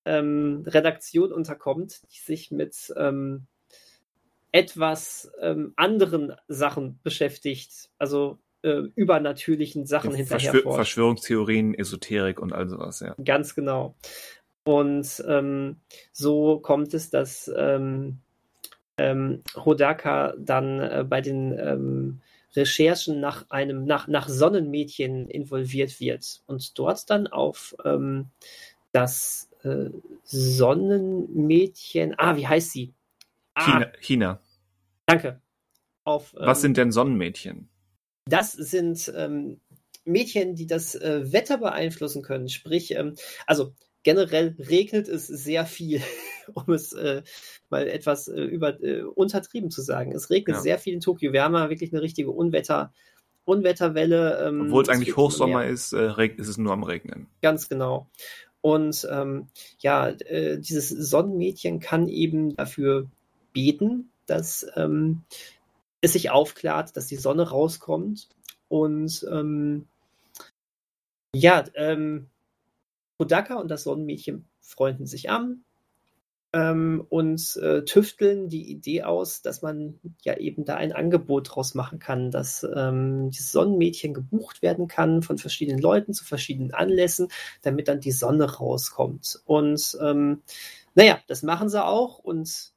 [0.04, 3.46] ähm, Redaktion unterkommt, die sich mit ähm,
[4.54, 10.76] etwas ähm, anderen Sachen beschäftigt, also äh, übernatürlichen Sachen hinterher Verschwör forscht.
[10.76, 13.16] Verschwörungstheorien, Esoterik und all sowas, ja.
[13.24, 13.96] Ganz genau.
[14.62, 15.78] Und ähm,
[16.12, 18.18] so kommt es, dass ähm,
[18.96, 22.20] ähm, Hodaka dann äh, bei den ähm,
[22.54, 28.26] Recherchen nach einem, nach, nach Sonnenmädchen involviert wird und dort dann auf ähm,
[28.92, 29.90] das äh,
[30.22, 32.94] Sonnenmädchen, ah, wie heißt sie?
[33.54, 33.92] Ah, China.
[34.00, 34.40] China.
[35.06, 35.40] danke.
[36.04, 37.68] Auf, Was ähm, sind denn Sonnenmädchen?
[38.26, 39.60] das sind ähm,
[40.04, 42.48] Mädchen, die das äh, Wetter beeinflussen können.
[42.48, 43.14] Sprich, ähm,
[43.46, 46.02] also generell regnet es sehr viel,
[46.54, 47.22] um es äh,
[47.70, 50.12] mal etwas äh, über, äh, untertrieben zu sagen.
[50.12, 50.62] Es regnet Ja.
[50.62, 51.32] sehr viel in Tokio.
[51.32, 52.92] Wir haben ja wirklich eine richtige Unwetter,
[53.44, 54.46] Unwetterwelle.
[54.46, 57.28] Ähm, Obwohl es eigentlich Hochsommer ist, äh, ist es nur am Regnen.
[57.42, 58.08] Ganz genau.
[58.62, 59.48] Und ähm,
[59.80, 63.10] ja, äh, dieses Sonnenmädchen kann eben dafür
[63.54, 65.22] beten, dass ähm,
[66.02, 68.28] es sich aufklärt, dass die Sonne rauskommt.
[68.68, 69.86] Und ähm,
[71.34, 72.28] ja, ähm,
[73.18, 75.64] Hodaka und das Sonnenmädchen freunden sich an
[76.52, 81.74] ähm, und äh, tüfteln die Idee aus, dass man ja eben da ein Angebot draus
[81.74, 87.28] machen kann, dass ähm, dieses Sonnenmädchen gebucht werden kann von verschiedenen Leuten zu verschiedenen Anlässen,
[87.62, 89.40] damit dann die Sonne rauskommt.
[89.46, 90.42] Und ähm,
[90.94, 92.73] naja, das machen sie auch und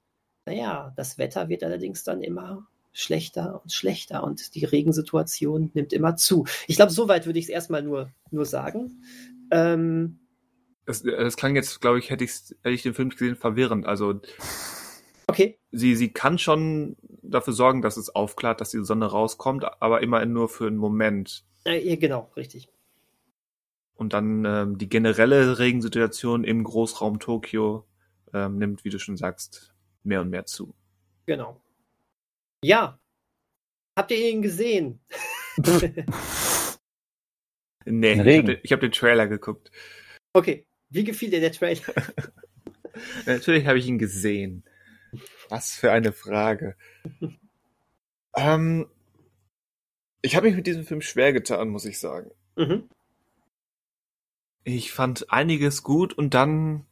[0.47, 6.15] naja, das Wetter wird allerdings dann immer schlechter und schlechter und die Regensituation nimmt immer
[6.15, 6.45] zu.
[6.67, 9.03] Ich glaube, soweit würde ich es erstmal nur, nur sagen.
[9.51, 10.19] Ähm,
[10.85, 13.85] Das, das klang jetzt, glaube ich, hätte, hätte ich den Film gesehen, verwirrend.
[13.85, 14.21] Also
[15.27, 20.01] okay, sie, sie kann schon dafür sorgen, dass es aufklärt, dass die Sonne rauskommt, aber
[20.01, 21.43] immer nur für einen Moment.
[21.65, 22.69] äh, ja, genau, richtig.
[23.95, 27.85] Und dann ähm, die generelle Regensituation im Großraum Tokio
[28.33, 30.75] ähm, nimmt, wie du schon sagst, mehr und mehr zu.
[31.25, 31.61] Genau.
[32.63, 32.99] Ja.
[33.95, 34.99] Habt ihr ihn gesehen?
[37.89, 39.71] Nee, ich habe den, hab den Trailer geguckt.
[40.33, 40.65] okay.
[40.89, 41.81] Wie gefiel dir der Trailer?
[43.25, 44.63] Natürlich habe ich ihn gesehen.
[45.49, 46.75] Was für eine Frage.
[48.35, 48.87] ähm,
[50.21, 52.31] ich habe mich mit diesem Film schwer getan, muss ich sagen.
[52.55, 52.89] mhm.
[54.63, 56.85] Ich fand einiges gut und dann,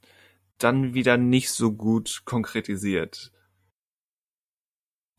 [0.58, 3.32] dann wieder nicht so gut konkretisiert.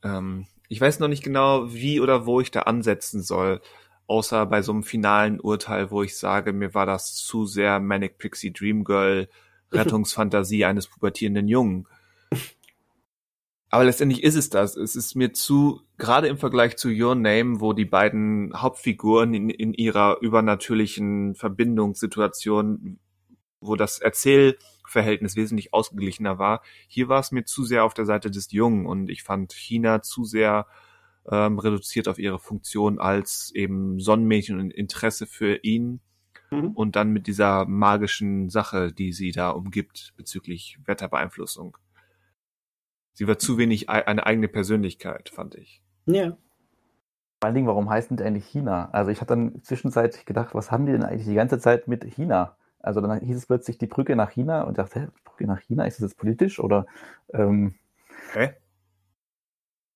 [0.03, 3.61] Ähm, ich weiß noch nicht genau, wie oder wo ich da ansetzen soll.
[4.09, 8.19] außer bei so einem finalen Urteil, wo ich sage, mir war das zu sehr Manic
[8.19, 9.29] Pixie Dream Girl
[9.73, 11.89] Rettungsfantasie eines pubertierenden Jungen.
[13.69, 14.77] Aber letztendlich ist es das.
[14.77, 19.51] Es ist mir zu, gerade im Vergleich zu Your Name, wo die beiden Hauptfiguren in,
[19.51, 23.01] in ihrer übernatürlichen Verbindungssituation,
[23.61, 23.99] wo das
[24.87, 28.87] Erzählverhältnis wesentlich ausgeglichener war, hier war es mir zu sehr auf der Seite des Jungen
[28.87, 30.67] und ich fand China zu sehr
[31.31, 36.01] ähm, reduziert auf ihre Funktion als eben Sonnenmädchen und Interesse für ihn
[36.51, 36.71] mhm.
[36.71, 41.77] und dann mit dieser magischen Sache, die sie da umgibt bezüglich Wetterbeeinflussung.
[43.13, 45.83] Sie war zu wenig eine eigene Persönlichkeit, fand ich.
[46.05, 46.37] Ja.
[47.41, 48.91] Vor allen Dingen, warum heißt denn eigentlich China?
[48.93, 52.05] Also ich hatte dann zwischenzeitlich gedacht, was haben die denn eigentlich die ganze Zeit mit
[52.05, 52.57] China?
[52.87, 55.85] Also dann hieß es plötzlich die Brücke nach China und dachte, hä, Brücke nach China,
[55.85, 56.87] ist das jetzt politisch oder
[57.33, 57.75] ähm,
[58.33, 58.55] Hä?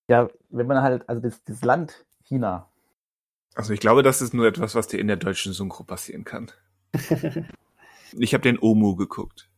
[0.08, 2.68] Ja, wenn man halt, also das, das Land China.
[3.54, 6.50] Also ich glaube, das ist nur etwas, was dir in der deutschen Synchro passieren kann.
[8.12, 9.48] ich habe den Omu geguckt.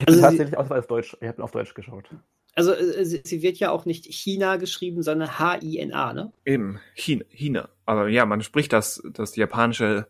[0.00, 2.08] Ich also tatsächlich auch auf Deutsch, ich habe auf Deutsch geschaut.
[2.54, 6.32] Also äh, sie, sie, wird ja auch nicht China geschrieben, sondern H-I-N-A, ne?
[6.44, 7.68] Eben, China, China.
[7.84, 10.06] Aber ja, man spricht das, das japanische,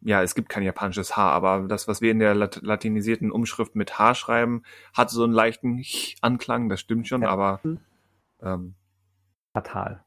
[0.00, 3.74] ja, es gibt kein japanisches H, aber das, was wir in der lat latinisierten Umschrift
[3.74, 4.62] mit H schreiben,
[4.96, 5.82] hat so einen leichten
[6.20, 7.28] Anklang, das stimmt schon, ja.
[7.28, 7.80] aber hm.
[8.42, 8.74] ähm,
[9.52, 10.04] fatal.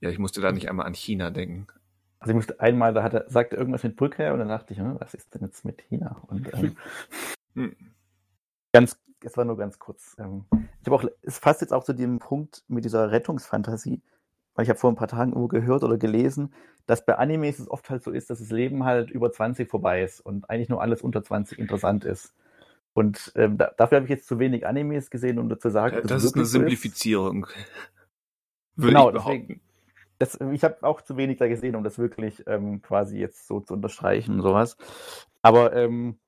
[0.00, 1.66] Ja, ich musste da nicht einmal an China denken.
[2.18, 4.78] Also ich musste einmal, da hat er, sagte irgendwas mit Brücke und dann dachte ich,
[4.78, 6.22] hm, was ist denn jetzt mit China?
[6.28, 6.76] Und ähm,
[7.54, 7.76] hm.
[8.72, 10.16] ganz, es war nur ganz kurz.
[10.18, 10.46] Ähm,
[10.80, 14.02] ich habe auch, es passt jetzt auch zu dem Punkt mit dieser Rettungsfantasie,
[14.54, 16.52] weil ich habe vor ein paar Tagen irgendwo gehört oder gelesen,
[16.86, 20.02] dass bei Animes es oft halt so ist, dass das Leben halt über 20 vorbei
[20.02, 22.34] ist und eigentlich nur alles unter 20 interessant ist.
[22.94, 26.00] Und ähm, da, dafür habe ich jetzt zu wenig Animes gesehen, um dazu sagen, ja,
[26.02, 27.46] das ist eine Simplifizierung.
[27.46, 27.56] Ist.
[28.76, 29.60] Würde genau, ich behaupten.
[30.18, 33.60] Das, ich habe auch zu wenig da gesehen, um das wirklich ähm, quasi jetzt so
[33.60, 34.76] zu unterstreichen und sowas.
[35.40, 36.18] Aber ähm,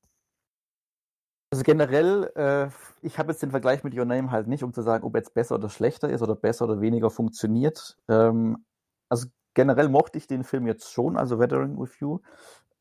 [1.54, 2.68] also generell, äh,
[3.00, 5.34] ich habe jetzt den Vergleich mit Your Name halt nicht, um zu sagen, ob jetzt
[5.34, 7.96] besser oder schlechter ist oder besser oder weniger funktioniert.
[8.08, 8.64] Ähm,
[9.08, 12.18] also generell mochte ich den Film jetzt schon, also Veteran with You.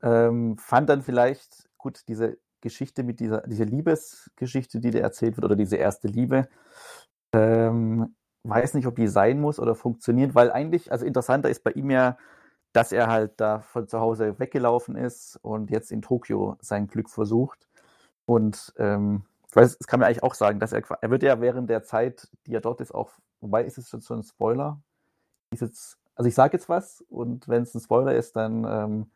[0.01, 5.45] Ähm, fand dann vielleicht, gut, diese Geschichte mit dieser, diese Liebesgeschichte, die da erzählt wird,
[5.45, 6.47] oder diese erste Liebe,
[7.31, 11.73] ähm, weiß nicht, ob die sein muss oder funktioniert, weil eigentlich, also interessanter ist bei
[11.73, 12.17] ihm ja,
[12.71, 17.11] dass er halt da von zu Hause weggelaufen ist und jetzt in Tokio sein Glück
[17.11, 17.67] versucht.
[18.25, 21.39] Und ähm, ich weiß, das kann man eigentlich auch sagen, dass er, er wird ja
[21.41, 24.81] während der Zeit, die er dort ist, auch, wobei ist es schon so ein Spoiler?
[25.51, 29.11] Ist jetzt, also ich sage jetzt was und wenn es ein Spoiler ist, dann ähm,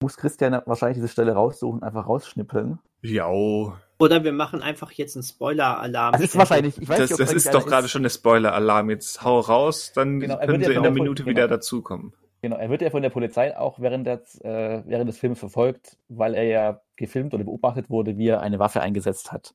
[0.00, 2.78] muss Christian wahrscheinlich diese Stelle raussuchen, einfach rausschnippeln.
[3.02, 3.28] Ja.
[3.28, 6.12] Oder wir machen einfach jetzt einen Spoiler-Alarm.
[6.12, 8.90] Das ist wahrscheinlich, ich weiß das, nicht, das ist doch gerade schon der Spoiler-Alarm.
[8.90, 11.56] Jetzt hau raus, dann genau, können sie in einer Minute von, wieder genau.
[11.56, 12.12] dazukommen.
[12.40, 15.96] Genau, er wird ja von der Polizei auch während, des, äh, während des Films verfolgt,
[16.08, 19.54] weil er ja gefilmt oder beobachtet wurde, wie er eine Waffe eingesetzt hat.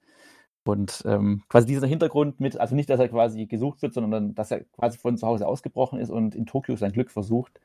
[0.66, 4.52] Und ähm, quasi dieser Hintergrund mit, also nicht, dass er quasi gesucht wird, sondern dass
[4.52, 7.60] er quasi von zu Hause ausgebrochen ist und in Tokio sein Glück versucht,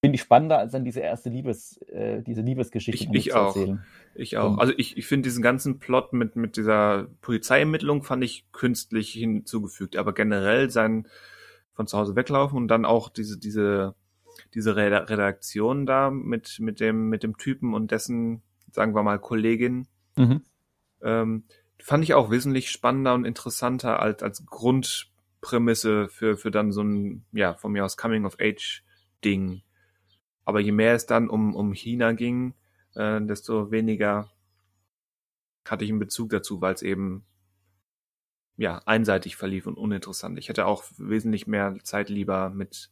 [0.00, 3.56] finde ich spannender als dann diese erste Liebes, äh, diese Liebesgeschichte ich, ich auch.
[3.56, 3.84] Erzählen.
[4.14, 4.58] Ich auch.
[4.58, 9.96] Also ich, ich finde diesen ganzen Plot mit, mit dieser Polizeiermittlung fand ich künstlich hinzugefügt,
[9.96, 11.08] aber generell sein
[11.72, 13.94] von zu Hause weglaufen und dann auch diese, diese,
[14.54, 19.86] diese Redaktion da mit, mit dem, mit dem Typen und dessen, sagen wir mal, Kollegin,
[20.16, 20.42] mhm.
[21.02, 21.44] ähm,
[21.80, 27.24] fand ich auch wesentlich spannender und interessanter als, als Grundprämisse für, für dann so ein,
[27.32, 28.84] ja, von mir aus Coming of Age
[29.24, 29.62] Ding.
[30.44, 32.54] Aber je mehr es dann um, um China ging,
[32.94, 34.30] äh, desto weniger
[35.66, 37.24] hatte ich einen Bezug dazu, weil es eben
[38.56, 40.38] ja einseitig verlief und uninteressant.
[40.38, 42.90] Ich hätte auch wesentlich mehr Zeit lieber mit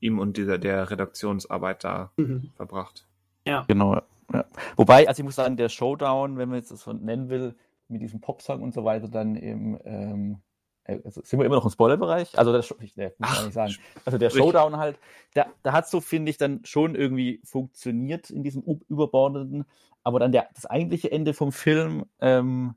[0.00, 2.50] ihm und dieser der Redaktionsarbeit da mhm.
[2.56, 3.06] verbracht.
[3.46, 3.64] Ja.
[3.68, 4.00] Genau.
[4.32, 4.44] Ja.
[4.76, 7.54] Wobei, also ich muss sagen, der Showdown, wenn man jetzt das so nennen will,
[7.88, 10.42] mit diesem Popsong und so weiter, dann im ähm,
[10.84, 12.38] äh, also sind wir immer noch im Spoilerbereich?
[12.38, 13.74] Also das ich, nee, muss Ach, nicht sagen.
[14.04, 14.98] Also der Showdown halt,
[15.34, 19.64] da, da hat so, finde ich, dann schon irgendwie funktioniert in diesem überbordenden,
[20.02, 22.74] aber dann der, das eigentliche Ende vom Film, ähm,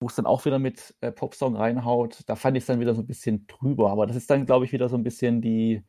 [0.00, 2.94] wo es dann auch wieder mit äh, Popsong reinhaut, da fand ich es dann wieder
[2.94, 3.90] so ein bisschen drüber.
[3.90, 5.82] Aber das ist dann, glaube ich, wieder so ein bisschen die,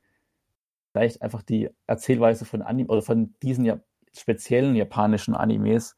[0.91, 3.79] vielleicht einfach die Erzählweise von Anime oder von diesen ja
[4.15, 5.95] speziellen japanischen Animes.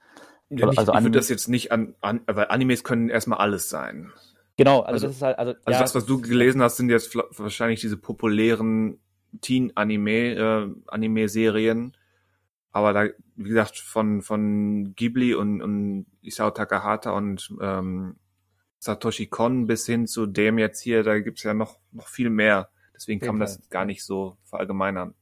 [0.49, 3.69] Ja, nicht, also ich würde das jetzt nicht an, an, weil Animes können erstmal alles
[3.69, 4.11] sein.
[4.57, 6.89] Genau, also, also das ist halt, also, also ja, das, was du gelesen hast, sind
[6.89, 8.99] jetzt wahrscheinlich diese populären
[9.39, 11.95] Teen-Anime, äh, Anime-Serien.
[12.71, 18.17] Aber da, wie gesagt, von, von Ghibli und, und Isao Takahata und ähm,
[18.79, 22.69] Satoshi Kon bis hin zu dem jetzt hier, da gibt's ja noch, noch viel mehr.
[23.01, 25.15] Deswegen kann man das gar nicht so verallgemeinern.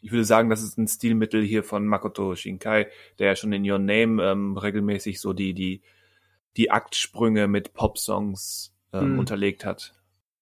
[0.00, 3.68] ich würde sagen, das ist ein Stilmittel hier von Makoto Shinkai, der ja schon in
[3.68, 5.82] Your Name ähm, regelmäßig so die, die,
[6.56, 9.18] die Aktsprünge mit Popsongs ähm, Hm.
[9.18, 9.94] unterlegt hat.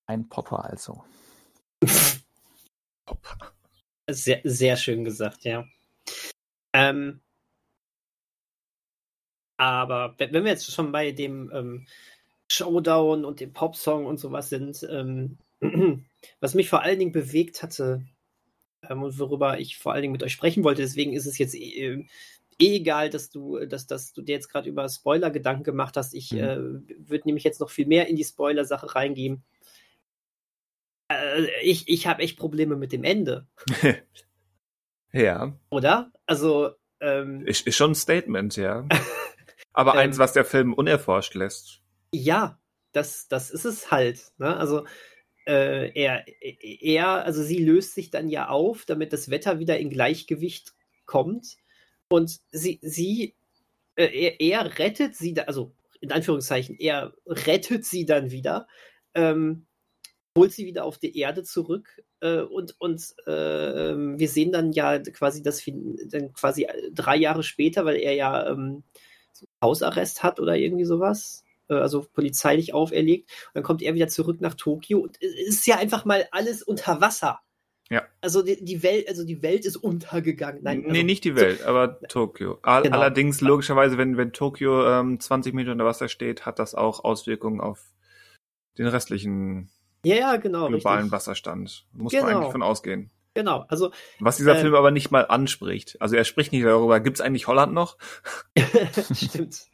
[0.06, 1.02] Ein Popper also.
[3.06, 3.54] Pop.
[4.10, 5.64] Sehr, sehr schön gesagt, ja.
[6.74, 7.20] Ähm,
[9.56, 11.86] aber wenn wenn wir jetzt schon bei dem ähm,
[12.50, 15.38] Showdown und dem Popsong und sowas sind, ähm,
[16.40, 18.04] was mich vor allen Dingen bewegt hatte
[18.88, 21.54] ähm, und worüber ich vor allen Dingen mit euch sprechen wollte, deswegen ist es jetzt
[21.54, 22.04] eh,
[22.58, 26.14] eh egal, dass du, dass, dass du dir jetzt gerade über Spoiler Gedanken gemacht hast.
[26.14, 26.38] Ich Mhm.
[26.38, 26.56] äh,
[27.08, 29.42] würde nämlich jetzt noch viel mehr in die Spoiler-Sache reingehen.
[31.08, 33.46] Äh, ich ich habe echt Probleme mit dem Ende.
[35.12, 36.12] ja, Oder?
[36.26, 36.70] Also,
[37.00, 38.86] ähm, ist, ist schon ein Statement, ja.
[39.72, 39.98] Aber Ähm.
[40.00, 41.80] eins, was der Film unerforscht lässt.
[42.14, 42.58] ja,
[42.92, 44.32] das, das ist es halt.
[44.36, 44.54] Ne?
[44.56, 44.84] Also,
[45.46, 46.24] äh, er,
[46.60, 50.74] er, also sie löst sich dann ja auf, damit das Wetter wieder in Gleichgewicht
[51.06, 51.56] kommt.
[52.08, 53.34] Und sie, sie,
[53.96, 58.66] äh, er, er rettet sie, da, also in Anführungszeichen, er rettet sie dann wieder,
[59.14, 59.66] ähm,
[60.36, 63.30] holt sie wieder auf die Erde zurück äh, und, und äh,
[63.96, 65.62] wir sehen dann ja quasi das
[66.06, 68.82] dann quasi drei Jahre später, weil er ja ähm,
[69.62, 71.44] Hausarrest hat oder irgendwie sowas,
[71.80, 73.30] also polizeilich auferlegt.
[73.48, 76.62] Und dann kommt er wieder zurück nach Tokio und es ist ja einfach mal alles
[76.62, 77.40] unter Wasser.
[77.90, 78.04] Ja.
[78.22, 80.62] Also die, die Welt, also die Welt ist untergegangen.
[80.62, 82.58] Nein, nee, also, nicht die Welt, aber Tokio.
[82.62, 82.96] All, Genau.
[82.98, 87.60] Allerdings, logischerweise, wenn, wenn Tokio ähm, 20 Meter unter Wasser steht, hat das auch Auswirkungen
[87.60, 87.92] auf
[88.78, 89.68] den restlichen
[90.06, 90.68] Ja, ja, genau.
[90.68, 91.12] globalen richtig.
[91.12, 91.86] Wasserstand.
[91.92, 92.38] Muss man Genau.
[92.38, 93.10] eigentlich von ausgehen.
[93.34, 93.64] Genau.
[93.68, 96.00] Also Was dieser Äh, Film aber nicht mal anspricht.
[96.00, 97.98] Also er spricht nicht darüber, gibt's eigentlich Holland noch?
[99.14, 99.66] Stimmt.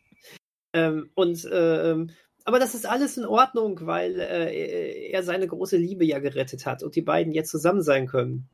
[0.79, 2.11] Ähm, und ähm,
[2.45, 6.83] aber das ist alles in Ordnung, weil äh, er seine große Liebe ja gerettet hat
[6.83, 8.49] und die beiden jetzt zusammen sein können.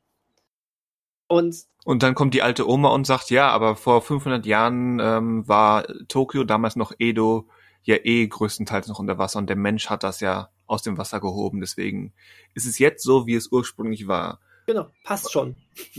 [1.28, 5.48] Und Und dann kommt die alte Oma und sagt, ja, aber vor 500 Jahren ähm,
[5.48, 7.48] war Tokio, damals noch Edo,
[7.84, 11.20] ja eh größtenteils noch unter Wasser und der Mensch hat das ja aus dem Wasser
[11.20, 11.60] gehoben.
[11.60, 12.12] Deswegen
[12.54, 14.40] ist es jetzt so, wie es ursprünglich war.
[14.66, 15.56] genau, passt schon.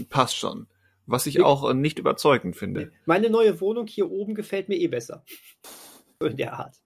[0.09, 0.67] Passt schon.
[1.05, 2.91] Was ich auch äh, nicht überzeugend finde.
[3.05, 5.23] Meine neue Wohnung hier oben gefällt mir eh besser.
[6.19, 6.77] So in der Art.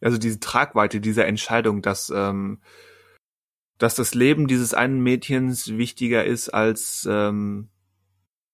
[0.00, 2.60] Also diese Tragweite dieser Entscheidung, dass, ähm,
[3.78, 7.68] dass das Leben dieses einen Mädchens wichtiger ist als ähm,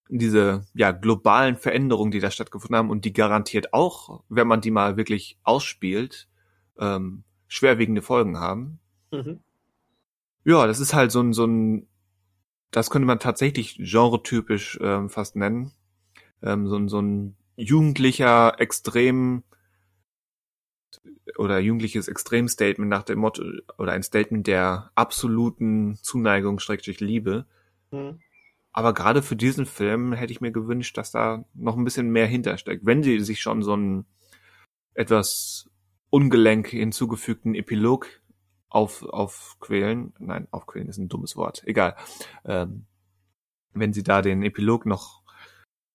[0.09, 4.71] diese ja, globalen Veränderungen, die da stattgefunden haben und die garantiert auch, wenn man die
[4.71, 6.29] mal wirklich ausspielt,
[6.79, 8.81] ähm, schwerwiegende Folgen haben.
[9.11, 9.41] Mhm.
[10.45, 11.89] Ja, das ist halt so ein, so ein,
[12.71, 15.73] das könnte man tatsächlich genretypisch ähm, fast nennen.
[16.43, 19.43] Ähm, so, ein so ein jugendlicher, extrem
[21.37, 23.43] oder jugendliches Extremstatement nach dem Motto
[23.79, 27.47] oder ein Statement der absoluten Zuneigung schrägstrich Liebe.
[27.91, 28.21] Mhm.
[28.73, 32.27] Aber gerade für diesen Film hätte ich mir gewünscht, dass da noch ein bisschen mehr
[32.27, 32.85] hintersteckt.
[32.85, 34.05] Wenn sie sich schon so einen
[34.95, 35.71] etwas
[36.11, 38.07] ungelenk hinzugefügten Epilog
[38.69, 41.97] auf, aufquälen, nein, aufquälen ist ein dummes Wort, egal.
[42.45, 42.87] Ähm,
[43.73, 45.23] wenn sie da den Epilog noch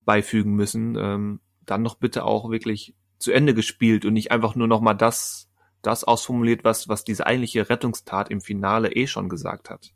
[0.04, 4.68] beifügen müssen, ähm, dann noch bitte auch wirklich zu Ende gespielt und nicht einfach nur
[4.68, 5.50] noch mal das,
[5.82, 9.94] das ausformuliert, was, was diese eigentliche Rettungstat im Finale eh schon gesagt hat.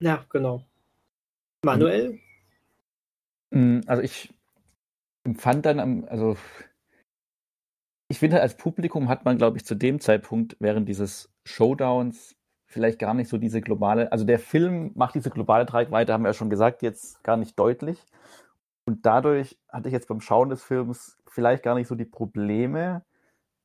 [0.00, 0.64] Ja, genau.
[1.64, 2.18] Manuel?
[3.50, 4.32] Mm, Also ich
[5.24, 6.36] empfand dann, am- also
[8.08, 12.34] ich finde, halt, als Publikum hat man, glaube ich, zu dem Zeitpunkt während dieses Showdowns
[12.66, 16.30] vielleicht gar nicht so diese globale, also der Film macht diese globale Tragweite, haben wir
[16.30, 17.98] ja schon gesagt, jetzt gar nicht deutlich.
[18.86, 23.04] Und dadurch hatte ich jetzt beim Schauen des Films vielleicht gar nicht so die Probleme,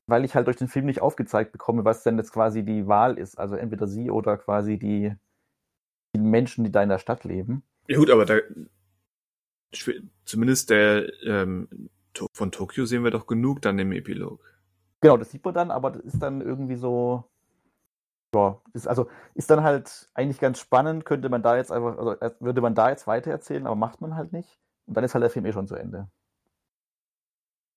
[0.06, 3.18] weil ich halt durch den Film nicht aufgezeigt bekomme, was denn jetzt quasi die Wahl
[3.18, 3.38] ist.
[3.38, 5.14] Also entweder sie oder quasi die,
[6.14, 7.62] die Menschen, die da in der Stadt leben.
[7.88, 8.38] Ja gut, aber da
[10.24, 11.90] zumindest der ähm,
[12.32, 14.40] von Tokio sehen wir doch genug dann im Epilog.
[15.00, 17.24] Genau, das sieht man dann, aber das ist dann irgendwie so.
[18.34, 22.12] Ja, ist also ist dann halt eigentlich ganz spannend, könnte man da jetzt einfach, also
[22.12, 24.58] äh, würde man da jetzt weitererzählen, aber macht man halt nicht.
[24.86, 26.08] Und dann ist halt der Film eh schon zu Ende.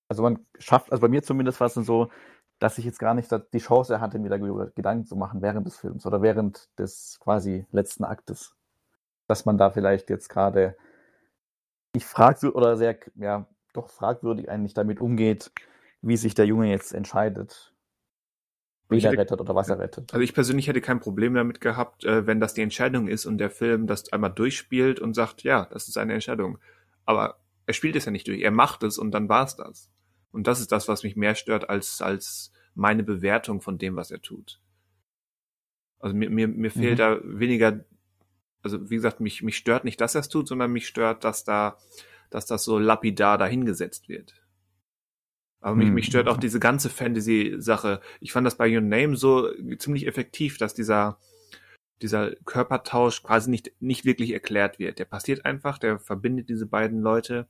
[0.07, 2.10] Also man schafft, also bei mir zumindest war es dann so,
[2.60, 5.65] dass ich jetzt gar nicht da- die Chance hatte, mir darüber Gedanken zu machen während
[5.68, 8.56] des Films oder während des quasi letzten Aktes.
[9.27, 10.76] Dass man da vielleicht jetzt gerade
[11.94, 15.52] nicht fragwürdig oder sehr, ja, doch fragwürdig eigentlich damit umgeht,
[16.02, 17.73] wie sich der Junge jetzt entscheidet,
[18.90, 20.14] wen Ich er rettet oder was er rettet.
[20.14, 23.38] Also ich persönlich hätte kein Problem damit gehabt, äh, wenn das die Entscheidung ist und
[23.40, 26.60] der Film das einmal durchspielt und sagt, ja, das ist eine Entscheidung.
[27.10, 29.90] Aber er spielt es ja nicht durch, er macht es und dann war es das.
[30.31, 34.11] Und das ist das, was mich mehr stört als, als meine Bewertung von dem, was
[34.11, 34.61] er tut.
[35.98, 37.02] Also mir, mir, mir fehlt Mhm.
[37.02, 37.84] da weniger
[38.61, 41.45] also wie gesagt, mich, mich stört nicht, dass er es tut, sondern mich stört, dass
[41.45, 41.77] da,
[42.30, 44.34] dass das so lapidar dahingesetzt wird.
[45.61, 45.94] Aber mich, Hm.
[45.94, 48.02] mich stört auch diese ganze Fantasy-Sache.
[48.19, 51.19] Ich fand das bei Your Name so ziemlich effektiv, dass dieser,
[52.02, 55.00] dieser Körpertausch quasi nicht, nicht wirklich erklärt wird.
[55.00, 57.48] Der passiert einfach, der verbindet diese beiden Leute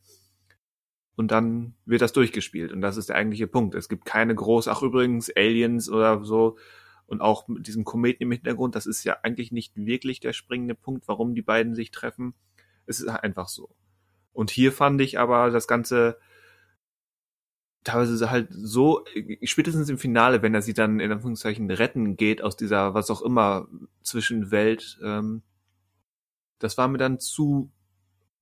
[1.16, 2.72] und dann wird das durchgespielt.
[2.72, 3.76] Und das ist der eigentliche Punkt.
[3.76, 6.58] Es gibt keine groß, ach übrigens, Aliens oder so.
[7.06, 10.76] Und auch mit diesem Kometen im Hintergrund, das ist ja eigentlich nicht wirklich der springende
[10.76, 12.36] Punkt, warum die beiden sich treffen.
[12.86, 13.76] Es ist einfach so.
[14.32, 16.18] Und hier fand ich aber das Ganze
[17.84, 19.06] teilweise halt so,
[19.44, 23.22] spätestens im Finale, wenn er sie dann in Anführungszeichen retten geht aus dieser, was auch
[23.22, 23.68] immer,
[24.04, 25.44] Zwischenwelt, ähm,
[26.60, 27.72] das war mir dann zu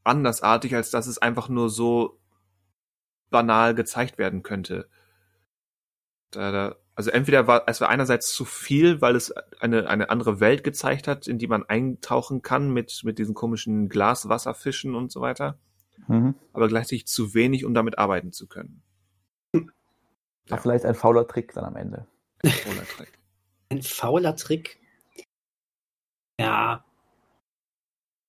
[0.04, 2.20] andersartig, als dass es einfach nur so
[3.30, 4.90] banal gezeigt werden könnte.
[6.32, 10.40] Da, da, also entweder war es war einerseits zu viel, weil es eine eine andere
[10.40, 15.22] Welt gezeigt hat, in die man eintauchen kann mit mit diesen komischen Glaswasserfischen und so
[15.22, 15.60] weiter,
[16.08, 16.36] Mhm.
[16.54, 18.82] aber gleichzeitig zu wenig, um damit arbeiten zu können.
[20.50, 20.58] Ja.
[20.58, 22.08] Vielleicht ein fauler Trick dann am Ende.
[22.44, 23.18] Ohne Trick.
[23.70, 24.80] Ein fauler Trick.
[26.40, 26.86] Ja,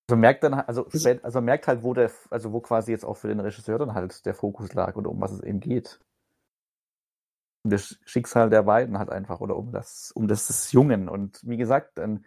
[0.09, 3.17] Also merkt dann, also, also man merkt halt, wo der, also wo quasi jetzt auch
[3.17, 6.01] für den Regisseur dann halt der Fokus lag oder um was es eben geht.
[7.65, 11.09] Um das Schicksal der beiden halt einfach oder um das, um das des Jungen.
[11.09, 12.25] Und wie gesagt, dann,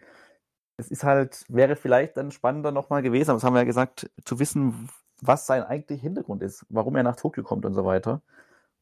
[0.78, 4.10] es ist halt, wäre vielleicht dann spannender nochmal gewesen, aber das haben wir ja gesagt,
[4.24, 4.88] zu wissen,
[5.20, 8.22] was sein eigentlicher Hintergrund ist, warum er nach Tokio kommt und so weiter.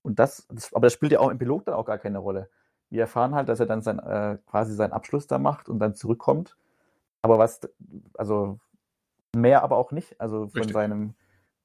[0.03, 2.49] Und das, das aber das spielt ja auch im Pilot dann auch gar keine Rolle.
[2.89, 5.95] Wir erfahren halt, dass er dann sein, äh, quasi seinen Abschluss da macht und dann
[5.95, 6.57] zurückkommt.
[7.23, 7.61] Aber was,
[8.15, 8.59] also
[9.37, 10.21] mehr aber auch nicht.
[10.21, 10.73] Also von Richtig.
[10.73, 11.15] seinem,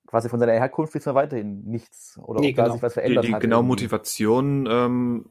[0.06, 2.20] quasi von seiner Herkunft wissen wir weiterhin nichts.
[2.22, 2.74] Oder Nee, ob da genau.
[2.76, 3.42] sich was Die, verändert die hat.
[3.42, 3.68] genaue irgendwie.
[3.70, 5.26] Motivation, ähm,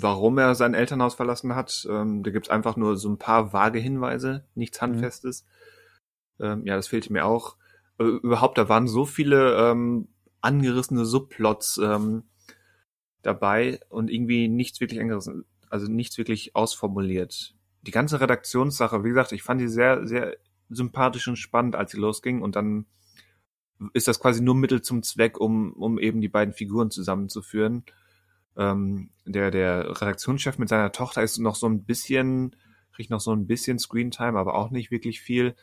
[0.00, 3.78] warum er sein Elternhaus verlassen hat, ähm, da gibt's einfach nur so ein paar vage
[3.78, 4.82] Hinweise, nichts Mhm.
[4.84, 5.44] Handfestes.
[6.40, 7.56] Ähm, ja, das fehlte mir auch.
[7.98, 10.08] Äh, überhaupt, da waren so viele ähm,
[10.46, 12.24] angerissene Subplots ähm,
[13.22, 17.54] dabei und irgendwie nichts wirklich angerissen, also nichts wirklich ausformuliert.
[17.82, 20.36] Die ganze Redaktionssache, wie gesagt, ich fand die sehr, sehr
[20.68, 22.86] sympathisch und spannend, als sie losging und dann
[23.92, 27.84] ist das quasi nur Mittel zum Zweck, um, um eben die beiden Figuren zusammenzuführen.
[28.56, 32.56] Ähm, der, der Redaktionschef mit seiner Tochter ist noch so ein bisschen,
[32.92, 35.54] kriegt noch so ein bisschen Screentime, aber auch nicht wirklich viel.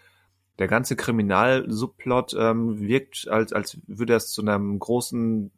[0.60, 5.52] Der ganze Kriminal-Subplot ähm, wirkt, als, als würde das zu einem großen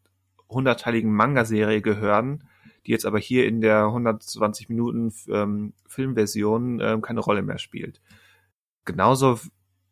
[0.49, 2.47] hunderteiligen Manga-Serie gehören,
[2.85, 8.01] die jetzt aber hier in der 120 Minuten ähm, Filmversion ähm, keine Rolle mehr spielt.
[8.85, 9.39] Genauso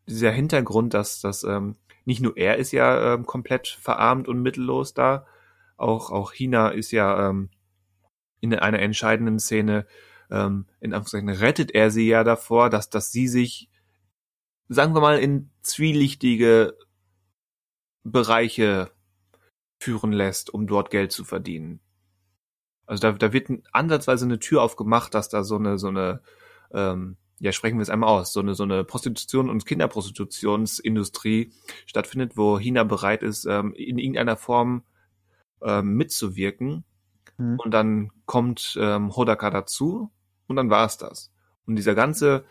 [0.08, 1.76] dieser Hintergrund, dass, dass ähm,
[2.06, 5.26] nicht nur er ist ja ähm, komplett verarmt und mittellos da,
[5.78, 7.50] auch, auch Hina ist ja ähm,
[8.40, 9.86] in einer entscheidenden Szene,
[10.30, 13.70] ähm, in Anführungszeichen rettet er sie ja davor, dass, dass sie sich,
[14.74, 16.78] sagen wir mal, in zwielichtige
[18.04, 18.92] Bereiche
[19.80, 21.80] führen lässt, um dort Geld zu verdienen.
[22.86, 26.22] Also da, da wird ansatzweise eine Tür aufgemacht, dass da so eine, so eine,
[26.72, 31.52] ähm, ja, sprechen wir es einmal aus, so eine, so eine Prostitution- und Kinderprostitutionsindustrie
[31.86, 34.84] stattfindet, wo China bereit ist, ähm, in irgendeiner Form
[35.62, 36.84] ähm, mitzuwirken.
[37.38, 37.60] Mhm.
[37.60, 40.12] Und dann kommt ähm, Hodaka dazu
[40.48, 41.32] und dann war es das.
[41.66, 42.46] Und dieser ganze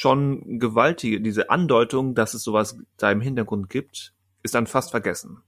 [0.00, 5.42] schon gewaltige, diese Andeutung, dass es sowas da im Hintergrund gibt, ist dann fast vergessen.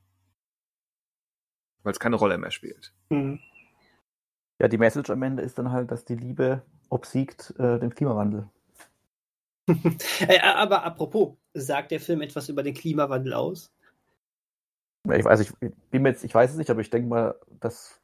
[1.83, 2.93] Weil es keine Rolle mehr spielt.
[3.09, 3.41] hm.
[4.61, 8.49] Ja, die Message am Ende ist dann halt, dass die Liebe obsiegt äh, dem Klimawandel.
[10.21, 13.73] Äh, aber apropos, sagt der Film etwas über den Klimawandel aus?
[15.09, 15.53] Ja, Ich weiß, ich
[15.91, 18.03] bin jetzt, ich weiß es nicht, aber ich denke mal, dass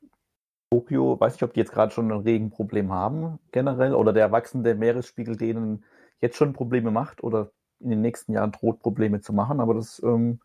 [0.70, 4.74] Tokio, weiß nicht, ob die jetzt gerade schon ein Regenproblem haben, generell, oder der wachsende
[4.74, 5.84] Meeresspiegel denen
[6.20, 7.50] jetzt schon Probleme macht oder
[7.80, 10.40] in den nächsten Jahren droht, Probleme zu machen, aber das, ähm,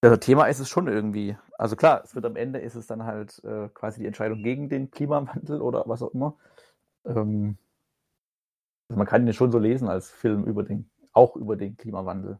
[0.00, 1.36] das Thema ist es schon irgendwie.
[1.58, 4.68] Also klar, es wird am Ende ist es dann halt äh, quasi die Entscheidung gegen
[4.68, 6.36] den Klimawandel oder was auch immer.
[7.04, 7.58] Ähm,
[8.88, 12.38] also man kann ihn schon so lesen als Film über den, auch über den Klimawandel.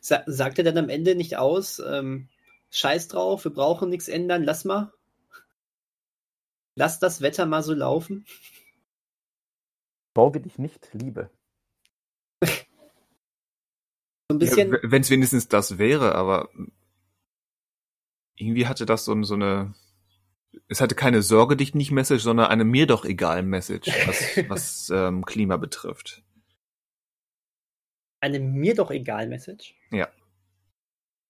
[0.00, 2.28] Sa sagt er dann am Ende nicht aus, ähm,
[2.70, 4.92] scheiß drauf, wir brauchen nichts ändern, lass mal.
[6.76, 8.24] Lass das Wetter mal so laufen.
[10.14, 11.30] Sorge dich nicht, Liebe.
[12.42, 12.52] So
[14.30, 14.72] ein bisschen.
[14.72, 16.48] Ja, Wenn es wenigstens das wäre, aber
[18.36, 19.74] irgendwie hatte das so, so eine.
[20.68, 24.90] Es hatte keine Sorge dich nicht Message, sondern eine mir doch egal Message, was, was
[24.94, 26.22] ähm, Klima betrifft.
[28.20, 29.74] eine mir doch egal Message.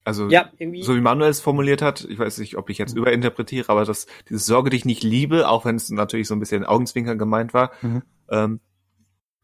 [0.07, 0.83] Also Ja, irgendwie.
[0.83, 4.07] so wie Manuel es formuliert hat, ich weiß nicht, ob ich jetzt überinterpretiere, aber das
[4.29, 7.73] dieses Sorge dich nicht liebe, auch wenn es natürlich so ein bisschen Augenzwinker gemeint war,
[7.81, 8.03] Mhm.
[8.29, 8.61] ähm,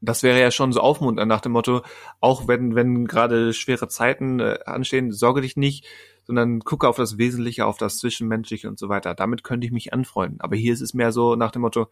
[0.01, 1.82] das wäre ja schon so aufmunternd nach dem Motto,
[2.20, 5.86] auch wenn, wenn gerade schwere Zeiten äh, anstehen, sorge dich nicht,
[6.24, 9.14] sondern gucke auf das Wesentliche, auf das Zwischenmenschliche und so weiter.
[9.14, 10.40] Damit könnte ich mich anfreunden.
[10.40, 11.89] Aber hier ist es mehr so nach dem Motto,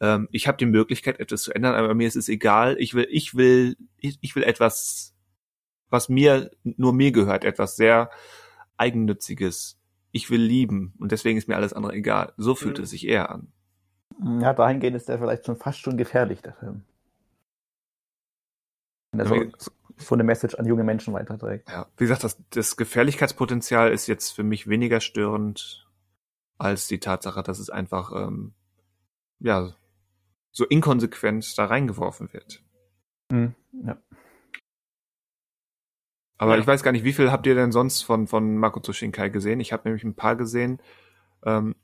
[0.00, 2.76] ähm, ich habe die Möglichkeit, etwas zu ändern, aber mir ist es egal.
[2.78, 5.14] Ich will, ich will, ich, ich will etwas,
[5.88, 8.10] was mir, nur mir gehört, etwas sehr
[8.76, 9.78] Eigennütziges.
[10.12, 12.32] Ich will lieben und deswegen ist mir alles andere egal.
[12.36, 12.84] So fühlt Mhm.
[12.84, 13.52] es sich eher an.
[14.40, 16.84] Ja, dahingehend ist der vielleicht schon fast schon gefährlich, der Film.
[19.12, 19.44] Er so,
[19.96, 21.68] so eine Message an junge Menschen weiterträgt.
[21.68, 25.88] Ja, wie gesagt, das, das Gefährlichkeitspotenzial ist jetzt für mich weniger störend
[26.58, 28.54] als die Tatsache, dass es einfach ähm,
[29.40, 29.74] ja
[30.52, 32.62] so inkonsequent da reingeworfen wird.
[33.30, 33.54] Mhm.
[33.84, 33.98] Ja.
[36.38, 36.60] Aber Ja.
[36.60, 39.60] ich weiß gar nicht, wie viel habt ihr denn sonst von von Makoto Shinkai gesehen?
[39.60, 40.80] Ich habe nämlich ein paar gesehen.
[41.44, 41.74] Ähm,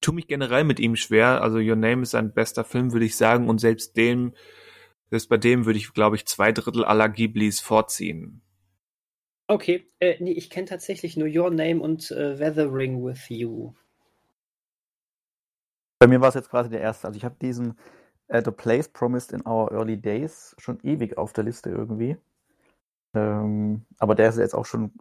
[0.00, 1.42] tu mich generell mit ihm schwer.
[1.42, 4.34] Also Your Name ist sein bester Film, würde ich sagen, und selbst dem,
[5.14, 8.42] selbst bei dem würde ich, glaube ich, zwei Drittel aller Ghiblis vorziehen.
[9.46, 13.74] Okay, äh, nee, ich kenne tatsächlich nur Your Name und äh, Weathering with You.
[16.00, 17.06] Bei mir war es jetzt quasi der erste.
[17.06, 17.78] Also ich habe diesen
[18.26, 22.16] äh, The Place Promised in Our Early Days schon ewig auf der Liste irgendwie.
[23.14, 24.98] Ähm, aber der ist jetzt auch schon ein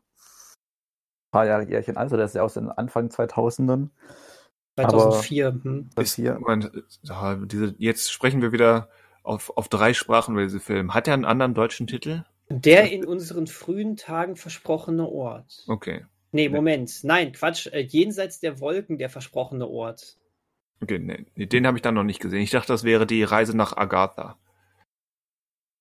[1.32, 2.06] paar Jahre Jährchen alt.
[2.06, 3.90] Also der ist ja aus den Anfang 2000ern.
[4.76, 5.60] 2004.
[5.64, 5.90] hm.
[5.96, 6.38] Das Ist- hier.
[6.40, 6.72] Moment,
[7.02, 8.90] ja, diese, jetzt sprechen wir wieder
[9.24, 10.94] auf, auf drei Sprachen über diese Film.
[10.94, 12.24] Hat er einen anderen deutschen Titel?
[12.50, 15.64] Der in unseren frühen Tagen versprochene Ort.
[15.68, 16.06] Okay.
[16.32, 16.50] Nee.
[16.50, 17.04] Moment.
[17.04, 17.68] Nein, Quatsch.
[17.68, 20.18] Äh, jenseits der Wolken der versprochene Ort.
[20.82, 22.42] Okay, nee, nee, den habe ich dann noch nicht gesehen.
[22.42, 24.38] Ich dachte, das wäre die Reise nach Agatha.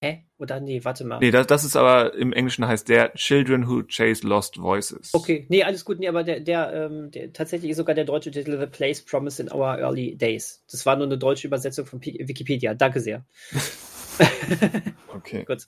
[0.03, 0.25] Hä?
[0.37, 1.21] Oder nee, warte mal.
[1.21, 5.11] Nee, das, das ist aber im Englischen heißt der Children Who Chase Lost Voices.
[5.13, 8.33] Okay, nee, alles gut, nee, aber der, der, ähm, der tatsächlich ist sogar der deutsche
[8.33, 10.65] Titel The Place Promised in Our Early Days.
[10.69, 12.75] Das war nur eine deutsche Übersetzung von P Wikipedia.
[12.75, 13.25] Danke sehr.
[15.09, 15.45] Okay.
[15.47, 15.67] Gut.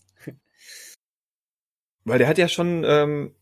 [2.04, 3.34] Weil der hat ja schon ähm,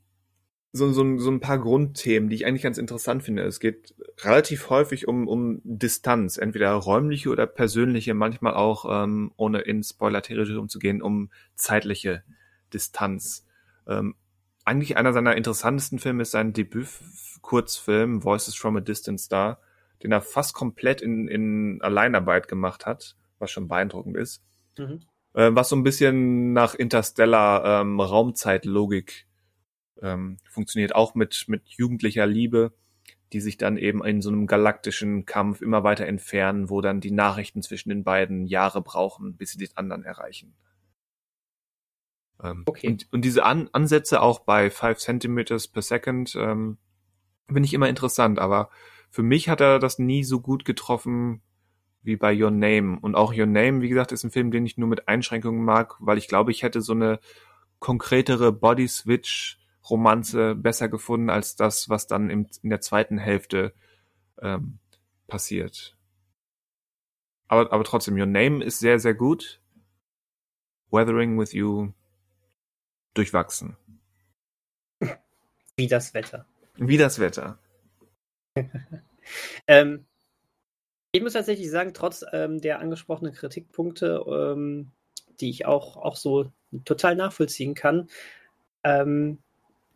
[0.72, 3.42] so, so, so ein paar Grundthemen, die ich eigentlich ganz interessant finde.
[3.42, 9.60] Es geht relativ häufig um, um Distanz, entweder räumliche oder persönliche, manchmal auch, ähm, ohne
[9.60, 12.22] in Spoiler-Territorium zu gehen, um zeitliche
[12.72, 13.46] Distanz.
[13.86, 14.14] Ähm,
[14.64, 19.58] eigentlich einer seiner interessantesten Filme ist sein Debüt-Kurzfilm Voices from a Distant Star,
[20.02, 24.42] den er fast komplett in, in Alleinarbeit gemacht hat, was schon beeindruckend ist
[24.78, 25.00] Mhm.
[25.34, 29.26] äh, was so ein bisschen nach Interstellar ähm, Raumzeitlogik
[30.00, 32.72] ähm, funktioniert, auch mit, mit jugendlicher Liebe,
[33.32, 37.10] die sich dann eben in so einem galaktischen Kampf immer weiter entfernen, wo dann die
[37.10, 40.54] Nachrichten zwischen den beiden Jahre brauchen, bis sie den anderen erreichen.
[42.42, 42.88] Ähm, Okay.
[42.88, 46.78] und, und diese An Ansätze auch bei 5 Centimeters per Second ähm,
[47.46, 48.70] finde ich immer interessant, aber
[49.10, 51.42] für mich hat er das nie so gut getroffen
[52.02, 52.98] wie bei Your Name.
[53.00, 55.96] Und auch Your Name, wie gesagt, ist ein Film, den ich nur mit Einschränkungen mag,
[56.00, 57.20] weil ich glaube, ich hätte so eine
[57.78, 58.52] konkretere
[59.82, 63.74] Body-Switch-Romanze besser gefunden als das, was dann im, in der zweiten Hälfte
[64.40, 64.78] ähm,
[65.26, 65.96] passiert.
[67.48, 69.60] Aber, aber trotzdem, Your Name ist sehr, sehr gut.
[70.90, 71.92] Weathering with You
[73.14, 73.76] durchwachsen.
[75.76, 76.46] Wie das Wetter.
[76.76, 77.58] Wie das Wetter.
[79.68, 80.04] Ähm,
[81.12, 84.90] ich muss tatsächlich sagen, trotz ähm, der angesprochenen Kritikpunkte, ähm,
[85.40, 86.50] die ich auch, auch so
[86.84, 88.08] total nachvollziehen kann,
[88.82, 89.38] ähm,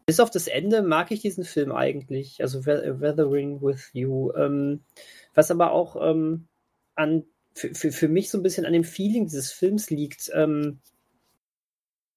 [0.06, 4.80] bis auf das Ende mag ich diesen Film eigentlich, also We- Weathering with You, ähm,
[5.34, 6.46] was aber auch ähm,
[6.94, 7.24] an,
[7.54, 10.30] für, für, mich so ein bisschen an dem Feeling dieses Films liegt.
[10.32, 10.78] Ähm,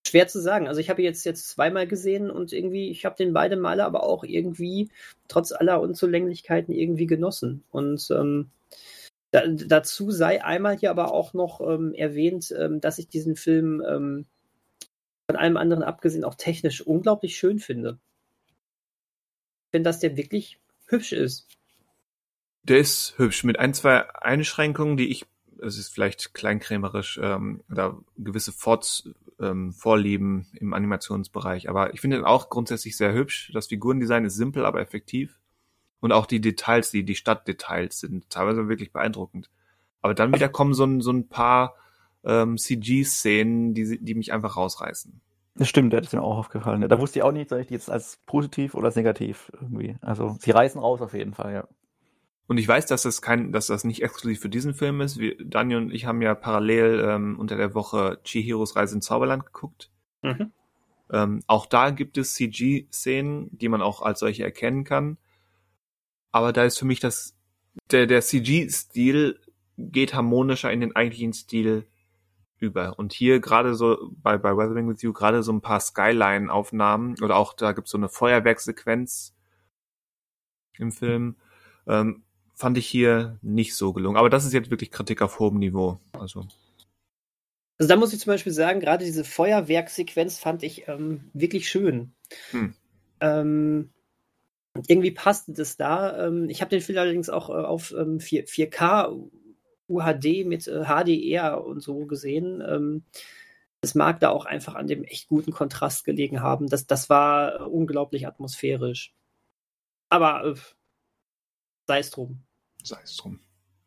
[0.07, 0.68] schwer zu sagen.
[0.68, 4.03] Also ich habe jetzt jetzt zweimal gesehen und irgendwie, ich habe den beide Male aber
[4.03, 4.90] auch irgendwie
[5.28, 7.64] trotz aller Unzulänglichkeiten irgendwie genossen.
[7.72, 8.49] Und ähm,
[9.32, 14.26] da, dazu sei einmal hier aber auch noch ähm, erwähnt, ähm, dass ich diesen Film
[15.30, 18.00] von allem anderen abgesehen auch technisch unglaublich schön finde.
[19.70, 21.48] Finde, dass der wirklich hübsch ist.
[22.64, 25.28] Der ist hübsch mit ein, zwei Einschränkungen, die ich,
[25.62, 29.08] es ist vielleicht kleinkrämerisch, ähm, oder gewisse Forts,
[29.40, 31.70] ähm, Vorlieben im Animationsbereich.
[31.70, 33.52] Aber ich finde ihn auch grundsätzlich sehr hübsch.
[33.54, 35.38] Das Figurendesign ist simpel, aber effektiv.
[36.00, 39.52] Und auch die Details, die, die Stadtdetails sind teilweise wirklich beeindruckend.
[40.02, 41.76] Aber dann wieder kommen so ein, so ein paar
[42.30, 45.22] ähm, CG-Szenen, die, die mich einfach rausreißen.
[45.56, 46.88] Das stimmt, der ist mir auch aufgefallen.
[46.88, 49.98] Da wusste ich auch nicht, soll ich die jetzt als positiv oder als negativ irgendwie.
[50.02, 51.68] Also sie reißen raus auf jeden Fall, ja.
[52.48, 55.20] Und ich weiß, dass das kein, dass das nicht exklusiv für diesen Film ist.
[55.20, 59.46] Wir, Daniel und ich haben ja parallel ähm, unter der Woche Chihiros Reise ins Zauberland
[59.46, 59.92] geguckt.
[60.22, 60.52] Mhm.
[61.12, 65.18] Ähm, auch da gibt es CG-Szenen, die man auch als solche erkennen kann.
[66.32, 67.36] Aber da ist für mich das,
[67.92, 69.40] der, der CG-Stil
[69.78, 71.86] geht harmonischer in den eigentlichen Stil
[72.60, 72.98] über.
[72.98, 77.36] Und hier gerade so bei, bei Weathering with You gerade so ein paar Skyline-Aufnahmen oder
[77.36, 79.36] auch da gibt's so eine Feuerwerksequenz
[80.77, 81.36] im Film.
[81.88, 82.23] Ähm,
[82.56, 84.18] fand ich hier nicht so gelungen.
[84.18, 85.99] Aber das ist jetzt wirklich Kritik auf hohem Niveau.
[86.11, 86.45] Also.
[87.77, 92.11] Also da muss ich zum Beispiel sagen, gerade diese Feuerwerksequenz fand ich ähm, wirklich schön.
[92.52, 92.73] Hm.
[93.22, 93.90] Ähm,
[94.88, 96.27] irgendwie passte das da.
[96.27, 99.30] Ähm, ich habe den Film allerdings auch äh, auf ähm, 4, 4K
[99.90, 102.61] UHD mit äh, HDR und so gesehen.
[102.66, 103.03] Ähm,
[103.82, 106.68] es mag da auch einfach an dem echt guten Kontrast gelegen haben.
[106.68, 109.14] Das, das war unglaublich atmosphärisch.
[110.10, 110.56] Aber äh,
[111.88, 112.44] sei es drum.
[112.84, 113.40] Sei es drum.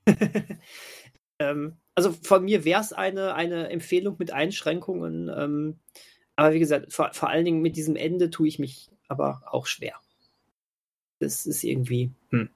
[1.39, 5.29] ähm, also von mir wäre es eine, eine Empfehlung mit Einschränkungen.
[5.29, 5.79] Ähm,
[6.37, 9.67] aber wie gesagt, vor, vor allen Dingen mit diesem Ende tue ich mich aber auch
[9.67, 9.95] schwer.
[11.19, 12.11] Das ist irgendwie.
[12.31, 12.49] Hm.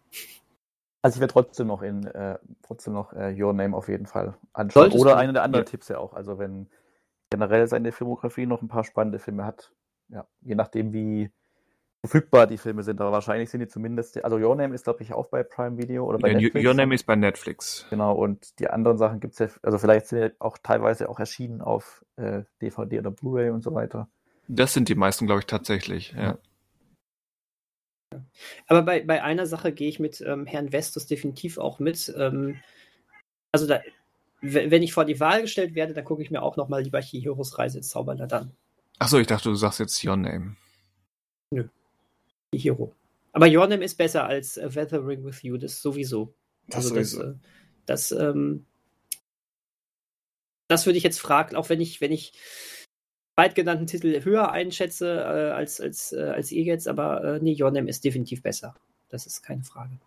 [1.07, 4.35] Also ich werde trotzdem noch in äh, trotzdem noch äh, Your Name auf jeden Fall
[4.53, 4.91] anschauen.
[4.91, 5.70] Solltest Oder eine der anderen ja.
[5.70, 6.15] Tipps ja auch.
[6.15, 6.66] Also wenn
[7.31, 9.73] generell seine Filmografie noch ein paar spannende Filme hat,
[10.09, 11.31] ja, je nachdem wie
[12.01, 15.12] verfügbar die Filme sind, aber wahrscheinlich sind die zumindest, also Your Name ist glaube ich
[15.12, 16.66] auch bei Prime Video oder bei ja, Netflix.
[16.66, 17.87] Your Name ist bei Netflix.
[17.89, 21.20] Genau, und die anderen Sachen gibt es ja, also vielleicht sind die auch teilweise auch
[21.20, 24.09] erschienen auf äh, DVD oder Blu-ray und so weiter.
[24.49, 26.37] Das sind die meisten, glaube ich, tatsächlich, ja.
[28.66, 32.12] Aber bei, bei einer Sache gehe ich mit ähm, Herrn Vestus definitiv auch mit.
[32.16, 32.61] Ähm,
[33.53, 33.81] also da,
[34.41, 37.59] wenn ich vor die Wahl gestellt werde, dann gucke ich mir auch nochmal lieber Chihiros
[37.59, 38.53] Reise ins Zauberland an.
[38.99, 40.57] Achso, ich dachte, du sagst jetzt Your Name.
[41.51, 41.69] Nö.
[42.55, 42.95] Chihiro.
[43.33, 46.35] Aber Your Name ist besser als uh, Weathering with You, das sowieso.
[46.69, 47.23] Das also sowieso.
[47.23, 47.39] Das, äh,
[47.87, 48.66] das, ähm,
[50.69, 52.33] das würde ich jetzt fragen, auch wenn ich, wenn ich
[53.37, 57.71] beidgenannten Titel höher einschätze äh, als, als, äh, als ihr jetzt, aber äh, nee, Your
[57.71, 58.75] Name ist definitiv besser.
[59.09, 59.99] Das ist keine Frage.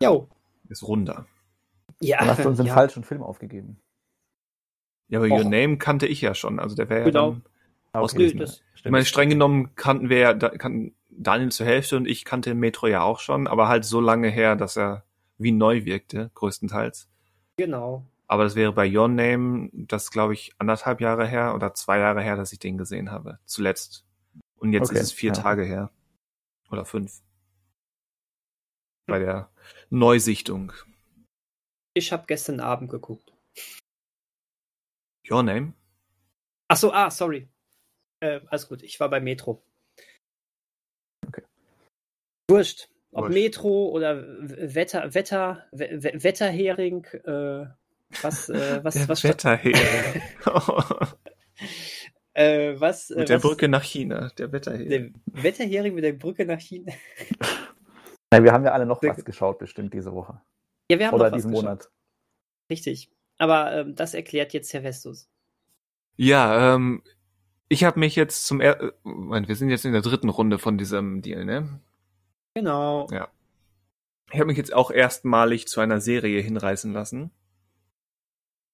[0.00, 0.28] Jo.
[0.68, 1.26] Ist runder.
[2.00, 2.18] Ja.
[2.18, 2.74] Dann hast du uns den ja.
[2.74, 3.80] falschen Film aufgegeben.
[5.08, 5.38] Ja, aber Och.
[5.38, 6.58] Your Name kannte ich ja schon.
[6.58, 7.30] Also der wäre genau.
[7.32, 7.42] ja dann
[7.92, 8.32] ah, okay.
[8.34, 8.44] Nö,
[8.76, 12.86] ich meine, streng genommen kannten wir ja, kannten Daniel zur Hälfte und ich kannte Metro
[12.86, 15.04] ja auch schon, aber halt so lange her, dass er
[15.36, 17.08] wie neu wirkte, größtenteils.
[17.56, 18.06] Genau.
[18.30, 22.22] Aber das wäre bei Your Name, das glaube ich anderthalb Jahre her oder zwei Jahre
[22.22, 23.40] her, dass ich den gesehen habe.
[23.44, 24.06] Zuletzt.
[24.54, 25.42] Und jetzt okay, ist es vier ja.
[25.42, 25.90] Tage her.
[26.70, 27.24] Oder fünf.
[29.08, 29.50] Bei der
[29.88, 30.72] Neusichtung.
[31.94, 33.32] Ich habe gestern Abend geguckt.
[35.28, 35.74] Your Name?
[36.68, 37.48] Ach so, ah, sorry.
[38.20, 39.60] Äh, alles gut, ich war bei Metro.
[41.26, 41.42] Okay.
[42.48, 42.90] Wurscht.
[43.10, 43.34] Ob Wurscht.
[43.34, 47.79] Metro oder Wetter, Wetter, Wetterhering, äh,
[48.22, 49.74] was, äh, was, der was Wetterhering.
[52.34, 54.88] äh, was, mit der was, Brücke nach China, der Wetterhering.
[54.88, 55.10] Der
[55.42, 56.92] Wetterhering mit der Brücke nach China.
[58.32, 60.40] Nein, wir haben ja alle noch was geschaut, bestimmt diese Woche.
[60.90, 61.88] Ja, wir haben Oder noch diesen Monat.
[62.70, 63.10] Richtig.
[63.38, 65.28] Aber ähm, das erklärt jetzt Herr Vestus.
[66.16, 67.02] Ja, ähm,
[67.68, 70.76] ich habe mich jetzt zum er Moment, wir sind jetzt in der dritten Runde von
[70.76, 71.80] diesem Deal, ne?
[72.54, 73.08] Genau.
[73.10, 73.28] Ja.
[74.32, 77.30] Ich habe mich jetzt auch erstmalig zu einer Serie hinreißen lassen.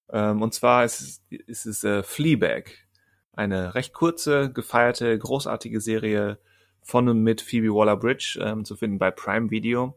[0.09, 2.71] Ähm, und zwar ist es, ist es äh, Fleabag.
[3.33, 6.39] Eine recht kurze, gefeierte, großartige Serie
[6.81, 9.95] von und mit Phoebe Waller-Bridge ähm, zu finden bei Prime Video.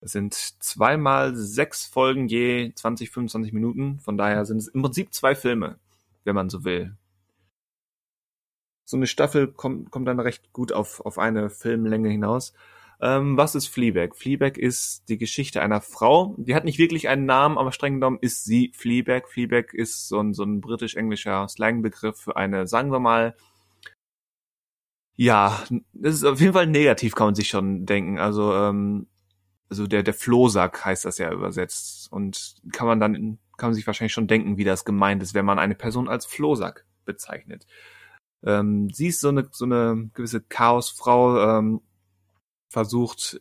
[0.00, 3.98] Es sind zweimal sechs Folgen je 20, 25 Minuten.
[4.00, 5.78] Von daher sind es im Prinzip zwei Filme,
[6.24, 6.96] wenn man so will.
[8.84, 12.54] So eine Staffel kommt, kommt dann recht gut auf, auf eine Filmlänge hinaus.
[13.00, 14.16] Ähm, was ist Fleabag?
[14.16, 16.34] Fleabag ist die Geschichte einer Frau.
[16.38, 19.28] Die hat nicht wirklich einen Namen, aber streng genommen ist sie Fleabag.
[19.28, 23.36] Fleabag ist so ein, so ein britisch-englischer Slangbegriff für eine, sagen wir mal,
[25.14, 28.18] ja, das ist auf jeden Fall negativ, kann man sich schon denken.
[28.18, 29.08] Also, ähm,
[29.68, 32.10] also der, der Flohsack heißt das ja übersetzt.
[32.12, 35.44] Und kann man dann, kann man sich wahrscheinlich schon denken, wie das gemeint ist, wenn
[35.44, 37.66] man eine Person als Flohsack bezeichnet.
[38.44, 41.80] Ähm, sie ist so eine, so eine gewisse Chaosfrau, ähm,
[42.68, 43.40] versucht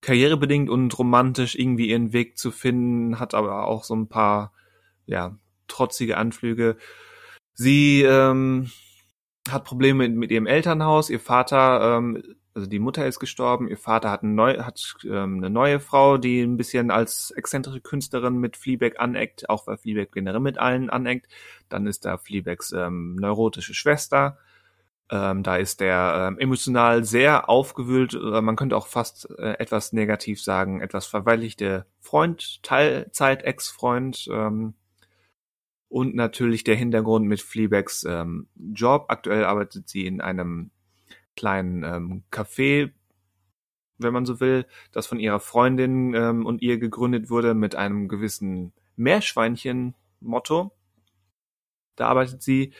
[0.00, 4.52] karrierebedingt und romantisch irgendwie ihren Weg zu finden, hat aber auch so ein paar,
[5.06, 6.76] ja, trotzige Anflüge.
[7.54, 8.70] Sie ähm,
[9.48, 11.08] hat Probleme mit, mit ihrem Elternhaus.
[11.08, 12.22] Ihr Vater, ähm,
[12.54, 13.68] also die Mutter ist gestorben.
[13.68, 17.80] Ihr Vater hat, ein neu, hat ähm, eine neue Frau, die ein bisschen als exzentrische
[17.80, 21.28] Künstlerin mit Fleabag aneckt, auch weil Fleabag generell mit allen aneckt.
[21.68, 24.38] Dann ist da Fleabags ähm, neurotische Schwester.
[25.10, 29.92] Ähm, da ist der ähm, emotional sehr aufgewühlt, äh, man könnte auch fast äh, etwas
[29.92, 34.74] negativ sagen, etwas verweichlichte Freund, Teilzeit-Ex-Freund ähm,
[35.88, 39.06] und natürlich der Hintergrund mit Fleabags ähm, Job.
[39.08, 40.70] Aktuell arbeitet sie in einem
[41.36, 42.90] kleinen ähm, Café,
[43.98, 48.08] wenn man so will, das von ihrer Freundin ähm, und ihr gegründet wurde mit einem
[48.08, 50.72] gewissen Meerschweinchen Motto.
[51.96, 52.72] Da arbeitet sie.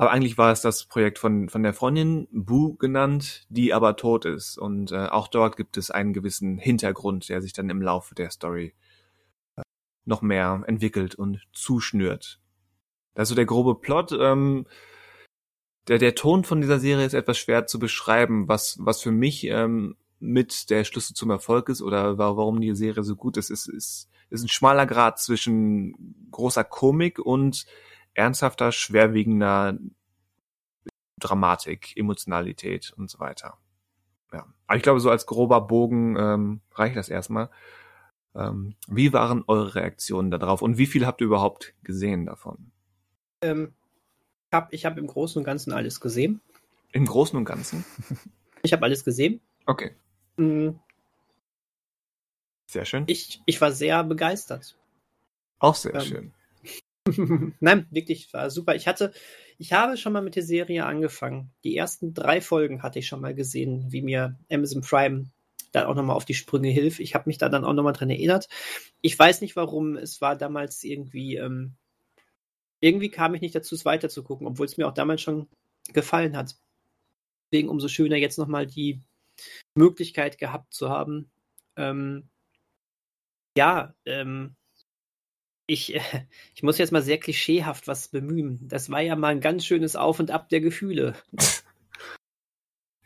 [0.00, 4.24] Aber eigentlich war es das Projekt von, von der Freundin, Boo genannt, die aber tot
[4.24, 4.56] ist.
[4.56, 8.30] Und äh, auch dort gibt es einen gewissen Hintergrund, der sich dann im Laufe der
[8.30, 8.72] Story
[9.56, 9.62] äh,
[10.06, 12.40] noch mehr entwickelt und zuschnürt.
[13.12, 14.12] Das ist so der grobe Plot.
[14.18, 14.66] Ähm,
[15.86, 19.44] der, der Ton von dieser Serie ist etwas schwer zu beschreiben, was, was für mich
[19.48, 23.68] ähm, mit der Schlüssel zum Erfolg ist oder warum die Serie so gut ist, ist,
[23.68, 27.66] ist, ist ein schmaler Grad zwischen großer Komik und
[28.14, 29.78] ernsthafter, schwerwiegender
[31.18, 33.58] Dramatik, Emotionalität und so weiter.
[34.32, 34.46] Ja.
[34.66, 37.50] Aber ich glaube, so als grober Bogen ähm, reicht das erstmal.
[38.34, 42.70] Ähm, wie waren eure Reaktionen darauf und wie viel habt ihr überhaupt gesehen davon?
[43.42, 43.74] Ähm,
[44.52, 46.40] hab, ich habe im Großen und Ganzen alles gesehen.
[46.92, 47.84] Im Großen und Ganzen?
[48.62, 49.40] Ich habe alles gesehen.
[49.64, 49.96] Okay.
[50.36, 50.78] Mhm.
[52.66, 53.04] Sehr schön.
[53.06, 54.76] Ich, ich war sehr begeistert.
[55.60, 56.34] Auch sehr Ähm, schön.
[57.60, 58.74] Nein, wirklich, war super.
[58.74, 59.12] Ich hatte,
[59.58, 61.50] ich habe schon mal mit der Serie angefangen.
[61.64, 65.26] Die ersten drei Folgen hatte ich schon mal gesehen, wie mir Amazon Prime
[65.72, 67.00] dann auch nochmal auf die Sprünge hilft.
[67.00, 68.48] Ich habe mich da dann auch nochmal dran erinnert.
[69.00, 71.74] Ich weiß nicht warum, es war damals irgendwie, ähm,
[72.80, 75.48] irgendwie kam ich nicht dazu, es weiter zu gucken, obwohl es mir auch damals schon
[75.92, 76.56] gefallen hat.
[77.50, 79.00] Deswegen umso schöner jetzt nochmal die
[79.74, 81.30] Möglichkeit gehabt zu haben.
[81.76, 82.28] Ähm,
[83.56, 84.56] ja, ähm,
[85.70, 86.00] ich, äh,
[86.54, 88.66] ich muss jetzt mal sehr klischeehaft was bemühen.
[88.68, 91.14] Das war ja mal ein ganz schönes Auf und Ab der Gefühle.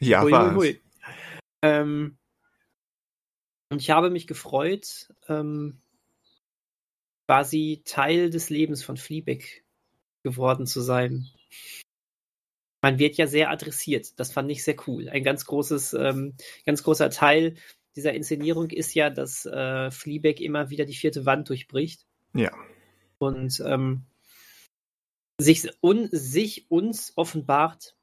[0.01, 0.81] Ja, Hui, hui, hui.
[1.63, 2.19] Ähm,
[3.71, 5.81] und ich habe mich gefreut, ähm,
[7.27, 9.45] quasi Teil des Lebens von Fleabag
[10.23, 11.27] geworden zu sein.
[12.83, 14.19] Man wird ja sehr adressiert.
[14.21, 15.09] Das fand ich sehr cool.
[15.09, 16.37] Ein ganz großes, ähm,
[16.67, 17.57] ganz großer Teil
[17.97, 22.05] dieser Inszenierung ist ja, dass äh, Fleabag immer wieder die vierte Wand durchbricht
[22.35, 22.53] Ja.
[23.19, 24.03] und ähm,
[25.39, 27.95] sich, un, sich uns offenbart,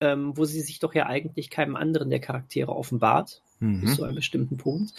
[0.00, 3.94] ähm, wo sie sich doch ja eigentlich keinem anderen der Charaktere offenbart, bis Mhm.
[3.94, 4.94] zu einem bestimmten Punkt.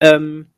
[0.00, 0.50] Ähm,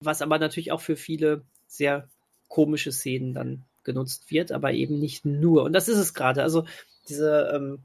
[0.00, 2.08] was aber natürlich auch für viele sehr
[2.48, 5.64] komische Szenen dann genutzt wird, aber eben nicht nur.
[5.64, 6.42] Und das ist es gerade.
[6.42, 6.64] Also
[7.08, 7.78] diese ähm,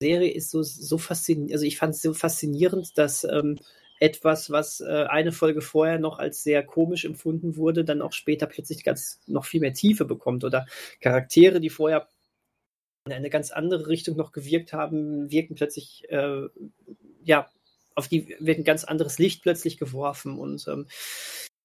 [0.00, 3.58] Serie ist so, so faszinierend, also ich fand es so faszinierend, dass ähm,
[4.02, 8.46] etwas, was äh, eine Folge vorher noch als sehr komisch empfunden wurde, dann auch später
[8.46, 10.42] plötzlich ganz noch viel mehr Tiefe bekommt.
[10.42, 10.66] Oder
[11.00, 12.08] Charaktere, die vorher
[13.06, 16.48] in eine ganz andere Richtung noch gewirkt haben, wirken plötzlich, äh,
[17.22, 17.48] ja,
[17.94, 20.88] auf die wird ein ganz anderes Licht plötzlich geworfen und ähm,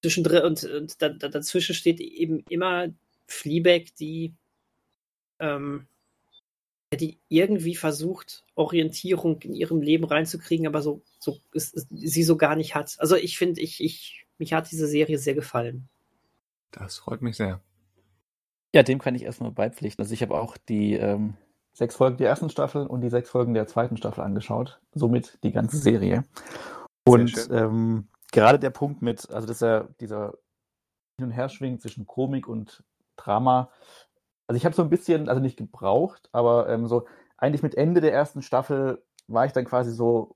[0.03, 2.89] zwischendrin und, und da, da, dazwischen steht eben immer
[3.25, 4.35] Fleabag, die
[5.39, 5.87] ähm,
[6.95, 12.37] die irgendwie versucht, Orientierung in ihrem Leben reinzukriegen, aber so, so ist, ist, sie so
[12.37, 12.95] gar nicht hat.
[12.99, 15.89] Also ich finde, ich, ich, mich hat diese Serie sehr gefallen.
[16.71, 17.61] Das freut mich sehr.
[18.73, 20.01] Ja, dem kann ich erstmal beipflichten.
[20.01, 21.35] Also ich habe auch die ähm,
[21.73, 24.79] sechs Folgen der ersten Staffel und die sechs Folgen der zweiten Staffel angeschaut.
[24.93, 26.23] Somit die ganze Serie.
[27.05, 30.37] Und ähm, gerade der Punkt mit, also dass er dieser
[31.17, 32.83] Hin- und Herschwing zwischen Komik und
[33.15, 33.71] Drama,
[34.47, 37.05] also ich habe so ein bisschen, also nicht gebraucht, aber ähm, so
[37.37, 40.35] eigentlich mit Ende der ersten Staffel war ich dann quasi so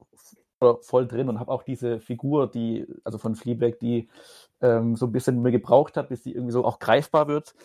[0.81, 4.09] voll- drin und habe auch diese Figur, die, also von Fleabag, die
[4.61, 7.55] ähm, so ein bisschen mir gebraucht hat, bis die irgendwie so auch greifbar wird,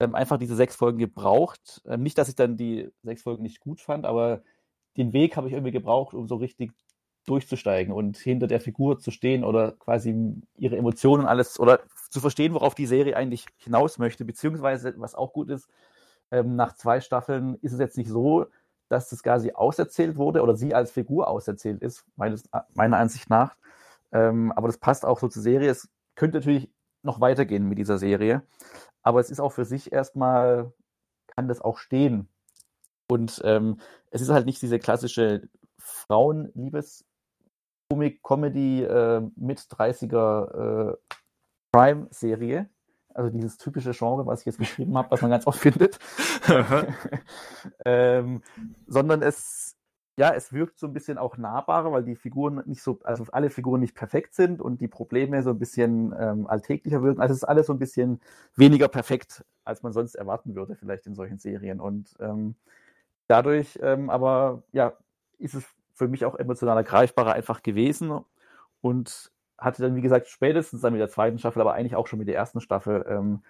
[0.00, 1.82] ähm, einfach diese sechs Folgen gebraucht.
[1.86, 4.42] Ähm, nicht, dass ich dann die sechs Folgen nicht gut fand, aber
[4.96, 6.72] den Weg habe ich irgendwie gebraucht, um so richtig
[7.26, 11.80] durchzusteigen und hinter der Figur zu stehen oder quasi ihre Emotionen alles oder
[12.10, 15.68] zu verstehen, worauf die Serie eigentlich hinaus möchte, beziehungsweise was auch gut ist,
[16.32, 18.46] ähm, nach zwei Staffeln ist es jetzt nicht so,
[18.88, 23.56] dass das quasi auserzählt wurde oder sie als Figur auserzählt ist, meines, meiner Ansicht nach.
[24.10, 25.70] Ähm, aber das passt auch so zur Serie.
[25.70, 26.68] Es könnte natürlich
[27.02, 28.42] noch weitergehen mit dieser Serie,
[29.02, 30.72] aber es ist auch für sich erstmal,
[31.28, 32.28] kann das auch stehen.
[33.08, 33.78] Und ähm,
[34.10, 35.48] es ist halt nicht diese klassische
[35.80, 37.04] Frauenliebes-
[37.92, 40.96] Komik, Comedy äh, mit 30er äh,
[41.72, 42.70] Prime-Serie.
[43.14, 45.98] Also dieses typische Genre, was ich jetzt beschrieben habe, was man ganz oft findet.
[47.84, 48.42] ähm,
[48.86, 49.76] sondern es,
[50.16, 53.50] ja, es wirkt so ein bisschen auch nahbarer, weil die Figuren nicht so, also alle
[53.50, 57.20] Figuren nicht perfekt sind und die Probleme so ein bisschen ähm, alltäglicher wirken.
[57.20, 58.20] Also es ist alles so ein bisschen
[58.56, 61.80] weniger perfekt, als man sonst erwarten würde, vielleicht in solchen Serien.
[61.80, 62.56] Und ähm,
[63.26, 64.92] dadurch ähm, aber, ja,
[65.38, 65.64] ist es
[65.94, 68.20] für mich auch emotionaler greifbarer einfach gewesen
[68.80, 72.18] und hatte dann, wie gesagt, spätestens dann mit der zweiten Staffel, aber eigentlich auch schon
[72.18, 73.42] mit der ersten Staffel, ähm,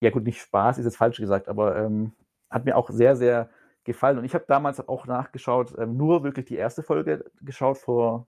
[0.00, 2.12] ja gut, nicht Spaß, ist jetzt falsch gesagt, aber ähm,
[2.50, 3.48] hat mir auch sehr, sehr
[3.84, 4.18] gefallen.
[4.18, 8.26] Und ich habe damals auch nachgeschaut, ähm, nur wirklich die erste Folge geschaut vor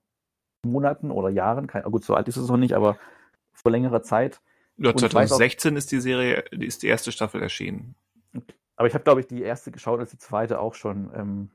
[0.65, 2.97] Monaten oder Jahren, kein, gut, so alt ist es noch nicht, aber
[3.53, 4.41] vor längerer Zeit.
[4.77, 7.95] Ja, Und ich weiß auch- 2016 ist die Serie, ist die erste Staffel erschienen.
[8.77, 11.51] Aber ich habe, glaube ich, die erste geschaut, als die zweite auch schon ähm,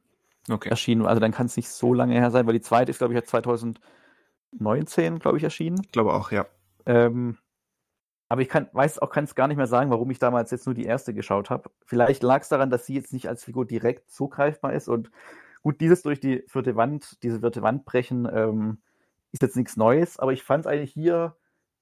[0.50, 0.70] Okay.
[0.70, 1.06] erschienen.
[1.06, 3.20] Also dann kann es nicht so lange her sein, weil die zweite ist, glaube ich,
[3.20, 3.26] ja
[4.58, 5.82] 2019, glaube ich, erschienen.
[5.84, 6.46] Ich glaube auch, ja.
[6.86, 7.38] Ähm,
[8.30, 10.66] aber ich kann, weiß auch, kann es gar nicht mehr sagen, warum ich damals jetzt
[10.66, 11.72] nur die erste geschaut habe.
[11.86, 14.88] Vielleicht lag es daran, dass sie jetzt nicht als Figur direkt so greifbar ist.
[14.88, 15.10] Und
[15.64, 18.78] gut, dieses durch die vierte Wand, diese vierte Wand brechen, ähm,
[19.32, 20.20] ist jetzt nichts Neues.
[20.20, 21.36] Aber ich fand es eigentlich hier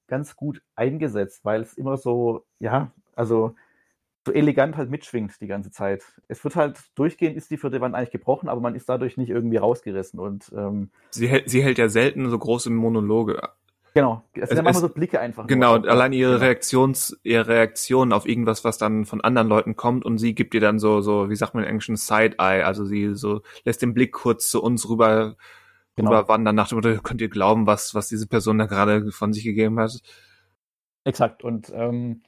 [0.06, 3.54] ganz gut eingesetzt, weil es immer so, ja, also
[4.28, 6.02] so elegant halt mitschwingt die ganze Zeit.
[6.28, 9.30] Es wird halt durchgehend ist die vierte Wand eigentlich gebrochen, aber man ist dadurch nicht
[9.30, 10.18] irgendwie rausgerissen.
[10.20, 13.40] Und ähm, Sie, hält- sie hält ja selten so große Monologe.
[13.94, 15.42] genau, es sind ja manchmal so Blicke einfach.
[15.42, 16.44] nur Genau, auf- allein ihre genau.
[16.44, 20.60] Reaktions, ihre Reaktion auf irgendwas, was dann von anderen Leuten kommt und sie gibt ihr
[20.60, 24.12] dann so, so, wie sagt man im Englischen, Side-Eye, also sie so lässt den Blick
[24.12, 25.36] kurz zu uns rüber,
[25.96, 26.10] Genau.
[26.10, 29.32] rüber wandern nach dem Motto, könnt ihr glauben, was, was diese Person da gerade von
[29.32, 30.00] sich gegeben hat?
[31.04, 31.42] Exakt.
[31.42, 32.22] Und ähm,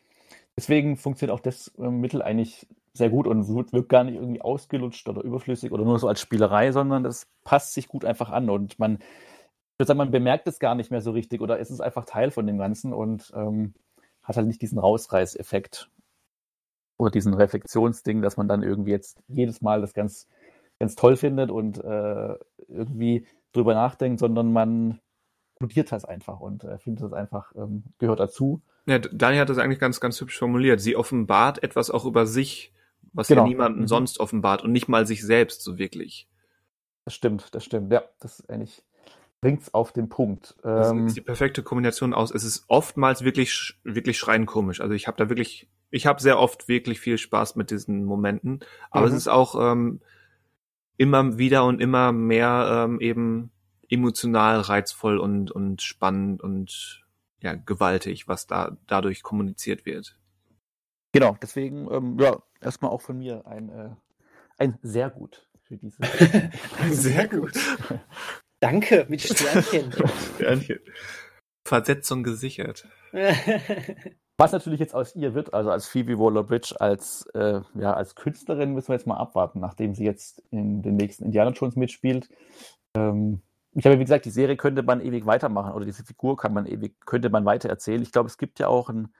[0.57, 5.09] deswegen funktioniert auch das ähm, Mittel eigentlich sehr gut und wirkt gar nicht irgendwie ausgelutscht
[5.09, 8.79] oder überflüssig oder nur so als Spielerei, sondern das passt sich gut einfach an und
[8.79, 11.81] man, ich würde sagen, man bemerkt es gar nicht mehr so richtig oder es ist
[11.81, 13.75] einfach Teil von dem Ganzen und ähm,
[14.23, 15.89] hat halt nicht diesen Rausreißeffekt
[16.99, 20.29] oder diesen Reflexionsding, dass man dann irgendwie jetzt jedes Mal das ganz,
[20.79, 22.35] ganz toll findet und äh,
[22.69, 25.01] irgendwie drüber nachdenkt, sondern man
[25.57, 28.63] studiert das einfach und äh, findet das einfach, ähm, gehört dazu.
[28.87, 30.81] Ja, Daniel hat das eigentlich ganz, ganz hübsch formuliert.
[30.81, 32.73] Sie offenbart etwas auch über sich,
[33.13, 33.43] was Genau.
[33.43, 33.87] ja niemanden Mhm.
[33.89, 36.29] sonst offenbart und nicht mal sich selbst so wirklich.
[37.05, 37.93] Das stimmt, das stimmt.
[37.93, 38.83] Ja, das ist eigentlich
[39.41, 40.55] bringt's auf den Punkt.
[40.63, 42.31] Das Ähm, ist die perfekte Kombination aus.
[42.31, 44.83] Es ist oftmals wirklich, wirklich schreien komisch.
[44.83, 48.61] Also ich habe da wirklich, ich habe sehr oft wirklich viel Spaß mit diesen Momenten.
[48.91, 49.13] Aber Mhm.
[49.13, 50.01] es ist auch ähm,
[50.99, 53.51] immer wieder und immer mehr ähm, eben
[53.89, 57.03] emotional reizvoll und und spannend und
[57.43, 60.19] ja gewaltig, was da dadurch kommuniziert wird.
[61.13, 63.91] genau, deswegen, ähm, ja, erstmal auch von mir ein, äh,
[64.59, 66.03] ein sehr gut für diese.
[66.91, 67.53] Sehr gut.
[68.61, 69.93] Danke, mit Sternchen.
[70.35, 70.81] Sternchen.
[71.67, 72.87] Versetzung gesichert.
[74.37, 78.73] Was natürlich jetzt aus ihr wird, also als Phoebe Waller-Bridge, als, äh, ja, als Künstlerin
[78.73, 82.29] müssen wir jetzt mal abwarten, nachdem sie jetzt in den nächsten Indiana Jones mitspielt.
[82.97, 83.43] Ähm,
[83.73, 86.67] ich habe, wie gesagt, die Serie könnte man ewig weitermachen oder diese Figur kann man
[86.67, 88.03] ewig, könnte man weiter erzählen.
[88.03, 89.13] Ich glaube, es gibt ja auch ein,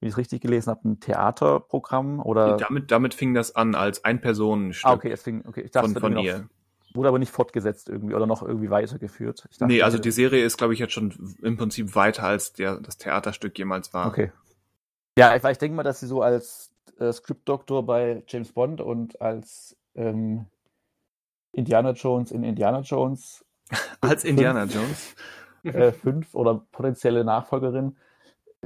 [0.00, 2.56] wenn ich es richtig gelesen habe, ein Theaterprogramm oder.
[2.56, 5.96] Damit, damit fing das an als ein Personenstück ah, okay, deswegen, okay, ich dachte, von,
[5.96, 6.48] es von noch- ihr.
[6.94, 9.46] Wurde aber nicht fortgesetzt irgendwie oder noch irgendwie weitergeführt.
[9.50, 12.52] Ich dachte, Nee, also die Serie ist, glaube ich, jetzt schon im Prinzip weiter als
[12.52, 14.08] der, das Theaterstück jemals war.
[14.08, 14.30] Okay.
[15.16, 19.22] Ja, ich, ich denke mal, dass sie so als äh, Script-Doktor bei James Bond und
[19.22, 20.44] als ähm,
[21.52, 23.42] Indiana Jones in Indiana Jones
[24.00, 25.14] Als Indiana Jones.
[25.62, 27.96] äh, fünf oder potenzielle Nachfolgerin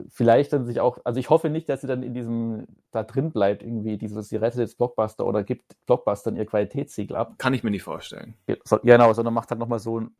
[0.08, 3.32] vielleicht dann sich auch, also ich hoffe nicht, dass sie dann in diesem da drin
[3.32, 7.34] bleibt, irgendwie dieses, sie rettet jetzt Blockbuster oder gibt Blockbustern ihr Qualitätssiegel ab.
[7.38, 8.34] Kann ich mir nicht vorstellen.
[8.64, 10.14] So, genau, sondern macht halt nochmal so ein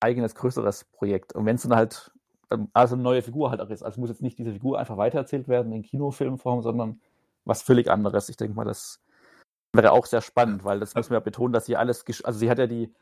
[0.00, 1.34] eigenes, größeres Projekt.
[1.34, 2.10] Und wenn es dann halt,
[2.48, 4.96] dann, also eine neue Figur halt auch ist, also muss jetzt nicht diese Figur einfach
[4.96, 7.00] weitererzählt werden in Kinofilmform, sondern
[7.44, 8.28] was völlig anderes.
[8.28, 9.00] Ich denke mal, das
[9.72, 12.50] wäre auch sehr spannend, weil das muss man ja betonen, dass sie alles, also sie
[12.50, 12.92] hat ja die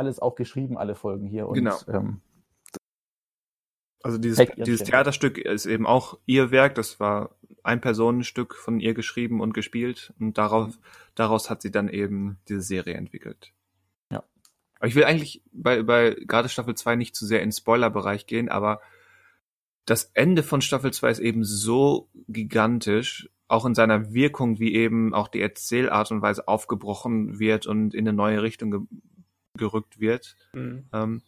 [0.00, 1.46] alles auch geschrieben, alle Folgen hier.
[1.46, 1.78] Und, Genau.
[1.88, 2.20] Ähm,
[4.02, 4.84] Also dieses, dieses.
[4.84, 6.74] Theaterstück ist eben auch ihr Werk.
[6.74, 10.14] Das war ein Personenstück von ihr geschrieben und gespielt.
[10.18, 10.78] Und darauf,
[11.14, 13.52] daraus hat sie dann eben diese Serie entwickelt.
[14.10, 14.22] Ja.
[14.78, 18.26] Aber ich will eigentlich bei, bei gerade Staffel 2 nicht zu sehr in den Spoilerbereich
[18.26, 18.80] gehen, aber
[19.84, 25.12] das Ende von Staffel 2 ist eben so gigantisch, auch in seiner Wirkung, wie eben
[25.12, 28.88] auch die Erzählart und Weise aufgebrochen wird und in eine neue Richtung
[29.60, 30.34] gerückt wird.
[30.52, 30.88] Hm.
[30.92, 31.22] Ähm,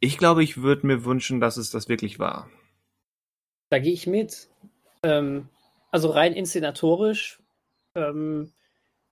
[0.00, 2.50] ich glaube, ich würde mir wünschen, dass es das wirklich war.
[3.70, 4.48] Da gehe ich mit.
[5.04, 5.48] Ähm,
[5.92, 7.40] also rein inszenatorisch
[7.94, 8.52] ähm,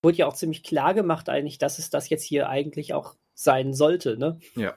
[0.02, 3.72] wurde ja auch ziemlich klar gemacht eigentlich, dass es das jetzt hier eigentlich auch sein
[3.72, 4.40] sollte, ne?
[4.56, 4.76] Ja.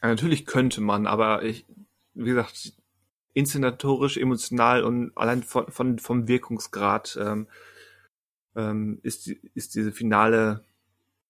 [0.00, 1.66] ja natürlich könnte man, aber ich,
[2.14, 2.74] wie gesagt,
[3.32, 7.48] inszenatorisch, emotional und allein von, von vom Wirkungsgrad ähm,
[8.56, 10.64] ähm, ist, ist diese finale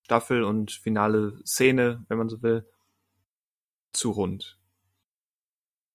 [0.04, 2.66] Staffel und finale Szene, wenn man so will,
[3.92, 4.58] zu rund.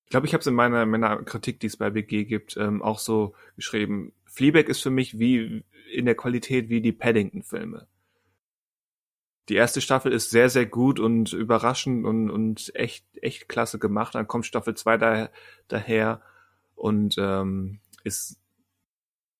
[0.05, 2.81] Ich glaube, ich habe es in meiner, meiner Kritik, die es bei BG gibt, ähm,
[2.81, 4.13] auch so geschrieben.
[4.25, 5.63] Fleabag ist für mich wie
[5.93, 7.87] in der Qualität wie die Paddington-Filme.
[9.49, 14.15] Die erste Staffel ist sehr, sehr gut und überraschend und, und echt, echt klasse gemacht.
[14.15, 15.29] Dann kommt Staffel 2 da,
[15.67, 16.21] daher
[16.75, 18.39] und ähm, ist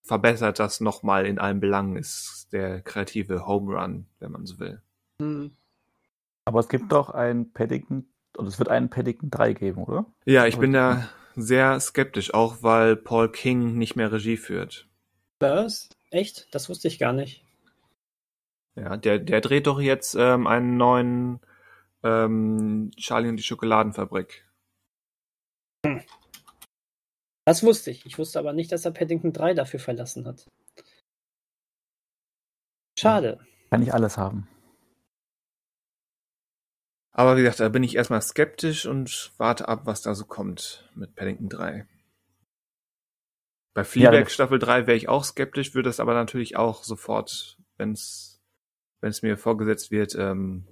[0.09, 4.81] verbessert das nochmal in allen Belangen, ist der kreative Home Run, wenn man so will.
[5.21, 5.51] Hm.
[6.45, 8.07] aber es gibt doch ein Paddington,
[8.37, 10.05] und es wird einen Paddington 3 geben, oder?
[10.25, 14.87] Ja, ich bin da, sehr skeptisch, auch weil Paul King nicht mehr Regie führt.
[15.39, 15.89] Was?
[16.09, 16.47] Echt?
[16.55, 17.43] Das wusste ich gar nicht.
[18.75, 21.39] Ja, der, der dreht doch jetzt ähm, einen neuen
[22.03, 24.45] ähm, Charlie und die Schokoladenfabrik.
[27.49, 28.05] Das wusste ich.
[28.05, 30.47] Ich wusste aber nicht, dass er Paddington 3 dafür verlassen hat.
[32.95, 33.39] Schade.
[33.71, 34.47] Kann ich alles haben.
[37.11, 40.91] Aber wie gesagt, da bin ich erstmal skeptisch und warte ab, was da so kommt
[40.93, 41.87] mit Paddington 3.
[43.73, 47.57] Bei Fleabag Ja, Staffel 3 wäre ich auch skeptisch, würde es aber natürlich auch sofort,
[47.77, 48.43] wenn es
[49.01, 50.67] wenn es mir vorgesetzt wird, ähm,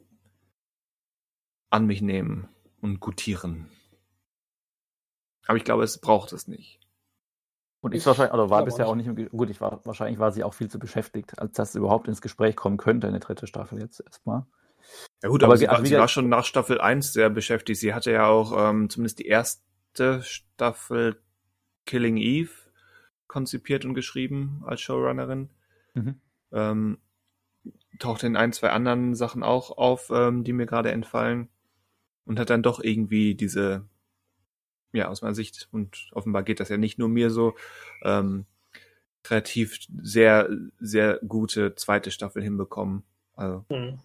[1.72, 2.50] an mich nehmen
[2.82, 3.72] und gutieren.
[5.48, 6.80] Aber ich glaube, es braucht es nicht.
[7.80, 9.86] Und ich Ich wahrscheinlich, oder war glaube bisher auch auch nicht, im gut, ich war,
[9.86, 13.08] wahrscheinlich war sie auch viel zu beschäftigt, als dass sie überhaupt ins Gespräch kommen könnte,
[13.08, 14.46] eine dritte Staffel jetzt erstmal.
[15.22, 17.80] Ja gut, aber, Aber sie, also war, sie war schon nach Staffel 1 sehr beschäftigt.
[17.80, 21.22] Sie hatte ja auch ähm, zumindest die erste Staffel
[21.86, 22.52] Killing Eve
[23.28, 25.50] konzipiert und geschrieben als Showrunnerin.
[25.94, 26.22] Mhm.
[26.52, 26.98] Ähm,
[28.00, 31.50] taucht in ein, zwei anderen Sachen auch auf, ähm, die mir gerade entfallen.
[32.26, 33.86] Und hat dann doch irgendwie diese,
[34.98, 37.56] ja, aus meiner Sicht, und offenbar geht das ja nicht nur mir so,
[38.04, 38.46] ähm,
[39.24, 40.50] kreativ sehr,
[40.80, 43.04] sehr gute zweite Staffel hinbekommen.
[43.34, 44.00] Also Hm.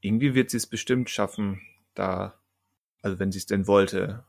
[0.00, 1.60] irgendwie wird sie es bestimmt schaffen,
[1.94, 2.34] da,
[3.02, 4.24] also wenn sie es denn wollte,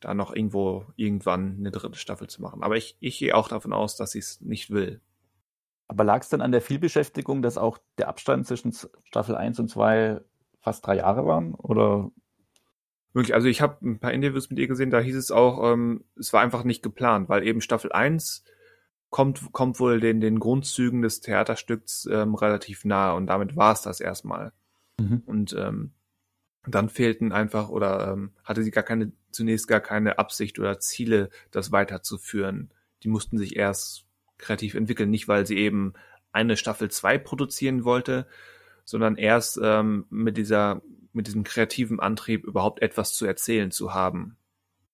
[0.00, 2.62] da noch irgendwo irgendwann eine dritte Staffel zu machen.
[2.62, 5.00] Aber ich, ich gehe auch davon aus, dass sie es nicht will.
[5.88, 8.72] Aber lag es dann an der Vielbeschäftigung, dass auch der Abstand zwischen
[9.04, 10.20] Staffel 1 und 2
[10.60, 11.54] fast drei Jahre waren?
[11.54, 12.10] Oder
[13.12, 16.04] Wirklich, also ich habe ein paar Interviews mit ihr gesehen, da hieß es auch, ähm,
[16.16, 18.44] es war einfach nicht geplant, weil eben Staffel 1
[19.10, 23.82] kommt, kommt wohl den, den Grundzügen des Theaterstücks ähm, relativ nahe und damit war es
[23.82, 24.52] das erstmal.
[24.98, 25.22] Mhm.
[25.26, 25.92] Und ähm,
[26.66, 31.30] dann fehlten einfach oder ähm, hatte sie gar keine, zunächst gar keine Absicht oder Ziele,
[31.50, 32.70] das weiterzuführen.
[33.02, 34.04] Die mussten sich erst
[34.38, 35.94] kreativ entwickeln, nicht weil sie eben
[36.32, 38.26] eine Staffel 2 produzieren wollte,
[38.84, 40.82] sondern erst ähm, mit dieser,
[41.12, 44.36] mit diesem kreativen Antrieb überhaupt etwas zu erzählen zu haben,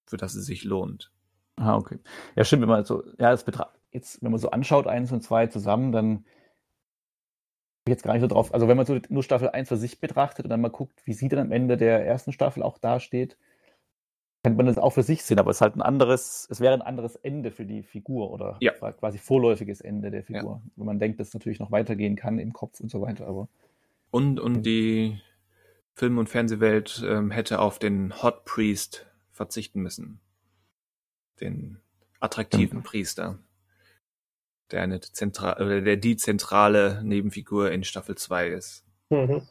[0.06, 1.12] für das es sich lohnt.
[1.56, 1.98] Ah, okay.
[2.34, 3.44] Ja, stimmt, wenn man so, ja, das
[3.90, 6.24] jetzt, wenn man so anschaut, eins und zwei zusammen, dann
[7.84, 8.52] bin ich jetzt gar nicht so drauf.
[8.52, 11.14] Also wenn man so nur Staffel 1 für sich betrachtet und dann mal guckt, wie
[11.14, 13.38] sie dann am Ende der ersten Staffel auch dasteht,
[14.42, 16.74] könnte man das auch für sich sehen, aber es ist halt ein anderes, es wäre
[16.74, 18.72] ein anderes Ende für die Figur oder Ja.
[18.72, 20.62] quasi vorläufiges Ende der Figur.
[20.76, 23.48] Wenn man denkt, dass es natürlich noch weitergehen kann im Kopf und so weiter, aber
[24.10, 25.20] Und, und die
[25.96, 30.20] Film- und Fernsehwelt ähm, hätte auf den Hot Priest verzichten müssen.
[31.40, 31.80] Den
[32.20, 33.38] attraktiven Priester.
[34.70, 38.84] Der eine zentrale, oder der die zentrale Nebenfigur in Staffel 2 ist.
[39.10, 39.46] Mhm.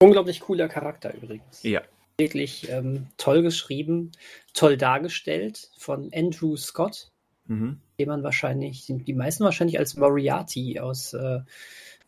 [0.00, 1.62] Unglaublich cooler Charakter übrigens.
[1.64, 1.82] Ja.
[2.18, 4.12] Wirklich ähm, toll geschrieben,
[4.54, 7.10] toll dargestellt von Andrew Scott,
[7.46, 7.80] Mhm.
[7.98, 11.40] den man wahrscheinlich, die die meisten wahrscheinlich als Moriarty aus äh,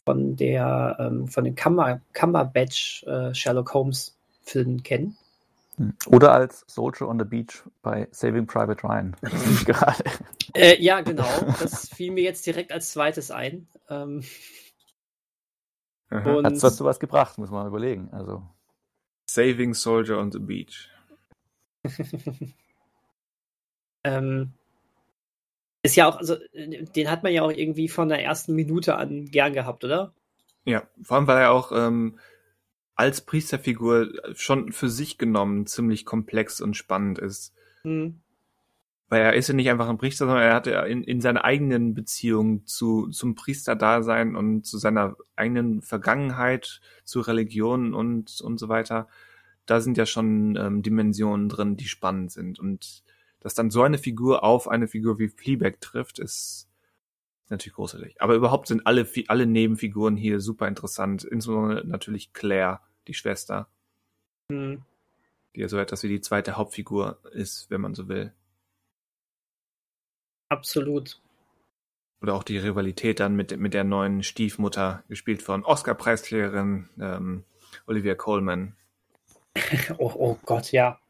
[0.05, 5.17] von der ähm, von den Cumber, Cumberbatch äh, Sherlock Holmes Filmen kennen.
[6.07, 9.17] oder als Soldier on the Beach bei Saving Private Ryan.
[9.65, 10.05] Gerade.
[10.55, 11.29] Äh, ja, genau.
[11.61, 13.69] Das fiel mir jetzt direkt als zweites ein.
[13.89, 14.25] Ähm,
[16.11, 18.09] Hat das was gebracht, muss man mal überlegen.
[18.13, 18.43] Also
[19.31, 20.91] Saving Soldier on the Beach.
[24.05, 24.53] ähm,
[25.83, 29.27] ist ja auch, also den hat man ja auch irgendwie von der ersten Minute an
[29.27, 30.15] gern gehabt, oder?
[30.65, 32.19] Ja, vor allem, weil er auch ähm,
[32.95, 37.55] als Priesterfigur schon für sich genommen ziemlich komplex und spannend ist.
[37.83, 38.21] Hm.
[39.09, 41.45] Weil er ist ja nicht einfach ein Priester, sondern er hat ja in, in seiner
[41.45, 48.69] eigenen Beziehung zu, zum Priesterdasein und zu seiner eigenen Vergangenheit, zu Religion und, und so
[48.69, 49.09] weiter.
[49.67, 52.61] Da sind ja schon ähm, Dimensionen drin, die spannend sind.
[52.61, 53.03] Und
[53.41, 56.69] dass dann so eine Figur auf eine Figur wie Fleabag trifft, ist
[57.49, 58.21] natürlich großartig.
[58.21, 61.25] Aber überhaupt sind alle, alle Nebenfiguren hier super interessant.
[61.25, 63.69] Insbesondere natürlich Claire, die Schwester,
[64.51, 64.83] Hm.
[65.55, 68.33] die ja so etwas wie die zweite Hauptfigur ist, wenn man so will.
[70.49, 71.21] Absolut.
[72.21, 77.45] Oder auch die Rivalität dann mit, mit der neuen Stiefmutter, gespielt von Oscar-Preisträgerin ähm,
[77.87, 78.77] Olivia Colman.
[79.99, 81.01] Oh, oh Gott, ja.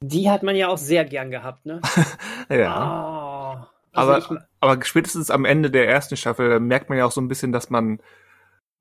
[0.00, 1.80] Die hat man ja auch sehr gern gehabt, ne?
[2.48, 2.74] Ja.
[2.74, 3.70] Ah.
[3.92, 7.20] Also aber, ich, aber spätestens am Ende der ersten Staffel merkt man ja auch so
[7.20, 8.00] ein bisschen, dass man,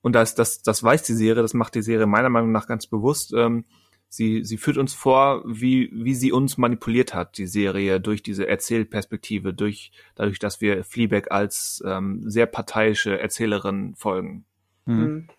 [0.01, 2.87] und das, das, das weiß die Serie, das macht die Serie meiner Meinung nach ganz
[2.87, 3.65] bewusst, ähm,
[4.09, 8.47] sie, sie führt uns vor, wie, wie sie uns manipuliert hat, die Serie, durch diese
[8.47, 14.45] Erzählperspektive, durch, dadurch, dass wir Fleabag als ähm, sehr parteiische Erzählerin folgen.
[14.85, 14.97] hm.
[14.97, 15.29] hm.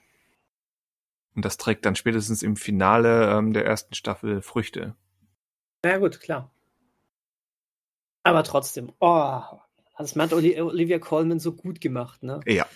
[1.36, 4.94] Und das trägt dann spätestens im Finale ähm, der ersten Staffel Früchte.
[5.85, 6.51] Ja, gut, klar.
[8.23, 9.43] Aber trotzdem, oh,
[9.98, 12.40] das hat Olivia Colman so gut gemacht, ne?
[12.47, 12.66] Ja.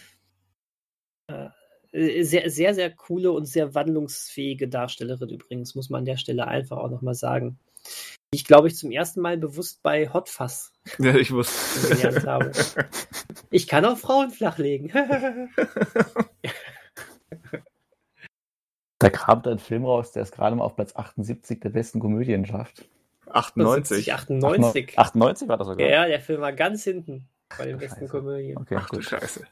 [1.27, 6.47] Äh, sehr, sehr, sehr coole und sehr wandlungsfähige Darstellerin übrigens, muss man an der Stelle
[6.47, 7.59] einfach auch nochmal sagen.
[8.31, 11.97] Ich glaube, ich zum ersten Mal bewusst bei Hot Fuzz Ja, ich wusste.
[11.97, 12.53] gelernt habe.
[13.51, 14.93] Ich kann auch Frauen flachlegen.
[19.01, 22.45] Da kam ein Film raus, der es gerade mal auf Platz 78 der besten Komödien
[22.45, 22.85] schafft.
[23.31, 24.13] 98.
[24.13, 24.99] 98.
[24.99, 25.89] 98 war das sogar.
[25.89, 28.11] Ja, der Film war ganz hinten bei den besten Scheiße.
[28.11, 28.57] Komödien.
[28.59, 29.05] Okay, Ach du gut.
[29.05, 29.47] Scheiße.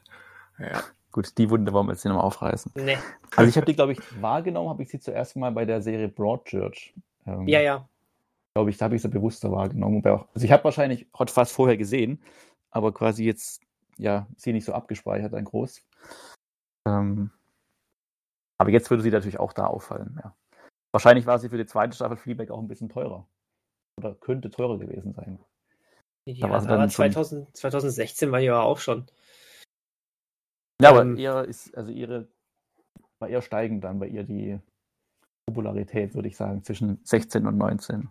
[0.59, 0.83] Ja.
[1.11, 2.71] gut, die Wunde wollen wir jetzt hier nochmal aufreißen.
[2.75, 2.97] Nee.
[3.35, 6.07] Also ich habe die, glaube ich, wahrgenommen, habe ich sie zuerst mal bei der Serie
[6.07, 6.93] Broadchurch.
[7.25, 7.87] Ähm, Ja, ja.
[8.55, 10.03] glaube ich, da habe ich sie bewusster wahrgenommen.
[10.05, 12.21] Also ich habe wahrscheinlich Hot Fuzz vorher gesehen,
[12.71, 13.61] aber quasi jetzt,
[13.97, 15.83] ja, sie nicht so abgespeichert, ein groß.
[16.87, 17.31] Ähm,
[18.57, 20.35] aber jetzt würde sie natürlich auch da auffallen, ja.
[20.91, 23.27] Wahrscheinlich war sie für die zweite Staffel Fleabag auch ein bisschen teurer.
[23.97, 25.39] Oder könnte teurer gewesen sein.
[26.25, 29.07] ja war sie dann aber schon- 2000, 2016 war ja auch schon.
[30.81, 32.27] Ja, aber Ähm, eher ist, also ihre,
[33.19, 34.59] war eher steigend dann bei ihr die
[35.47, 38.09] Popularität, würde ich sagen, zwischen 16 und 19.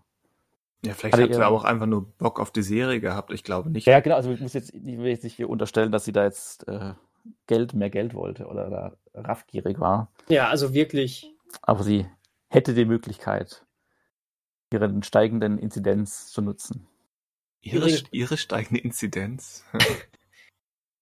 [0.84, 3.32] Ja, vielleicht hat sie ihr- auch einfach nur Bock auf die Serie gehabt.
[3.32, 3.86] Ich glaube nicht.
[3.86, 6.24] Ja, genau, also ich muss jetzt, ich will jetzt nicht hier unterstellen, dass sie da
[6.24, 6.94] jetzt äh,
[7.46, 10.10] Geld, mehr Geld wollte oder da raffgierig war.
[10.28, 11.32] Ja, also wirklich.
[11.62, 12.06] Aber sie
[12.48, 13.64] hätte die Möglichkeit,
[14.72, 16.86] ihren steigenden Inzidenz zu nutzen.
[17.60, 19.64] Ihre, ihre steigende Inzidenz.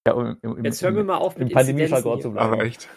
[0.07, 2.53] Ja, um, im, im, Jetzt hören wir mal auf im mit Pandemiejargon Inzidenzen zu bleiben.
[2.53, 2.89] Aber echt.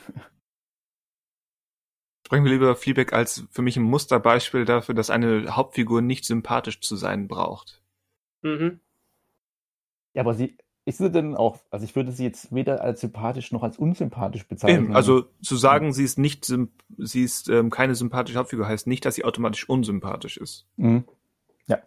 [2.26, 6.26] Sprechen wir lieber über Fleabag als für mich ein Musterbeispiel dafür, dass eine Hauptfigur nicht
[6.26, 7.82] sympathisch zu sein braucht.
[8.42, 8.82] Mhm.
[10.14, 10.58] Ja, aber sie
[10.88, 14.48] ist sie denn auch, also ich würde sie jetzt weder als sympathisch noch als unsympathisch
[14.48, 14.86] bezeichnen.
[14.86, 16.46] Eben, also zu sagen, sie ist nicht,
[16.98, 20.66] sie ist ähm, keine sympathische Hauptfigur, heißt nicht, dass sie automatisch unsympathisch ist.
[20.78, 21.04] Mhm.
[21.68, 21.80] Ja.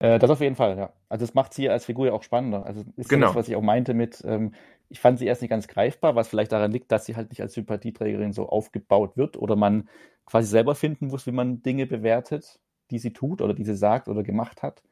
[0.00, 0.92] Äh, das auf jeden Fall, ja.
[1.08, 2.66] Also es macht sie als Figur ja auch spannender.
[2.66, 3.28] Also ist Genau.
[3.28, 4.52] das, was ich auch meinte mit, ähm,
[4.90, 7.40] ich fand sie erst nicht ganz greifbar, was vielleicht daran liegt, dass sie halt nicht
[7.40, 9.88] als Sympathieträgerin so aufgebaut wird oder man
[10.26, 12.60] quasi selber finden muss, wie man Dinge bewertet,
[12.90, 14.82] die sie tut oder die sie sagt oder gemacht hat.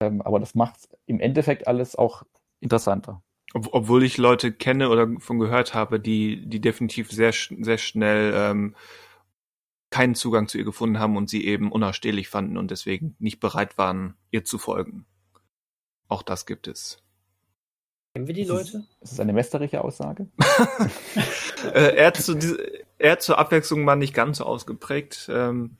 [0.00, 2.24] Ähm, aber das macht im Endeffekt alles auch
[2.62, 3.22] interessanter.
[3.54, 8.32] Ob, obwohl ich Leute kenne oder von gehört habe, die, die definitiv sehr, sehr schnell
[8.34, 8.76] ähm,
[9.90, 13.76] keinen Zugang zu ihr gefunden haben und sie eben unausstehlich fanden und deswegen nicht bereit
[13.76, 15.04] waren, ihr zu folgen.
[16.08, 17.02] Auch das gibt es.
[18.14, 18.86] Kennen wir die Leute?
[19.00, 20.28] Ist das eine wästerliche Aussage?
[21.74, 22.58] äh, er, zu diese,
[22.98, 25.28] er zur Abwechslung war nicht ganz so ausgeprägt.
[25.30, 25.76] Ähm,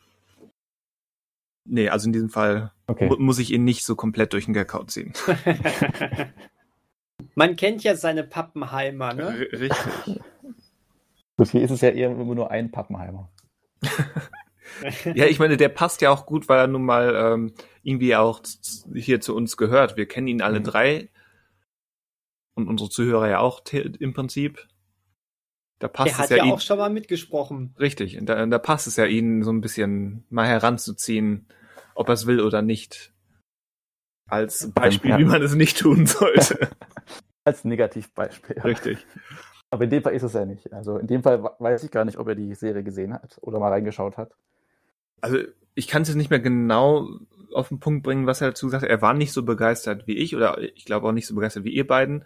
[1.65, 3.09] nee, also in diesem Fall Okay.
[3.09, 5.13] mu muss ich ihn nicht so komplett durch den Kakao ziehen.
[7.35, 9.47] Man kennt ja seine Pappenheimer, ne?
[9.53, 10.23] R- Richtig.
[11.37, 13.31] Gut, hier ist es ja eher immer nur ein Pappenheimer.
[15.15, 18.41] Ja, ich meine, der passt ja auch gut, weil er nun mal ähm, irgendwie auch
[18.95, 19.97] hier zu uns gehört.
[19.97, 20.65] Wir kennen ihn alle Mhm.
[20.65, 21.09] drei
[22.55, 24.67] und unsere Zuhörer ja auch im Prinzip.
[25.79, 27.75] Da passt Der es hat ja, ja ihn auch schon mal mitgesprochen.
[27.79, 28.19] richtig.
[28.19, 31.47] Und da, da passt es ja ihn so ein bisschen mal heranzuziehen,
[31.95, 33.13] ob er es will oder nicht.
[34.31, 36.71] Als Beispiel, wie man es nicht tun sollte.
[37.45, 38.61] Als Negativbeispiel.
[38.61, 39.07] richtig.
[39.71, 40.73] Aber in dem Fall ist es ja nicht.
[40.73, 43.59] Also in dem Fall weiß ich gar nicht, ob er die Serie gesehen hat oder
[43.59, 44.33] mal reingeschaut hat.
[45.23, 45.39] Also
[45.75, 47.09] ich kann es jetzt nicht mehr genau
[47.55, 48.91] auf den Punkt bringen, was er dazu gesagt hat.
[48.91, 51.73] Er war nicht so begeistert wie ich oder ich glaube auch nicht so begeistert wie
[51.73, 52.25] ihr beiden.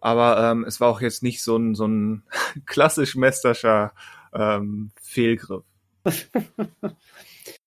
[0.00, 2.22] Aber ähm, es war auch jetzt nicht so ein, so ein
[2.66, 3.92] klassisch mesterscher
[4.32, 5.64] ähm, Fehlgriff.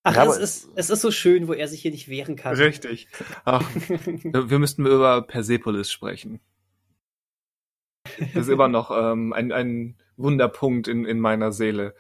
[0.03, 2.56] Ach, Ja, es, ist, es ist so schön, wo er sich hier nicht wehren kann.
[2.56, 3.07] Richtig.
[3.44, 6.40] Ach, wir müssten über Persepolis sprechen.
[8.33, 11.93] Das ist immer noch ähm, ein, ein Wunderpunkt in, in meiner Seele.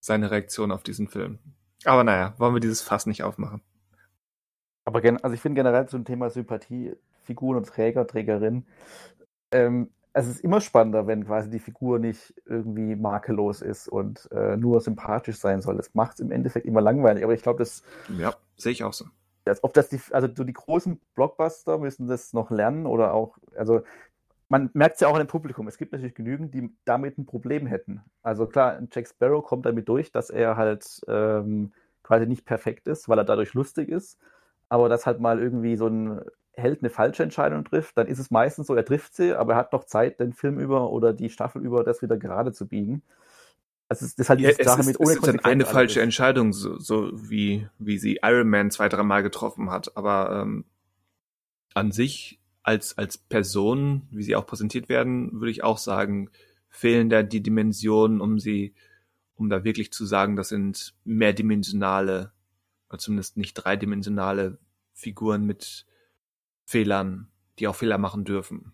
[0.00, 1.38] Seine Reaktion auf diesen Film.
[1.84, 3.62] Aber naja, wollen wir dieses Fass nicht aufmachen.
[4.84, 8.66] Aber also ich finde generell zum Thema Sympathie, Figuren und Träger, Trägerin,
[9.50, 14.56] ähm, es ist immer spannender, wenn quasi die Figur nicht irgendwie makellos ist und äh,
[14.56, 15.76] nur sympathisch sein soll.
[15.76, 17.24] Das macht es im Endeffekt immer langweilig.
[17.24, 19.06] Aber ich glaube, das, Ja, sehe ich auch so.
[19.44, 23.38] als ob das die, also so die großen Blockbuster müssen das noch lernen oder auch,
[23.56, 23.82] also
[24.48, 25.66] man merkt es ja auch an dem Publikum.
[25.68, 28.02] Es gibt natürlich genügend, die damit ein Problem hätten.
[28.22, 31.72] Also klar, Jack Sparrow kommt damit durch, dass er halt ähm,
[32.02, 34.18] quasi nicht perfekt ist, weil er dadurch lustig ist.
[34.68, 36.20] Aber dass halt mal irgendwie so ein
[36.52, 39.58] Held eine falsche Entscheidung trifft, dann ist es meistens so, er trifft sie, aber er
[39.58, 43.02] hat noch Zeit, den Film über oder die Staffel über das wieder gerade zu biegen.
[43.88, 45.40] Also es ist, das ist halt Ja, es Sache ist, mit es ohne ist dann
[45.40, 46.04] eine falsche ist.
[46.04, 49.96] Entscheidung, so, so wie, wie sie Iron Man zwei, dreimal getroffen hat.
[49.96, 50.64] Aber ähm,
[51.74, 56.30] an sich, als, als Person, wie sie auch präsentiert werden, würde ich auch sagen,
[56.68, 58.74] fehlen da die Dimensionen, um sie,
[59.36, 62.32] um da wirklich zu sagen, das sind mehrdimensionale
[62.88, 64.58] Oder zumindest nicht dreidimensionale
[64.94, 65.86] Figuren mit
[66.64, 67.28] Fehlern,
[67.58, 68.72] die auch Fehler machen dürfen.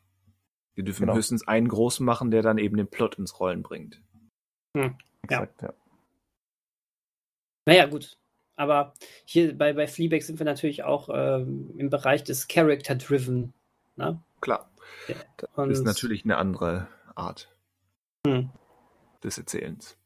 [0.76, 1.16] Die dürfen Genau.
[1.16, 4.00] höchstens einen großen machen, der dann eben den Plot ins Rollen bringt.
[5.22, 5.74] Exakt, ja.
[7.66, 8.16] Naja, gut.
[8.56, 8.94] Aber
[9.24, 13.52] hier bei, bei Fleabag sind wir natürlich auch ähm, im Bereich des Character-Driven.
[13.96, 14.22] Ne?
[14.40, 14.70] Klar,
[15.54, 17.54] Und, ist natürlich eine andere Art
[18.26, 18.50] Hm.
[19.22, 19.96] des Erzählens.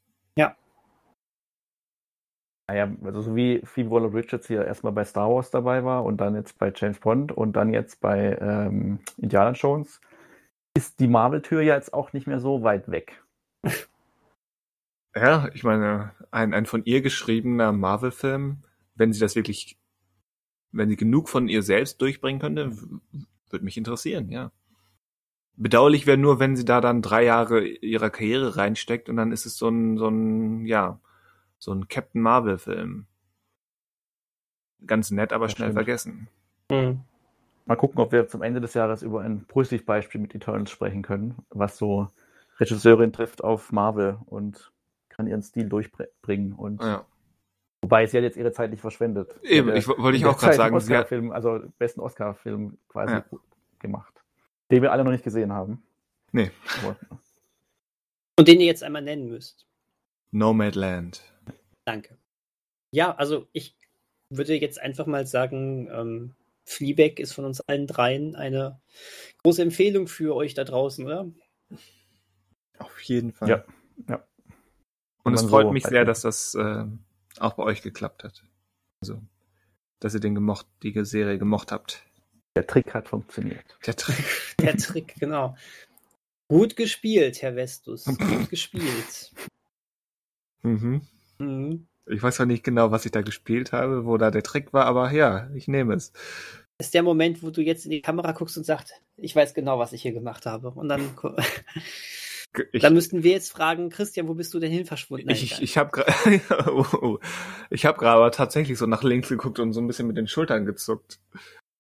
[2.67, 6.35] Naja, also so wie Phoebe Waller-Richards hier erstmal bei Star Wars dabei war und dann
[6.35, 10.01] jetzt bei James Bond und dann jetzt bei ähm, Indiana Jones,
[10.75, 13.23] ist die Marvel-Tür ja jetzt auch nicht mehr so weit weg.
[15.15, 19.79] Ja, ich meine, ein, ein von ihr geschriebener Marvel-Film, wenn sie das wirklich,
[20.73, 22.73] wenn sie genug von ihr selbst durchbringen könnte,
[23.51, 24.51] würde mich interessieren, ja.
[25.57, 29.47] Bedauerlich wäre nur, wenn sie da dann drei Jahre ihrer Karriere reinsteckt und dann ist
[29.47, 30.99] es so ein, so ein, ja,
[31.59, 33.07] so ein Captain Marvel-Film.
[34.87, 35.79] Ganz nett, aber Das schnell stimmt.
[35.79, 36.29] vergessen.
[36.71, 37.01] Hm.
[37.67, 41.37] Mal gucken, ob wir zum Ende des Jahres über ein Positivbeispiel mit Eternals sprechen können,
[41.51, 42.09] was so
[42.59, 44.73] Regisseurin trifft auf Marvel und
[45.09, 46.53] kann ihren Stil durchbringen.
[46.53, 47.07] Und Ja.
[47.85, 49.35] Wobei sie hat jetzt ihre Zeit nicht verschwendet.
[49.43, 53.15] Eben, ich wo- wollte ich auch gerade sagen, sie hat, Oscar-Film, also besten Oscar-Film quasi
[53.15, 53.25] Ja.
[53.79, 54.23] gemacht,
[54.71, 55.83] den wir alle noch nicht gesehen haben.
[56.33, 56.51] Nee.
[56.83, 56.97] Aber
[58.39, 59.67] Und den ihr jetzt einmal nennen müsst.
[60.33, 61.23] Nomadland.
[61.85, 62.17] Danke.
[62.91, 63.77] Ja, also ich
[64.31, 66.35] würde jetzt einfach mal sagen, ähm,
[66.65, 68.81] Fleabag ist von uns allen dreien eine
[69.43, 71.31] große Empfehlung für euch da draußen, oder?
[72.79, 73.49] Auf jeden Fall.
[73.49, 73.65] Ja,
[74.09, 74.25] ja.
[75.23, 76.85] Und Wenn es freut so mich sehr, dass das äh,
[77.41, 78.45] auch bei euch geklappt hat.
[79.01, 79.21] Also,
[80.01, 82.05] dass ihr den gemocht, die Serie gemocht habt.
[82.57, 83.65] Der Trick hat funktioniert.
[83.87, 84.25] Der Trick.
[84.61, 85.57] Der Trick, genau.
[86.49, 88.05] Gut gespielt, Herr Vestus.
[88.05, 89.33] Gut gespielt.
[90.63, 91.03] Mhm.
[91.39, 91.87] Mhm.
[92.07, 94.85] Ich weiß zwar nicht genau, was ich da gespielt habe, wo da der Trick war,
[94.87, 96.13] aber ja, ich nehme es.
[96.79, 99.55] Das ist der Moment, wo du jetzt in die Kamera guckst und sagst, ich weiß
[99.55, 100.71] genau, was ich hier gemacht habe.
[100.71, 101.17] Und dann,
[102.73, 105.29] Ich, dann müssten wir jetzt fragen, Christian, wo bist du denn hin verschwunden?
[105.31, 106.41] ich, ich, ich habe gerade
[106.71, 107.19] oh, oh.
[107.71, 110.29] ich habe gerade aber tatsächlich so nach links geguckt und so ein bisschen mit den
[110.29, 111.19] Schultern gezuckt.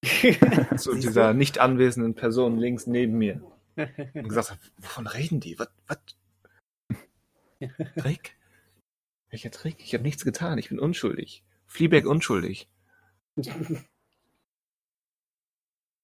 [0.76, 1.38] Zu dieser du?
[1.38, 3.40] nicht anwesenden Person links neben mir.
[3.76, 5.58] Und gesagt habe, wovon reden die?
[5.58, 5.68] Was?
[5.86, 5.98] was?
[7.96, 8.36] Trick?
[9.30, 9.76] Welcher Trick?
[9.78, 10.58] Ich habe nichts getan.
[10.58, 11.42] Ich bin unschuldig.
[11.66, 12.68] Fleabag unschuldig.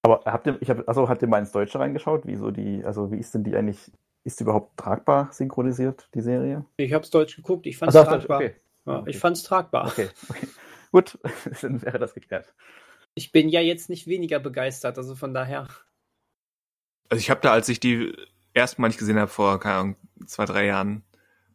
[0.03, 2.27] Aber habt ihr, ich hab, also habt ihr mal ins Deutsche reingeschaut?
[2.27, 3.93] Wie so die, also wie ist denn die eigentlich,
[4.25, 6.65] ist die überhaupt tragbar synchronisiert, die Serie?
[6.77, 8.49] Ich hab's Deutsch geguckt, ich fand's Also auf Deutsch, tragbar.
[8.49, 8.61] okay.
[8.87, 9.11] Ja, okay.
[9.11, 9.87] Ich fand's tragbar.
[9.87, 10.49] Okay, okay.
[10.93, 11.19] Gut,
[11.63, 12.53] dann wäre das geklärt.
[13.15, 15.69] Ich bin ja jetzt nicht weniger begeistert, also von daher.
[17.09, 18.15] Also ich habe da, als ich die
[18.55, 21.05] erstmal nicht gesehen habe, vor, keine Ahnung, zwei, drei Jahren,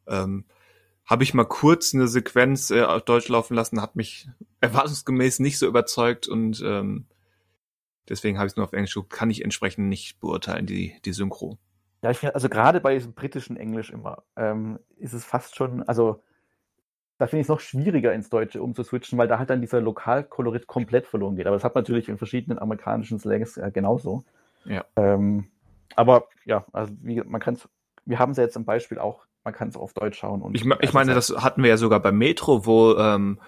[0.08, 0.46] ähm,
[1.06, 4.28] habe ich mal kurz eine Sequenz äh, auf Deutsch laufen lassen, hat mich
[4.60, 7.06] erwartungsgemäß nicht so überzeugt und ähm,
[8.10, 11.14] deswegen habe ich es nur auf Englisch geguckt, kann ich entsprechend nicht beurteilen, die, die
[11.14, 11.60] Synchro.
[12.06, 15.82] Ja, ich finde, also gerade bei diesem britischen Englisch immer, ähm, ist es fast schon,
[15.88, 16.22] also
[17.18, 20.68] da finde ich es noch schwieriger ins Deutsche umzuswitchen, weil da halt dann dieser Lokalkolorit
[20.68, 21.48] komplett verloren geht.
[21.48, 24.24] Aber das hat man natürlich in verschiedenen amerikanischen Slangs äh, genauso.
[24.66, 24.86] Ja.
[24.96, 25.48] Ähm,
[25.96, 27.68] aber ja, also wie, man kann es,
[28.06, 30.44] wir haben es ja jetzt im Beispiel auch, man kann es auf Deutsch schauen.
[30.44, 33.40] Und Ich, ich es meine, das hatten wir ja sogar bei Metro, wo ähm,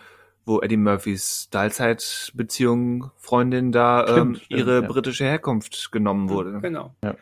[0.46, 4.88] wo Eddie Murphys Teilzeitbeziehung Freundin da Stimmt, ähm, stimmt, ihre ja.
[4.88, 6.60] britische Herkunft genommen wurde.
[6.62, 6.96] Genau.
[7.04, 7.16] halt,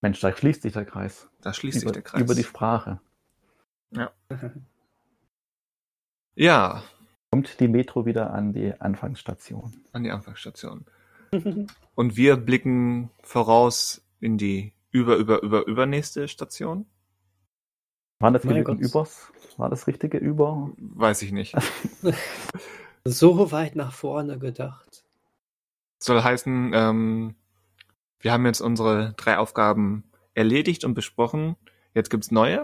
[0.00, 1.28] Mensch, da schließt sich der Kreis.
[1.40, 2.20] Da schließt über, sich der Kreis.
[2.20, 3.00] über die Sprache.
[6.34, 6.82] ja,
[7.30, 9.74] Kommt die Metro wieder an die Anfangsstation.
[9.92, 10.86] an die Anfangsstation.
[11.94, 16.86] Und wir blicken voraus in die über, über, über, übernächste Station?
[18.20, 18.80] Waren das Gott.
[18.80, 19.30] Übers?
[19.58, 20.70] War das richtige Über?
[20.78, 21.54] Weiß ich nicht.
[23.04, 25.04] so weit nach vorne gedacht.
[25.98, 27.34] Soll heißen, ähm,
[28.20, 30.04] wir haben jetzt unsere drei Aufgaben
[30.34, 31.56] erledigt und besprochen.
[31.94, 32.62] Jetzt gibt's neue.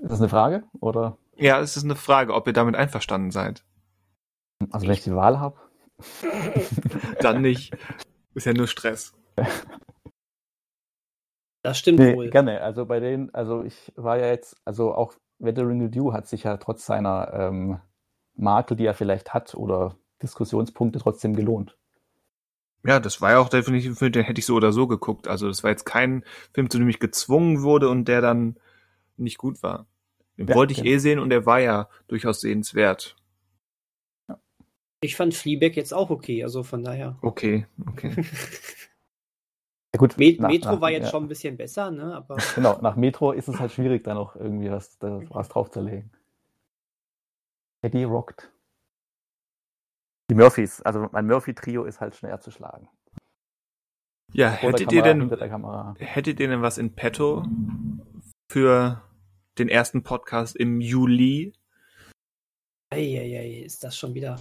[0.00, 0.64] Ist das eine Frage?
[0.80, 3.64] Oder Ja, es ist eine Frage, ob ihr damit einverstanden seid.
[4.70, 5.56] also wenn ich die Wahl habe?
[7.20, 7.76] Dann nicht.
[8.34, 9.14] Ist ja nur Stress.
[11.62, 12.30] Das stimmt Nee, wohl.
[12.30, 12.60] gerne.
[12.60, 16.44] Also bei denen, also ich war ja jetzt, also auch Weathering with You hat sich
[16.44, 17.80] ja trotz seiner ähm,
[18.36, 21.76] Makel, die er vielleicht hat, oder Diskussionspunkte trotzdem gelohnt.
[22.88, 25.28] Ja, das war ja auch definitiv ein Film, den hätte ich so oder so geguckt.
[25.28, 26.24] Also das war jetzt kein
[26.54, 28.58] Film, zu dem ich gezwungen wurde und der dann
[29.18, 29.86] nicht gut war.
[30.38, 30.90] Den Ja, wollte ich genau.
[30.90, 33.14] eh sehen und der war ja durchaus sehenswert.
[35.00, 37.18] Ich fand Fleabag jetzt auch okay, also von daher.
[37.22, 38.14] Okay, okay.
[39.94, 42.14] Ja, gut, Me nach- Metro nach- war jetzt ja, schon ein bisschen besser, ne?
[42.14, 46.10] Aber Genau, nach Metro ist es halt schwierig, da noch irgendwie was, was draufzulegen.
[47.82, 48.50] Eddie rockt.
[50.30, 52.88] Die Murphys, also mein Murphy-Trio ist halt schwer zu schlagen.
[54.32, 55.30] Ja, hättet ihr denn,
[55.98, 57.46] hättet ihr denn was in petto
[58.52, 59.02] für
[59.58, 61.54] den ersten Podcast im Juli?
[62.90, 64.38] Eieiei, ist das schon wieder.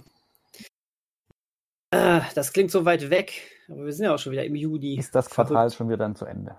[1.93, 4.97] Ah, das klingt so weit weg, aber wir sind ja auch schon wieder im Juni.
[4.97, 5.76] Ist das Quartal Verrückt.
[5.76, 6.57] schon wieder dann zu Ende?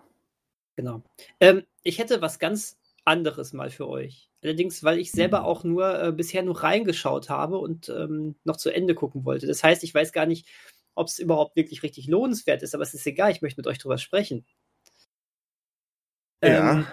[0.76, 1.02] Genau.
[1.38, 4.27] Ähm, ich hätte was ganz anderes mal für euch.
[4.42, 8.70] Allerdings, weil ich selber auch nur äh, bisher nur reingeschaut habe und ähm, noch zu
[8.70, 9.46] Ende gucken wollte.
[9.46, 10.46] Das heißt, ich weiß gar nicht,
[10.94, 13.78] ob es überhaupt wirklich richtig lohnenswert ist, aber es ist egal, ich möchte mit euch
[13.78, 14.46] drüber sprechen.
[16.42, 16.72] Ja.
[16.72, 16.86] Ähm,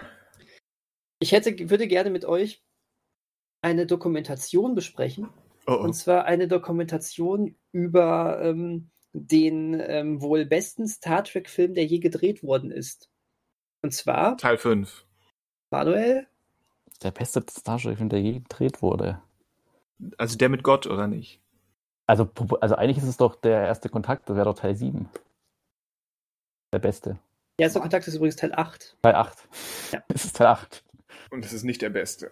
[1.19, 2.63] ich hätte, würde gerne mit euch
[3.61, 5.29] eine Dokumentation besprechen.
[5.67, 5.83] Oh, oh.
[5.83, 12.43] Und zwar eine Dokumentation über ähm, den ähm, wohl besten Star Trek-Film, der je gedreht
[12.43, 13.09] worden ist.
[13.81, 15.05] Und zwar, Teil 5.
[15.71, 16.27] Manuel,
[17.03, 19.21] Der beste Star Trek-Film, der je gedreht wurde.
[20.17, 21.39] Also der mit Gott, oder nicht?
[22.07, 22.29] Also,
[22.61, 25.09] also eigentlich ist es doch der erste Kontakt, das wäre doch Teil 7.
[26.73, 27.17] Der beste.
[27.57, 28.97] erster Kontakt ist übrigens Teil 8.
[29.01, 29.37] Teil 8.
[29.91, 30.03] Ja.
[30.13, 30.83] Es ist Teil 8.
[31.31, 32.29] Und es ist nicht der beste.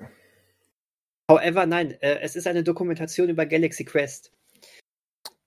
[1.31, 4.31] However, nein, äh, es ist eine Dokumentation über Galaxy Quest.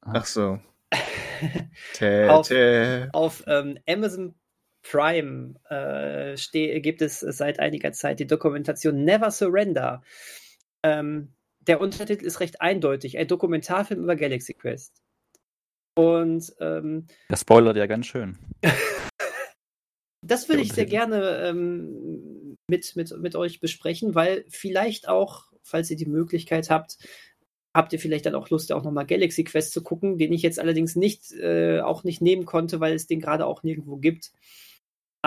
[0.01, 0.59] Ach so.
[1.95, 3.09] Tä, Auf- tä.
[3.13, 4.35] Auf ähm, Amazon
[4.91, 10.03] Prime äh, ste- gibt es seit einiger Zeit die Dokumentation Never Surrender.
[10.83, 15.03] Ähm, der Untertitel ist recht eindeutig, ein Dokumentarfilm über Galaxy Quest.
[15.99, 18.39] Und ähm, Der spoilert ja ganz schön.
[20.23, 25.89] Das würde ich sehr gerne ähm, mit, mit, mit euch besprechen, weil vielleicht auch, falls
[25.91, 26.99] ihr die Möglichkeit habt,
[27.73, 30.59] habt ihr vielleicht dann auch Lust, auch nochmal Galaxy Quest zu gucken, den ich jetzt
[30.59, 34.33] allerdings nicht, äh, auch nicht nehmen konnte, weil es den gerade auch nirgendwo gibt.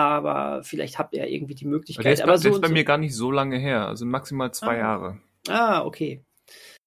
[0.00, 2.14] Aber vielleicht habt ihr ja irgendwie die Der Möglichkeit.
[2.14, 2.72] ist, Aber so der ist bei so.
[2.74, 4.78] mir gar nicht so lange her, also maximal zwei Ah.
[4.78, 5.18] Jahre.
[5.48, 6.22] Ah, okay.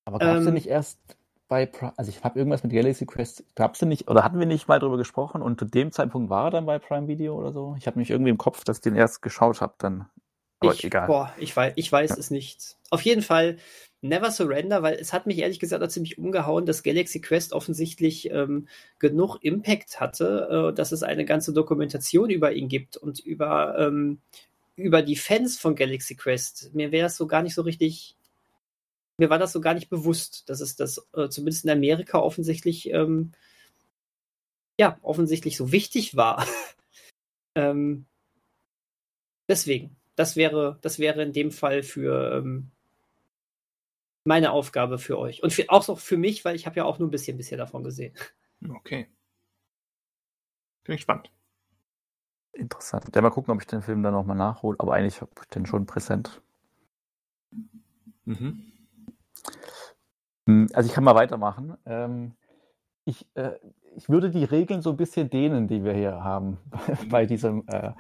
[0.06, 1.00] Aber gab es Ähm, nicht erst
[1.48, 4.46] bei Prime, also ich habe irgendwas mit Galaxy Quest, gab es nicht, oder hatten wir
[4.46, 7.52] nicht mal drüber gesprochen und zu dem Zeitpunkt war er dann bei Prime Video oder
[7.54, 7.76] so?
[7.78, 10.08] Ich habe mich irgendwie im Kopf, dass ich den erst geschaut habe dann.
[10.64, 11.08] Aber ich, egal.
[11.08, 12.18] Boah, ich weiß, ich weiß Ja.
[12.18, 12.78] es nicht.
[12.90, 13.58] Auf jeden Fall
[14.04, 18.30] Never Surrender, weil es hat mich ehrlich gesagt auch ziemlich umgehauen, dass Galaxy Quest offensichtlich
[18.32, 18.68] ähm,
[19.00, 24.20] genug Impact hatte, äh, dass es eine ganze Dokumentation über ihn gibt und über, ähm,
[24.76, 26.74] über die Fans von Galaxy Quest.
[26.74, 28.18] Mir wäre es so gar nicht so richtig,
[29.18, 32.90] mir war das so gar nicht bewusst, dass es das äh, zumindest in Amerika offensichtlich,
[32.92, 33.32] ähm,
[34.78, 36.46] ja, offensichtlich so wichtig war.
[37.56, 38.06] ähm,
[39.48, 42.72] deswegen, das wäre, das wäre in dem Fall für ähm,
[44.26, 45.44] meine Aufgabe für euch.
[45.44, 47.58] Und für, auch noch für mich, weil ich habe ja auch nur ein bisschen bisher
[47.58, 48.14] davon gesehen.
[48.70, 49.08] Okay.
[50.84, 51.32] Bin ich gespannt.
[52.54, 53.14] Interessant.
[53.16, 55.66] Ja, mal gucken, ob ich den Film dann nochmal nachhole, aber eigentlich habe ich den
[55.66, 56.42] schon präsent.
[58.26, 58.72] Mhm.
[60.48, 61.78] Hm, Also ich kann mal weitermachen.
[61.86, 62.34] Ähm,
[63.06, 63.54] ich, äh,
[63.96, 66.58] ich würde die Regeln so ein bisschen dehnen, die wir hier haben
[67.10, 67.92] bei diesem äh,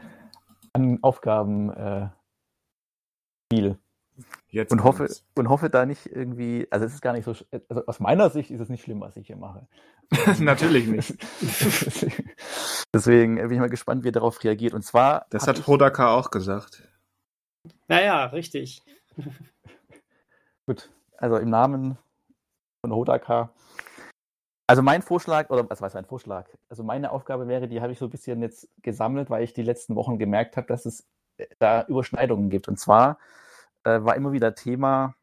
[0.73, 2.09] an Aufgaben äh,
[3.51, 3.77] Spiel.
[4.49, 5.25] Jetzt Und hoffe, kommt's.
[5.35, 7.31] und hoffe da nicht irgendwie, also es ist gar nicht so,
[7.67, 9.67] also aus meiner Sicht ist es nicht schlimm, was ich hier mache.
[10.39, 11.15] Natürlich nicht.
[12.93, 14.73] Deswegen bin ich mal gespannt, wie er darauf reagiert.
[14.75, 16.87] Und zwar, Das hat Hodaka auch gesagt.
[17.87, 18.83] Naja, richtig.
[20.67, 21.97] Gut, also im Namen
[22.85, 23.51] von Hodaka.
[24.67, 26.47] Also mein Vorschlag, oder was war mein Vorschlag?
[26.69, 29.63] Also meine Aufgabe wäre, die habe ich so ein bisschen jetzt gesammelt, weil ich die
[29.63, 31.05] letzten Wochen gemerkt habe, dass es
[31.37, 32.67] äh, da Überschneidungen gibt.
[32.67, 33.19] Und zwar
[33.83, 35.15] äh, war immer wieder Thema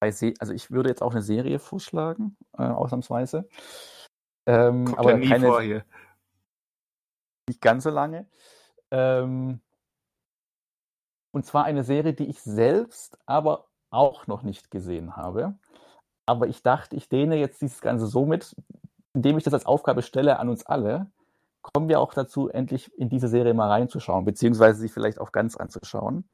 [0.00, 3.48] bei Se also ich würde jetzt auch eine Serie vorschlagen, äh, ausnahmsweise.
[4.46, 5.84] Ähm, Kommt aber ja nie keine, vor hier.
[7.48, 8.26] nicht ganz so lange.
[8.90, 9.60] Ähm,
[11.32, 15.58] und zwar eine Serie, die ich selbst aber auch noch nicht gesehen habe.
[16.28, 18.54] Aber ich dachte, ich dehne jetzt dieses Ganze so mit,
[19.14, 21.06] indem ich das als Aufgabe stelle an uns alle,
[21.62, 25.56] kommen wir auch dazu, endlich in diese Serie mal reinzuschauen, beziehungsweise sie vielleicht auch ganz
[25.56, 26.28] anzuschauen.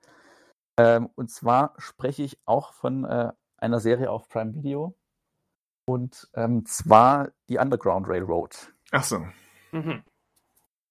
[0.78, 4.94] Ähm, und zwar spreche ich auch von äh, einer Serie auf Prime Video.
[5.86, 8.72] Und ähm, zwar die Underground Railroad.
[8.90, 9.24] Ach so.
[9.70, 10.02] Mhm.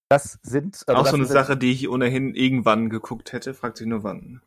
[0.09, 3.53] Das sind also auch das so eine sind- Sache, die ich ohnehin irgendwann geguckt hätte.
[3.53, 4.41] Fragt sich nur wann.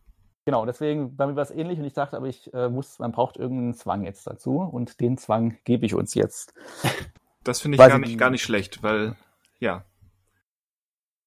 [0.47, 3.11] Genau, deswegen bei mir war es ähnlich und ich dachte, aber ich äh, muss, man
[3.11, 6.55] braucht irgendeinen Zwang jetzt dazu und den Zwang gebe ich uns jetzt.
[7.43, 9.15] Das finde ich gar ich nicht, gar nicht schlecht, weil,
[9.61, 9.85] ja.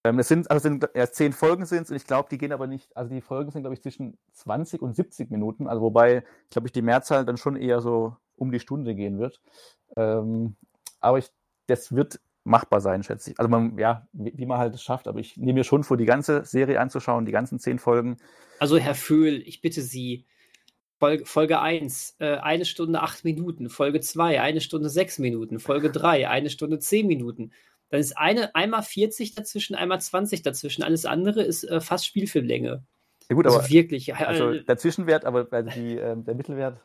[0.04, 2.52] Ähm, es sind, also es sind ja, zehn Folgen sind und ich glaube, die gehen
[2.52, 6.26] aber nicht, also die Folgen sind, glaube ich, zwischen 20 und 70 Minuten, also wobei,
[6.50, 9.40] glaube ich, die Mehrzahl dann schon eher so um die Stunde gehen wird.
[9.96, 10.58] Ähm,
[11.00, 11.32] aber ich,
[11.68, 12.20] das wird
[12.50, 13.40] machbar sein, schätze ich.
[13.40, 15.98] Also man, ja, wie, wie man halt es schafft, aber ich nehme mir schon vor,
[15.98, 18.18] die ganze Serie anzuschauen, die ganzen zehn Folgen.
[18.58, 20.26] Also, Herr Föhl, ich bitte Sie,
[21.00, 23.70] Folge, Folge 1, äh, eine Stunde acht Minuten.
[23.70, 25.60] Folge 2, eine Stunde sechs Minuten.
[25.60, 27.54] Folge 3, eine Stunde zehn Minuten.
[27.90, 30.84] Dann ist eine, einmal 40 dazwischen, einmal 20 dazwischen.
[30.84, 32.84] Alles andere ist äh, fast Spielfilmlänge.
[33.30, 34.14] Ja gut, Also aber wirklich.
[34.16, 36.82] also äh, der Zwischenwert, aber also die, ähm, der Mittelwert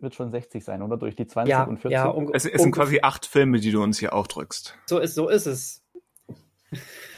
[0.00, 0.96] wird schon 60 sein, oder?
[0.96, 1.90] Durch die 20 ja, und 40.
[1.92, 4.76] ja, unge- Es, es sind quasi acht Filme, die du uns hier aufdrückst.
[4.86, 5.82] so ist, so ist es.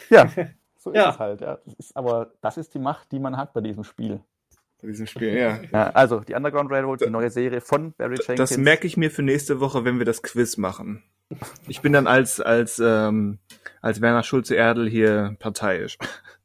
[0.09, 0.27] ja,
[0.77, 1.09] so ist Ja.
[1.11, 1.41] es halt.
[1.41, 1.59] Ja.
[1.65, 4.21] Das ist, aber das ist die Macht, die man hat bei diesem Spiel.
[4.81, 5.59] Bei diesem Spiel, ja.
[5.71, 8.49] Ja, also die Underground Railroad, die neue Serie von Barry Jenkins.
[8.49, 11.03] Das merke ich mir für nächste Woche, wenn wir das Quiz machen.
[11.67, 13.37] Ich bin dann als, als, ähm,
[13.81, 15.97] als Werner Schulze-Erdel hier parteiisch.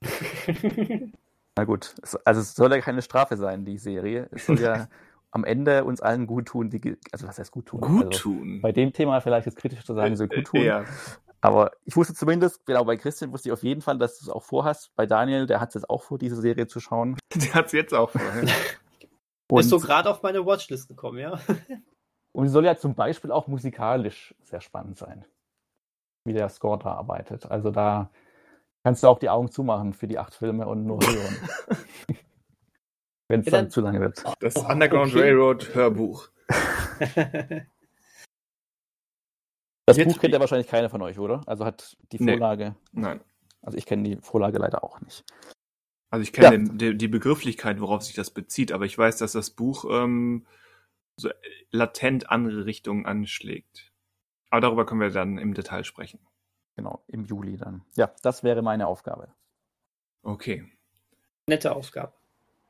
[1.57, 1.95] Na gut,
[2.25, 4.29] also es soll ja keine Strafe sein, die Serie.
[4.31, 4.89] Es soll ja
[5.37, 7.83] am Ende uns allen gut tun, die, also was heißt gut tun?
[7.83, 8.61] Gut also, tun.
[8.63, 10.63] Bei dem Thema vielleicht jetzt kritisch zu sagen, so gut tun.
[10.63, 10.85] Ja.
[11.43, 14.31] Aber ich wusste zumindest, genau bei Christian wusste ich auf jeden Fall, dass du es
[14.31, 14.97] auch vorhast.
[14.97, 17.19] Bei Daniel, der hat es jetzt auch vor, diese Serie zu schauen.
[17.35, 18.47] Der hat's jetzt auch vorher.
[19.49, 21.39] Und, ist so gerade auf meine Watchlist gekommen, ja.
[22.33, 25.25] und sie soll ja zum Beispiel auch musikalisch sehr spannend sein,
[26.25, 27.49] wie der Score da arbeitet.
[27.49, 28.11] Also da
[28.83, 31.37] kannst du auch die Augen zumachen für die acht Filme und nur hören.
[33.29, 34.23] Wenn es Ja, dann, dann- zu lange wird.
[34.41, 35.23] Das Oh, Underground okay.
[35.23, 36.29] Railroad Hörbuch.
[39.89, 41.43] Das Jetzt- Buch kennt ja wahrscheinlich keiner von euch, oder?
[41.47, 42.33] Also hat die Nee.
[42.33, 43.21] Vorlage, Nein.
[43.63, 45.25] also ich kenne die Vorlage leider auch nicht.
[46.11, 46.73] Also ich kenne Ja.
[46.73, 50.45] die, die Begrifflichkeit, worauf sich das bezieht, aber ich weiß, dass das Buch ähm,
[51.17, 51.31] so
[51.71, 53.93] latent andere Richtungen anschlägt.
[54.51, 56.19] Aber darüber können wir dann im Detail sprechen.
[56.75, 57.85] Genau, im Juli dann.
[57.95, 59.33] Ja, das wäre meine Aufgabe.
[60.23, 60.69] Okay.
[61.49, 62.13] Nette Aufgabe.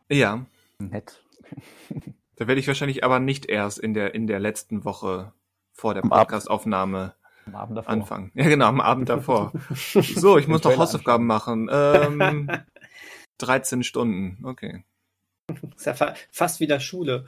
[0.08, 0.46] Ja,
[0.78, 1.22] Nett.
[2.36, 5.32] da werde ich wahrscheinlich aber nicht erst in der, in der letzten Woche
[5.72, 6.02] vor der.
[6.02, 7.14] Podcastaufnahme
[7.46, 7.92] Am Abend davor.
[7.92, 8.32] anfangen.
[8.34, 9.52] Ja, genau, am Abend davor.
[9.74, 11.68] So, ich muss noch Hausaufgaben machen.
[11.72, 12.50] Ähm,
[13.38, 14.84] 13 Stunden, okay.
[15.76, 17.26] Ist ja fa fast wieder Schule.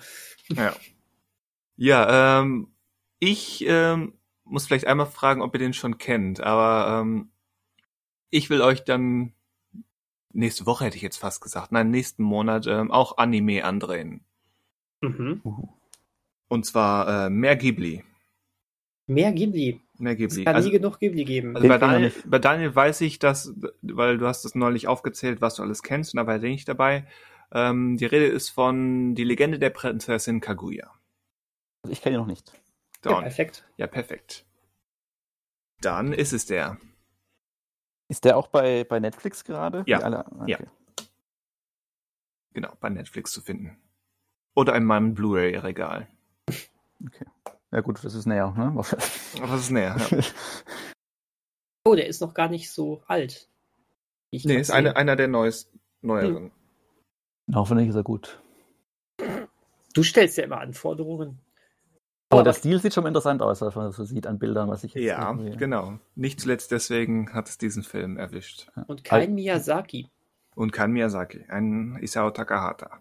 [0.49, 0.75] Ja.
[1.77, 2.73] Ja, ähm,
[3.21, 4.15] ich ähm,
[4.45, 7.31] muss vielleicht einmal fragen, ob ihr den schon kennt, aber ähm,
[8.31, 9.33] ich will euch dann
[10.33, 14.25] nächste Woche hätte ich jetzt fast gesagt, nein, nächsten Monat ähm, auch Anime andrehen.
[15.01, 15.41] Mhm.
[15.45, 15.69] Uhu.
[16.49, 18.05] Und zwar äh, mehr Ghibli.
[19.07, 19.81] Mehr Ghibli.
[19.99, 20.45] Mehr Es Ghibli.
[20.45, 21.57] kann Also, nie genug Ghibli geben.
[21.57, 23.53] also bei, Daniel, bei Daniel weiß ich, dass,
[23.83, 26.69] weil du hast es neulich aufgezählt, was du alles kennst, und da war er nicht
[26.69, 27.07] dabei.
[27.53, 30.91] Ähm, die Rede ist von Die Legende der Prinzessin Kaguya.
[31.83, 32.53] Also ich kenne ihn noch nicht.
[33.05, 33.23] ja, Dawn.
[33.23, 33.67] perfekt.
[33.79, 34.45] Ja, perfekt.
[35.81, 36.77] Dann ist es der.
[38.09, 39.85] Ist der auch bei, bei Netflix gerade?
[39.87, 39.99] Ja.
[40.41, 40.51] Okay.
[40.51, 40.59] Ja.
[42.55, 43.79] Genau, bei Netflix zu finden.
[44.55, 46.09] Oder in meinem Blu-ray-Regal.
[47.71, 48.53] Ja gut, das ist näher.
[48.57, 48.75] Ne?
[49.39, 49.97] Das ist näher.
[50.11, 50.19] Ja.
[51.85, 53.49] Oh, der ist noch gar nicht so alt.
[54.31, 55.73] ich Nee, ist eine, einer der neuest,
[56.03, 56.51] neueren.
[57.55, 58.43] Hoffentlich ist er gut.
[59.95, 61.39] Du stellst ja immer Anforderungen.
[62.31, 64.85] Aber Aber- der Stil sieht schon interessant aus, was man so sieht an Bildern, was
[64.85, 65.99] ich jetzt Ja, irgendwie- genau.
[66.15, 68.71] Nicht zuletzt deswegen hat es diesen Film erwischt.
[68.87, 70.09] Und kein Miyazaki.
[70.55, 72.99] Und kein Miyazaki, ein Isao Takahata.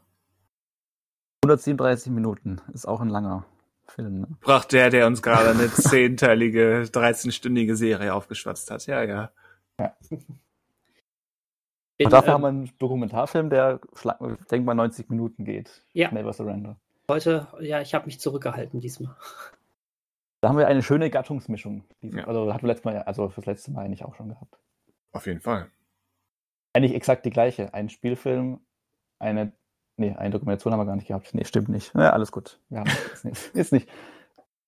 [1.44, 2.62] 137 Minuten.
[2.74, 3.46] Ist auch ein langer
[3.88, 4.22] Film.
[4.22, 4.28] Ne?
[4.42, 8.86] Bracht der, der uns gerade eine zehnteilige, 13-stündige Serie aufgeschwatzt hat.
[8.88, 9.32] Ja, ja.
[11.98, 15.84] Bin, Und dafür ähm, haben wir einen Dokumentarfilm, der, schla- denk mal, 90 Minuten geht.
[15.94, 16.12] Ja.
[16.12, 16.78] Never Surrender.
[17.10, 19.16] Heute, ja, ich habe mich zurückgehalten diesmal.
[20.42, 21.84] Da haben wir eine schöne Gattungsmischung.
[22.02, 22.28] Diese, Ja.
[22.28, 24.60] Also hatten wir letztes Mal, also fürs letzte Mal eigentlich auch schon gehabt.
[25.12, 25.72] Auf jeden Fall.
[26.74, 27.74] Eigentlich exakt die gleiche.
[27.74, 28.60] Ein Spielfilm,
[29.20, 29.52] eine,
[29.98, 31.34] nee, eine Dokumentation haben wir gar nicht gehabt.
[31.34, 31.94] Nee, stimmt nicht.
[31.96, 32.60] Ja, alles gut.
[32.70, 33.90] Wir haben, ist, nicht, ist nicht.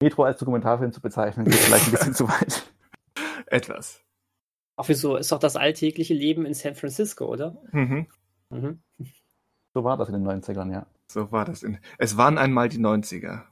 [0.02, 2.74] Metro als Dokumentarfilm zu bezeichnen, geht vielleicht ein bisschen zu weit.
[3.48, 4.02] Etwas.
[4.76, 7.62] Auch wieso ist doch das alltägliche Leben in San Francisco, oder?
[7.72, 8.08] Mhm.
[8.50, 8.82] Mhm.
[9.74, 10.88] So war das in den 90ern, ja.
[11.12, 11.64] So war das.
[11.64, 13.44] In, es waren einmal die 90er.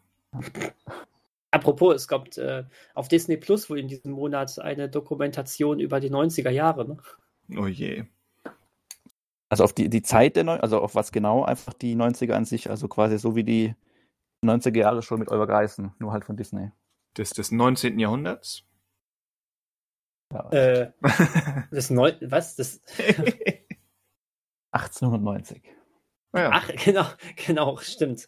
[1.51, 6.11] Apropos, es kommt äh, auf Disney Plus wohl in diesem Monat eine Dokumentation über die
[6.11, 6.87] 90er Jahre.
[6.87, 6.97] Ne?
[7.57, 8.05] Oh je.
[9.49, 12.45] Also auf die, die Zeit der Neu also auf was genau, einfach die 90er an
[12.45, 13.75] sich, also quasi so wie die
[14.45, 16.71] 90er Jahre schon mit Oliver Geissen, nur halt von Disney.
[17.17, 17.97] Des, des 19.
[17.97, 18.65] Jahrhunderts?
[20.31, 20.91] Ja, Äh,
[21.71, 22.55] das Neu was?
[22.57, 22.81] Das,
[24.71, 25.63] 1890.
[26.37, 26.49] ja.
[26.53, 27.05] ach, genau,
[27.45, 28.27] genau, stimmt.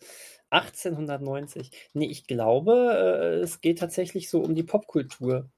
[0.52, 1.72] 1890.
[1.94, 5.50] Nee, ich glaube, äh, es geht tatsächlich so um die Popkultur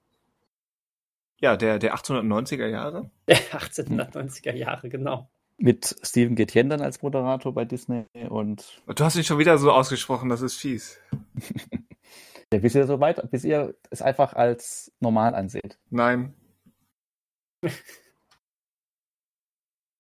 [1.42, 3.10] ja, der, der 1890er Jahre.
[3.28, 5.30] der 1890er Jahre, genau.
[5.58, 9.72] Mit Steven Gätjen dann als Moderator bei Disney und Du hast ihn schon wieder so
[9.72, 11.00] ausgesprochen, das ist fies.
[12.54, 15.80] ja, bis ihr so weit, bis ihr es einfach als normal anseht.
[15.90, 16.34] Nein.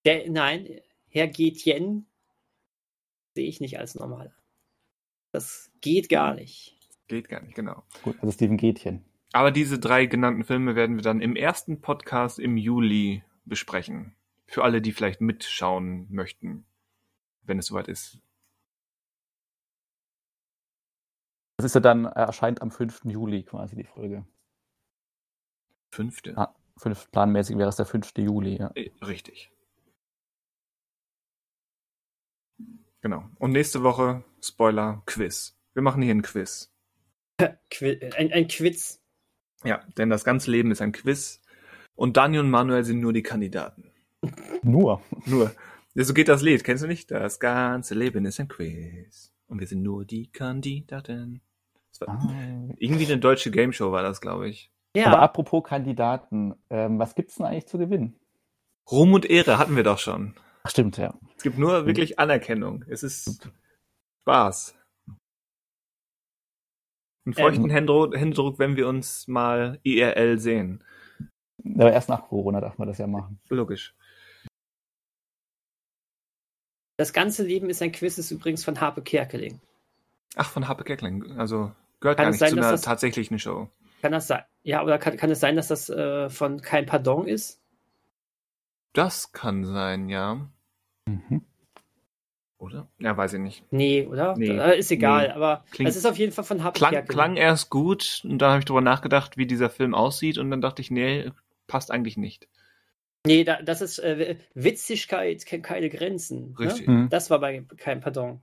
[0.05, 0.79] Der, nein,
[1.09, 2.07] Herr Getjen
[3.33, 4.35] sehe ich nicht als normal.
[5.31, 6.77] Das geht gar nicht.
[7.07, 7.83] Geht gar nicht, genau.
[8.03, 9.05] Gut, also Steven Gätchen.
[9.33, 14.15] Aber diese drei genannten Filme werden wir dann im ersten Podcast im Juli besprechen.
[14.45, 16.65] Für alle, die vielleicht mitschauen möchten,
[17.43, 18.19] wenn es soweit ist.
[21.57, 23.05] Das ist ja dann, äh, erscheint am 5.
[23.05, 24.25] Juli quasi die Folge.
[25.91, 26.37] Fünfte.
[26.37, 26.55] Ah.
[26.77, 28.17] Fünf, planmäßig wäre es der 5.
[28.17, 28.71] Juli, ja.
[28.75, 29.51] Äh, Richtig.
[33.01, 33.23] Genau.
[33.39, 35.57] Und nächste Woche, Spoiler, Quiz.
[35.73, 36.71] Wir machen hier ein Quiz.
[37.69, 39.01] Qui ein, ein Quiz.
[39.63, 41.41] Ja, denn das ganze Leben ist ein Quiz.
[41.95, 43.91] Und Daniel und Manuel sind nur die Kandidaten.
[44.61, 45.01] Nur.
[45.25, 45.51] Nur.
[45.93, 47.11] Ja, so geht das Lied, kennst du nicht?
[47.11, 49.33] Das ganze Leben ist ein Quiz.
[49.47, 51.41] Und wir sind nur die Kandidaten.
[52.07, 52.17] Ah.
[52.77, 54.71] irgendwie eine deutsche Gameshow war das, glaube ich.
[54.95, 58.15] Ja, Aber apropos Kandidaten, ähm, was gibt's denn eigentlich zu gewinnen?
[58.89, 60.33] Ruhm und Ehre hatten wir doch schon.
[60.63, 61.17] Ach, stimmt, ja.
[61.37, 62.85] Es gibt nur wirklich Anerkennung.
[62.87, 63.49] Es ist
[64.23, 64.75] Spaß.
[67.25, 67.69] Einen feuchten Ähm.
[67.71, 70.83] Händedruck, Händedruck, wenn wir uns mal IRL sehen.
[71.63, 73.39] Aber erst nach Corona darf man das ja machen.
[73.49, 73.95] Logisch.
[76.97, 79.59] das ganze Leben ist ein Quiz, ist übrigens von Harpe Kerkeling.
[80.35, 81.31] Ach, von Harpe Kerkeling.
[81.39, 83.69] Also gehört Kann gar es nicht sein, zu dass einer das- tatsächlichen Show.
[84.03, 84.43] Kann das sein?
[84.63, 87.60] Ja, oder kann, kann es sein, dass das äh, von Kein Pardon ist?
[88.93, 90.49] Das kann sein, ja.
[91.07, 91.45] Mhm.
[92.57, 92.87] Oder?
[92.99, 93.63] Ja, weiß ich nicht.
[93.71, 94.35] Nee, oder?
[94.37, 94.49] Nee.
[94.49, 95.33] Äh, ist egal, Nee.
[95.33, 98.51] aber Klingt- es ist auf jeden Fall von Harpe Klang, klang erst gut und dann
[98.51, 101.31] habe ich drüber nachgedacht, wie dieser Film aussieht und dann dachte ich, nee,
[101.67, 102.47] passt eigentlich nicht.
[103.25, 106.55] Nee, da, das ist äh, Witzigkeit kennt keine Grenzen.
[106.57, 106.93] Richtig, Ne?
[106.93, 107.09] Mhm.
[107.09, 108.41] Das war bei Kein Pardon.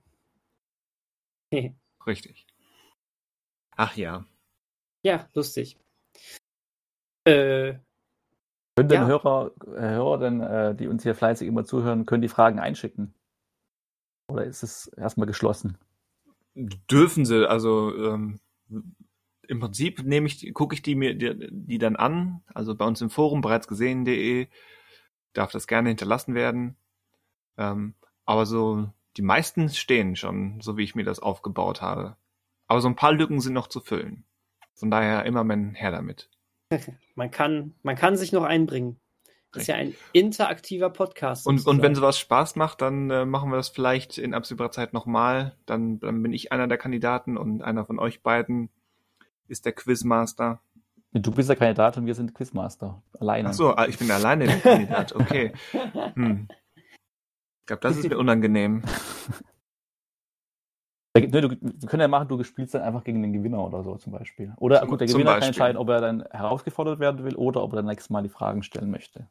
[1.51, 1.75] Nee.
[2.05, 2.45] richtig.
[3.77, 4.25] Ach ja.
[5.03, 5.77] Ja, lustig.
[7.25, 7.75] Äh,
[8.79, 9.07] Können denn Ja.
[9.07, 13.13] Hörer, äh, Hörer denn, äh, die uns hier fleißig immer zuhören, können die Fragen einschicken?
[14.29, 15.77] Oder ist es erstmal geschlossen?
[16.55, 18.39] Dürfen sie, also ähm,
[19.49, 23.01] im Prinzip nehme ich, gucke ich die mir die, die dann an, also bei uns
[23.01, 24.47] im Forum bereits gesehen.de
[25.33, 26.77] darf das gerne hinterlassen werden.
[27.57, 27.95] Ähm,
[28.25, 28.87] aber so
[29.17, 32.15] die meisten stehen schon, so wie ich mir das aufgebaut habe.
[32.67, 34.23] Aber so ein paar Lücken sind noch zu füllen.
[34.73, 36.29] Von daher immer mein Herr damit.
[37.15, 38.99] man, kann, man kann sich noch einbringen.
[39.51, 41.47] Das ist ja ein interaktiver Podcast.
[41.47, 44.93] Und, und wenn sowas Spaß macht, dann äh, machen wir das vielleicht in absehbarer Zeit
[44.93, 45.55] nochmal.
[45.65, 48.69] Dann, dann bin ich einer der Kandidaten und einer von euch beiden
[49.47, 50.61] ist der Quizmaster.
[51.13, 53.01] Du bist der Kandidat und wir sind Quizmaster.
[53.19, 53.49] Alleine.
[53.49, 55.15] Ach so, ah, ich bin alleine der Kandidat.
[55.15, 55.53] Okay.
[56.13, 56.47] Hm.
[57.61, 58.83] Ich glaube, das ist mir unangenehm.
[61.27, 63.83] Da ne, du, wir können ja machen, du spielst dann einfach gegen den Gewinner oder
[63.83, 64.53] so zum Beispiel.
[64.57, 67.73] Oder Zum- gut, der Gewinner kann entscheiden, ob er dann herausgefordert werden will oder ob
[67.73, 69.27] er dann nächstes Mal die Fragen stellen möchte.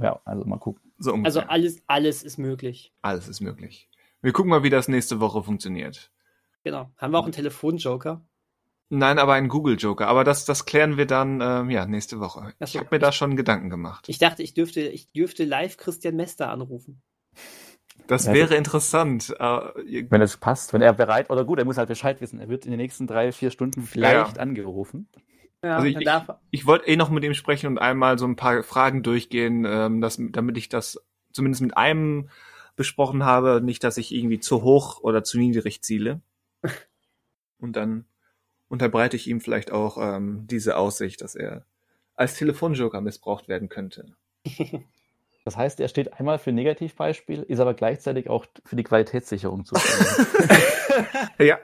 [0.00, 0.92] Ja, also mal gucken.
[0.98, 1.14] So.
[1.24, 2.92] Also alles, alles ist möglich.
[3.02, 3.88] Alles ist möglich.
[4.22, 6.10] Wir gucken mal, wie das nächste Woche funktioniert.
[6.64, 6.90] Genau.
[6.98, 8.20] Haben wir auch einen Telefonjoker?
[8.90, 10.06] Nein, aber ein Google-Joker.
[10.08, 12.40] Aber das, das klären wir dann ähm, ja nächste Woche.
[12.58, 12.78] Ach Ich so.
[12.80, 14.08] habe mir da schon Gedanken gemacht.
[14.08, 17.02] Ich dachte, ich dürfte, ich dürfte live Christian Mester anrufen.
[18.06, 19.34] Das Ja, wäre interessant.
[19.38, 22.40] Äh, Wenn es passt, wenn er bereit, oder gut, er muss halt Bescheid wissen.
[22.40, 25.08] Er wird in den nächsten drei, vier Stunden vielleicht angerufen.
[25.62, 26.40] Ja, Also ich- er.
[26.50, 30.00] Ich wollte eh noch mit ihm sprechen und einmal so ein paar Fragen durchgehen, ähm,
[30.00, 30.98] dass, damit ich das
[31.32, 32.30] zumindest mit einem
[32.76, 36.20] besprochen habe, nicht, dass ich irgendwie zu hoch oder zu niedrig ziele.
[37.58, 38.04] Und dann
[38.68, 41.64] unterbreite ich ihm vielleicht auch ähm, diese Aussicht, dass er
[42.14, 44.14] als Telefonjoker missbraucht werden könnte.
[45.48, 50.26] Das heißt, er steht einmal für Negativbeispiel, ist aber gleichzeitig auch für die Qualitätssicherung zuständig.
[51.38, 51.58] Ja.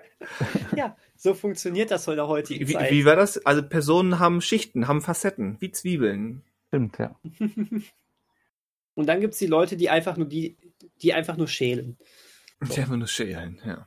[0.74, 2.90] Ja, so funktioniert das der heutigen Wie, Zeit.
[2.90, 3.44] wie war das?
[3.44, 6.42] Also Personen haben Schichten, haben Facetten, wie Zwiebeln.
[6.68, 7.14] Stimmt, ja.
[8.94, 10.56] Und dann gibt's die Leute, die einfach nur die,
[11.02, 11.98] die einfach nur schälen.
[12.74, 13.86] Die einfach nur schälen, ja.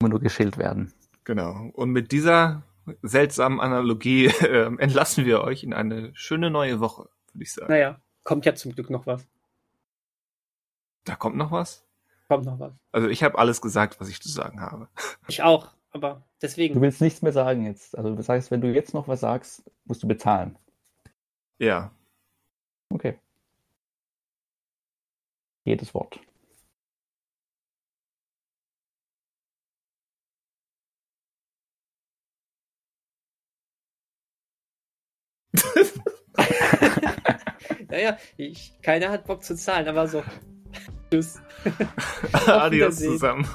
[0.00, 0.92] Immer nur geschält werden.
[1.22, 1.70] Genau.
[1.74, 2.64] Und mit dieser
[3.02, 7.70] seltsamen Analogie äh, entlassen wir euch in eine schöne neue Woche, würde ich sagen.
[7.70, 9.26] Naja, kommt ja zum Glück noch was.
[11.04, 11.82] Da kommt noch was?
[12.28, 12.74] Kommt noch was.
[12.92, 14.88] Also ich habe alles gesagt, was ich zu sagen habe.
[15.28, 16.78] Ich auch, aber Du deswegen.
[16.82, 17.96] willst nichts mehr sagen jetzt.
[17.96, 20.58] Also das heißt, wenn du jetzt noch was sagst, musst du bezahlen.
[21.58, 21.90] Ja.
[22.90, 23.18] Okay.
[25.64, 26.20] Jedes Wort.
[37.90, 40.22] Naja, ich, keiner hat Bock zu zahlen, aber so.
[41.10, 41.40] Tschüss.
[42.46, 43.48] Adios zusammen.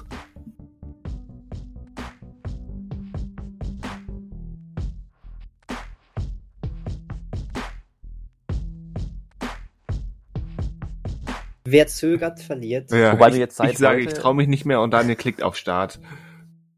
[11.65, 12.91] Wer zögert, verliert.
[12.91, 15.15] Ja, Wobei ich, du jetzt seit ich sage, ich traue mich nicht mehr und Daniel
[15.15, 15.99] klickt auf Start.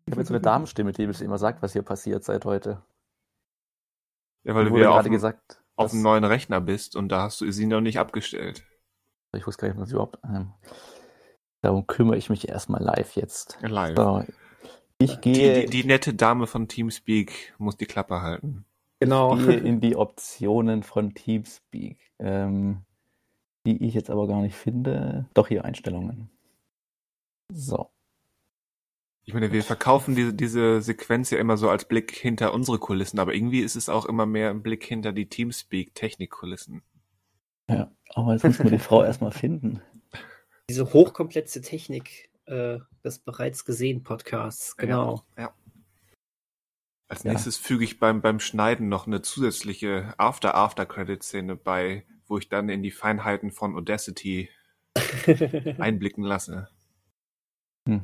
[0.06, 2.84] Ich habe jetzt so eine Damenstimme, die mir immer sagt, was hier passiert seit heute.
[4.44, 7.42] Ja, weil du wurde wieder gerade gesagt, auf einem neuen Rechner bist und da hast
[7.42, 8.64] du sie noch nicht abgestellt.
[9.36, 10.20] Ich wusste gar nicht, was überhaupt.
[10.24, 10.54] Ähm,
[11.62, 13.58] darum kümmere ich mich erstmal live jetzt.
[13.62, 13.98] Live.
[13.98, 14.24] So,
[14.98, 18.66] ich Die, gehe, die, die nette Dame von Teamspeak muss die Klappe halten.
[19.00, 19.36] Genau.
[19.36, 22.84] gehe in die Optionen von Teamspeak, ähm,
[23.66, 25.26] die ich jetzt aber gar nicht finde.
[25.34, 26.30] Doch hier Einstellungen.
[27.54, 27.90] So.
[29.28, 33.20] Ich meine, wir verkaufen diese, diese Sequenz ja immer so als Blick hinter unsere Kulissen,
[33.20, 36.84] aber irgendwie ist es auch immer mehr ein Blick hinter die Teamspeak-Technikkulissen.
[37.68, 39.82] Ja, aber jetzt müssen wir die Frau erstmal finden.
[40.70, 44.78] Diese hochkomplexe Technik äh, des bereits gesehen Podcasts.
[44.78, 45.26] Genau.
[47.08, 47.32] Als Ja.
[47.32, 52.84] nächstes füge ich beim, beim Schneiden noch eine zusätzliche After-After-Credit-Szene bei, wo ich dann in
[52.84, 54.50] die Feinheiten von Audacity
[55.80, 56.70] einblicken lasse.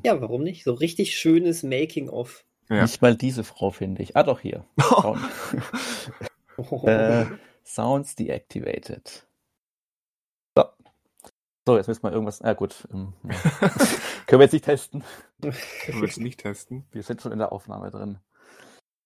[0.05, 0.63] Ja, warum nicht?
[0.63, 2.45] So richtig schönes Making-of.
[2.69, 2.83] Ja.
[2.83, 4.15] Nicht mal diese Frau finde ich.
[4.15, 4.65] Ah, doch hier.
[4.79, 5.19] Sound,
[6.87, 7.25] äh,
[7.65, 9.27] Sounds deactivated.
[10.55, 10.65] So.
[11.65, 12.41] So, jetzt müssen wir irgendwas.
[12.41, 12.87] Ah, gut.
[12.93, 13.35] Ähm, ja.
[14.27, 15.03] Können wir jetzt nicht testen.
[15.41, 16.85] Können wir es nicht testen?
[16.91, 18.19] Wir sind schon in der Aufnahme drin.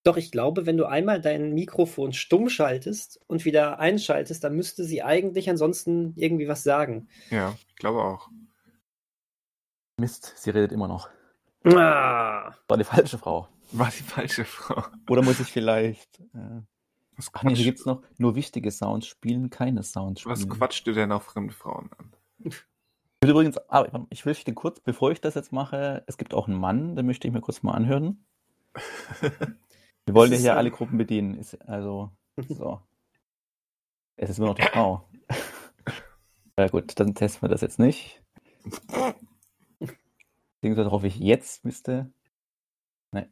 [0.03, 4.83] Doch, ich glaube, wenn du einmal dein Mikrofon stumm schaltest und wieder einschaltest, dann müsste
[4.83, 7.07] sie eigentlich ansonsten irgendwie was sagen.
[7.31, 8.29] Ja, ich glaube auch.
[9.97, 11.09] Mist, sie redet immer noch.
[11.65, 13.47] Ah, War die falsche Frau.
[13.71, 14.83] War die falsche Frau.
[15.09, 16.19] Oder muss ich vielleicht.
[16.33, 16.61] Äh,
[17.15, 20.35] Was ach nee, hier quatscht, gibt es noch nur wichtige Sounds spielen, keine Sounds spielen.
[20.35, 22.13] was quatscht du denn auf fremde Frauen an?
[22.39, 22.53] Ich
[23.21, 26.47] will übrigens, ah, ich will den kurz, bevor ich das jetzt mache, es gibt auch
[26.47, 28.25] einen Mann, den möchte ich mir kurz mal anhören.
[30.07, 30.57] Wir wollen ja hier so.
[30.57, 31.33] alle Gruppen bedienen.
[31.35, 32.11] Ist, also,
[32.47, 32.79] so.
[34.17, 35.07] Es ist nur noch die Frau.
[36.57, 38.23] Ja gut, dann testen wir das jetzt nicht.
[40.65, 42.09] Beziehungsweise hoffe ich, jetzt müsste.
[43.11, 43.29] Nein.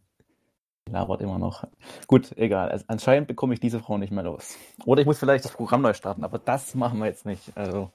[0.87, 1.63] Labert immer noch.
[2.05, 2.69] Gut, egal.
[2.69, 4.55] Also, anscheinend bekomme ich diese Frau nicht mehr los.
[4.85, 7.41] Oder ich muss vielleicht das Programm neu starten, aber das machen wir jetzt nicht.
[7.57, 7.91] Also,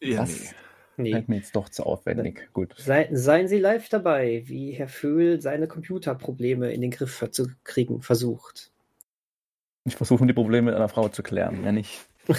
[0.00, 0.54] Ja, das
[0.96, 1.12] nee.
[1.12, 1.24] nee.
[1.26, 2.50] mir jetzt doch zu aufwendig.
[2.52, 2.72] Gut.
[2.78, 8.00] Sei, seien Sie live dabei, wie Herr Föhl seine Computerprobleme in den Griff zu kriegen
[8.00, 8.70] versucht.
[9.84, 12.06] Ich versuche die Probleme mit einer Frau zu klären, ja nicht.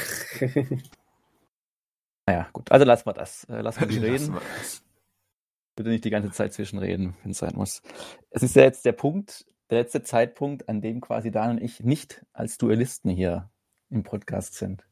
[2.26, 2.72] Naja, gut.
[2.72, 3.44] Also lassen wir das.
[3.50, 4.34] Äh, Lassen wir die Lassen reden.
[4.36, 4.83] wir das.
[5.76, 7.82] Bitte nicht die ganze Zeit zwischenreden, wenn es sein muss.
[8.30, 11.80] Es ist ja jetzt der Punkt, der letzte Zeitpunkt, an dem quasi Dan und ich
[11.80, 13.50] nicht als Duellisten hier
[13.90, 14.86] im Podcast sind.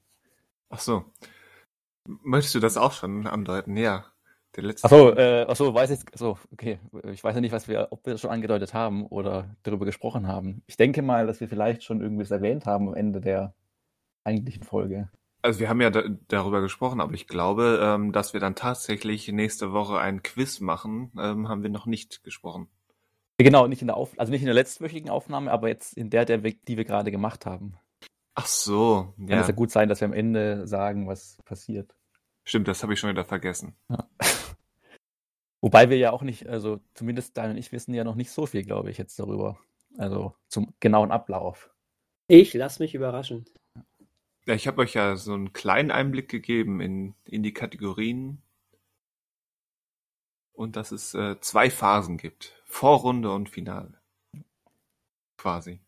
[0.69, 1.06] Ach so.
[2.08, 3.77] Möchtest du das auch schon andeuten?
[3.77, 4.06] Ja.
[4.56, 4.85] Der letzte.
[4.85, 6.80] Achso, äh, achso, weiß ich, so, okay.
[7.11, 10.27] Ich weiß ja nicht, was wir, ob wir das schon angedeutet haben oder darüber gesprochen
[10.27, 10.61] haben.
[10.68, 13.53] Ich denke mal, dass wir vielleicht schon irgendwie es erwähnt haben am Ende der
[14.26, 15.10] eigentlichen Folge.
[15.42, 19.28] Also wir haben ja da, darüber gesprochen, aber ich glaube, ähm, dass wir dann tatsächlich
[19.28, 22.68] nächste Woche ein Quiz machen, ähm, haben wir noch nicht gesprochen.
[23.38, 26.26] Genau, nicht in der Auf also nicht in der letztwöchigen Aufnahme, aber jetzt in der,
[26.26, 27.78] der wir, die wir gerade gemacht haben.
[28.36, 29.42] Ach so, Kann ja.
[29.42, 31.95] es ja gut sein, dass wir am Ende sagen, was passiert.
[32.44, 33.76] Stimmt, das habe ich schon wieder vergessen.
[35.61, 38.45] Wobei wir ja auch nicht, also zumindest Dan und ich wissen ja noch nicht so
[38.45, 39.60] viel, glaube ich, jetzt darüber.
[39.98, 41.72] Also zum genauen Ablauf.
[42.28, 43.45] Ich lasse mich überraschen.
[44.45, 48.42] Ja, ich habe euch ja so einen kleinen Einblick gegeben in, in die Kategorien
[50.53, 52.56] und dass es äh, zwei Phasen gibt.
[52.66, 54.00] Vorrunde und Finale.
[55.38, 55.80] Quasi.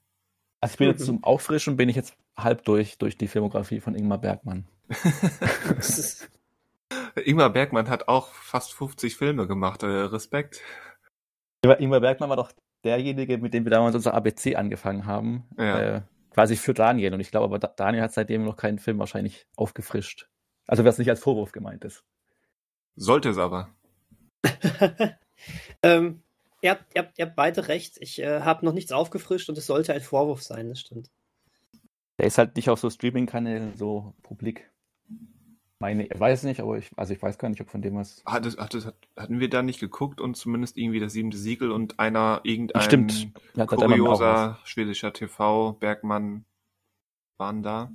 [0.62, 3.96] Also ich bin jetzt zum Auffrischen, bin ich jetzt halb durch, durch die Filmografie von
[3.96, 4.66] Ingmar Bergmann.
[7.16, 9.84] Ingmar Bergmann hat auch fast 50 Filme gemacht.
[9.84, 10.62] Äh, Respekt.
[11.64, 12.52] Ingmar Ingmar Bergmann war doch
[12.84, 15.44] derjenige, mit dem wir damals unser ABC angefangen haben.
[15.58, 15.80] Ja.
[15.80, 16.02] Äh,
[16.34, 17.14] quasi für Daniel.
[17.14, 20.28] Und ich glaube aber, Da- Daniel hat seitdem noch keinen Film wahrscheinlich aufgefrischt.
[20.68, 22.04] Also was nicht als Vorwurf gemeint ist.
[22.96, 23.70] Sollte es aber.
[25.84, 26.22] ähm,
[26.62, 27.98] ihr, habt, ihr, habt, ihr habt beide recht.
[28.00, 31.10] Ich äh, habe noch nichts aufgefrischt und es sollte ein Vorwurf sein, das stimmt.
[32.20, 34.70] Der ist halt nicht auf so Streaming-Kanälen so publik.
[35.84, 38.24] Meine, ich weiß nicht, aber ich, also ich weiß gar nicht, ob von dem was.
[38.26, 42.00] Hat hat hat, hatten wir da nicht geguckt und zumindest irgendwie das siebente Siegel und
[42.00, 43.34] einer, irgendein Stimmt.
[43.54, 46.46] Ja, da er kurioser schwedischer TV, Bergmann
[47.38, 47.92] waren da.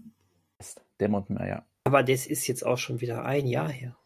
[1.00, 1.65] Dämmert mir, ja.
[1.84, 3.97] Aber das ist jetzt auch schon wieder ein Jahr her.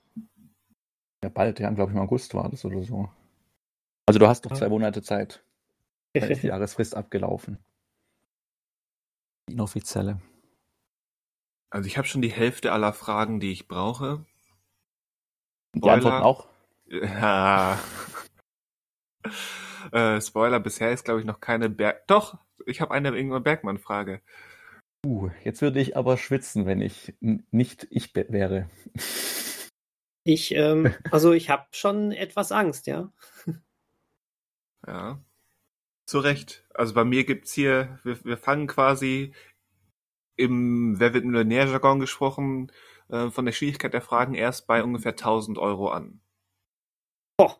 [1.25, 3.11] Ja, bald, ja, glaube ich, im August war das oder so.
[4.07, 4.59] Also du hast doch Ja.
[4.59, 5.45] zwei Monate Zeit.
[6.15, 7.59] Dann ist die Jahresfrist abgelaufen.
[9.49, 10.21] Die inoffizielle.
[11.73, 14.27] Also ich habe schon die Hälfte aller Fragen, die ich brauche.
[15.75, 15.95] Und die Spoiler.
[15.95, 16.49] Antworten auch?
[16.87, 17.79] Ja.
[19.93, 22.07] äh, Spoiler, bisher ist glaube ich noch keine Berg...
[22.09, 22.37] Doch,
[22.67, 24.21] ich habe eine Ingmar Bergmann-Frage.
[25.07, 28.69] Uh, jetzt würde ich aber schwitzen, wenn ich nicht ich wäre.
[30.25, 33.11] Ich, ähm, also ich habe schon etwas Angst, ja.
[34.87, 35.19] Ja.
[36.05, 36.67] zu Recht.
[36.75, 39.33] Also bei mir gibt's hier, wir, wir fangen quasi
[40.37, 42.73] im Wer wird Millionär-Jargon gesprochen,
[43.09, 46.21] äh, von der Schwierigkeit der Fragen erst bei ungefähr 1000 Euro an.
[47.37, 47.59] Boah.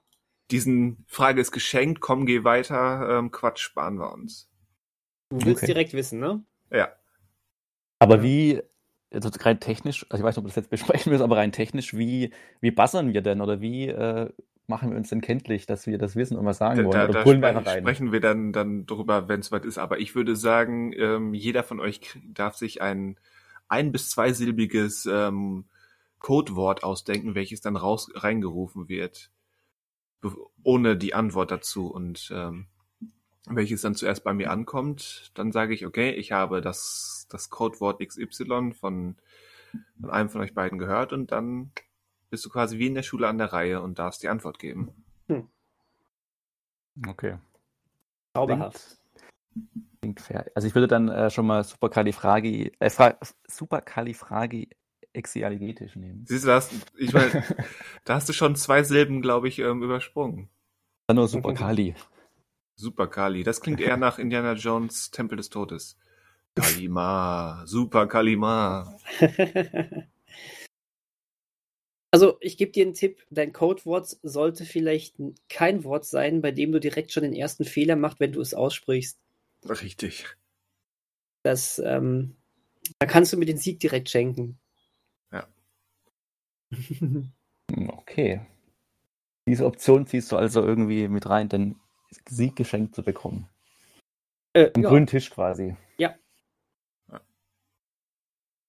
[0.51, 4.51] Diesen Frage ist geschenkt, komm, geh weiter, ähm, Quatsch sparen wir uns.
[5.31, 5.73] Du willst Okay.
[5.73, 6.45] direkt wissen, ne?
[6.71, 6.93] Ja.
[7.99, 8.61] Aber wie,
[9.13, 11.53] also rein technisch, also ich weiß nicht, ob wir das jetzt besprechen müssen, aber rein
[11.53, 14.31] technisch, wie, wie buzzern wir denn oder wie äh,
[14.73, 17.03] machen wir uns denn kenntlich, dass wir das wissen und was sagen Da, wollen?
[17.03, 17.85] da, Oder da brüllen wir rein?
[17.85, 19.79] sprechen wir dann, dann drüber, wenn es soweit ist.
[19.79, 22.01] Aber ich würde sagen, ähm, jeder von euch
[22.33, 23.19] darf sich ein
[23.69, 25.65] ein- bis zweisilbiges ähm,
[26.19, 29.31] Codewort ausdenken, welches dann raus reingerufen wird,
[30.63, 31.89] ohne die Antwort dazu.
[31.89, 32.67] Und ähm,
[33.47, 38.01] welches dann zuerst bei mir ankommt, dann sage ich, okay, ich habe das, das Codewort
[38.01, 39.17] XY von,
[40.01, 41.73] von einem von euch beiden gehört und dann
[42.33, 44.91] bist du quasi wie in der Schule an der Reihe und darfst die Antwort geben.
[47.07, 47.37] Okay.
[48.35, 48.99] Zauberhaft.
[49.53, 49.69] Klingt,
[50.01, 50.51] klingt fair.
[50.55, 54.71] Also ich würde dann äh, schon mal Supercalifragi, äh, Fra Supercalifragi
[55.13, 56.25] exealigetisch nehmen.
[56.27, 57.45] Siehst du, da hast, ich meine,
[58.05, 60.49] da hast du schon zwei Silben, glaube ich, ähm, übersprungen.
[61.07, 61.95] Dann nur Supercali.
[62.77, 63.45] Super Kali.
[63.45, 65.99] Das klingt eher nach Indiana Jones Tempel des Todes.
[66.55, 68.97] Kalima, Super Kalima.
[72.13, 73.25] Also, ich gebe dir einen Tipp.
[73.31, 75.17] Dein Codewort sollte vielleicht
[75.49, 78.55] kein Wort sein, bei dem du direkt schon den ersten Fehler machst, wenn du es
[78.55, 79.19] aussprichst.
[79.65, 80.27] Richtig.
[81.43, 82.37] Das, ähm,
[82.99, 84.59] da kannst du mir den Sieg direkt schenken.
[85.33, 85.47] Ja.
[87.75, 88.45] Okay.
[89.49, 91.81] Diese Option ziehst du also irgendwie mit rein, den
[92.29, 93.49] Sieg geschenkt zu bekommen.
[94.53, 95.75] äh, Am ja, grünen Tisch quasi.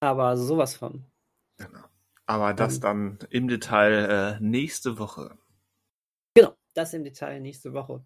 [0.03, 1.05] aber sowas von.
[1.57, 1.83] Genau.
[2.25, 5.37] Aber das dann im Detail äh, nächste Woche.
[6.33, 8.03] Genau, das im Detail nächste Woche.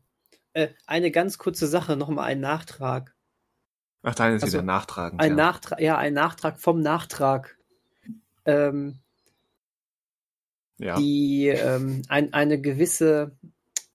[0.54, 3.16] Äh, eine ganz kurze Sache, nochmal ein Nachtrag.
[4.02, 5.22] Ach, deine ist Also, wieder nachtragend.
[5.22, 5.36] Ein ja.
[5.36, 7.58] Nachtrag, ja, ein Nachtrag vom Nachtrag.
[8.46, 9.00] Ähm,
[10.80, 10.96] ja.
[10.96, 13.38] die ähm, ein, eine gewisse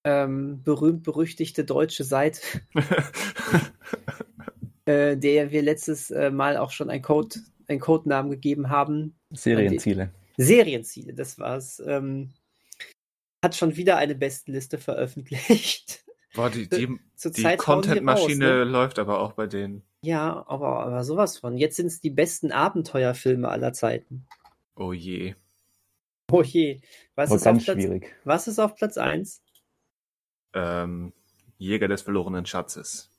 [0.04, 2.40] ähm, berühmt-berüchtigte deutsche Seite,
[4.84, 9.16] äh, der wir letztes äh, Mal auch schon ein Code, einen Codenamen gegeben haben.
[9.32, 10.10] Serienziele.
[10.36, 11.82] Serienziele, das war's.
[11.84, 12.32] Ähm,
[13.44, 16.04] hat schon wieder eine Bestenliste veröffentlicht.
[16.34, 18.64] Boah, die, die, die Content-Maschine ne?
[18.64, 19.82] läuft aber auch bei denen.
[20.02, 21.58] Ja, aber, aber sowas von.
[21.58, 24.26] Jetzt sind es die besten Abenteuerfilme aller Zeiten.
[24.74, 25.34] Oh je.
[26.30, 26.80] Oh je.
[27.14, 28.16] Was, Aber ist auf, Platz, schwierig.
[28.24, 29.42] was ist auf Platz 1?
[30.54, 31.12] Ähm,
[31.58, 33.12] Jäger des verlorenen Schatzes.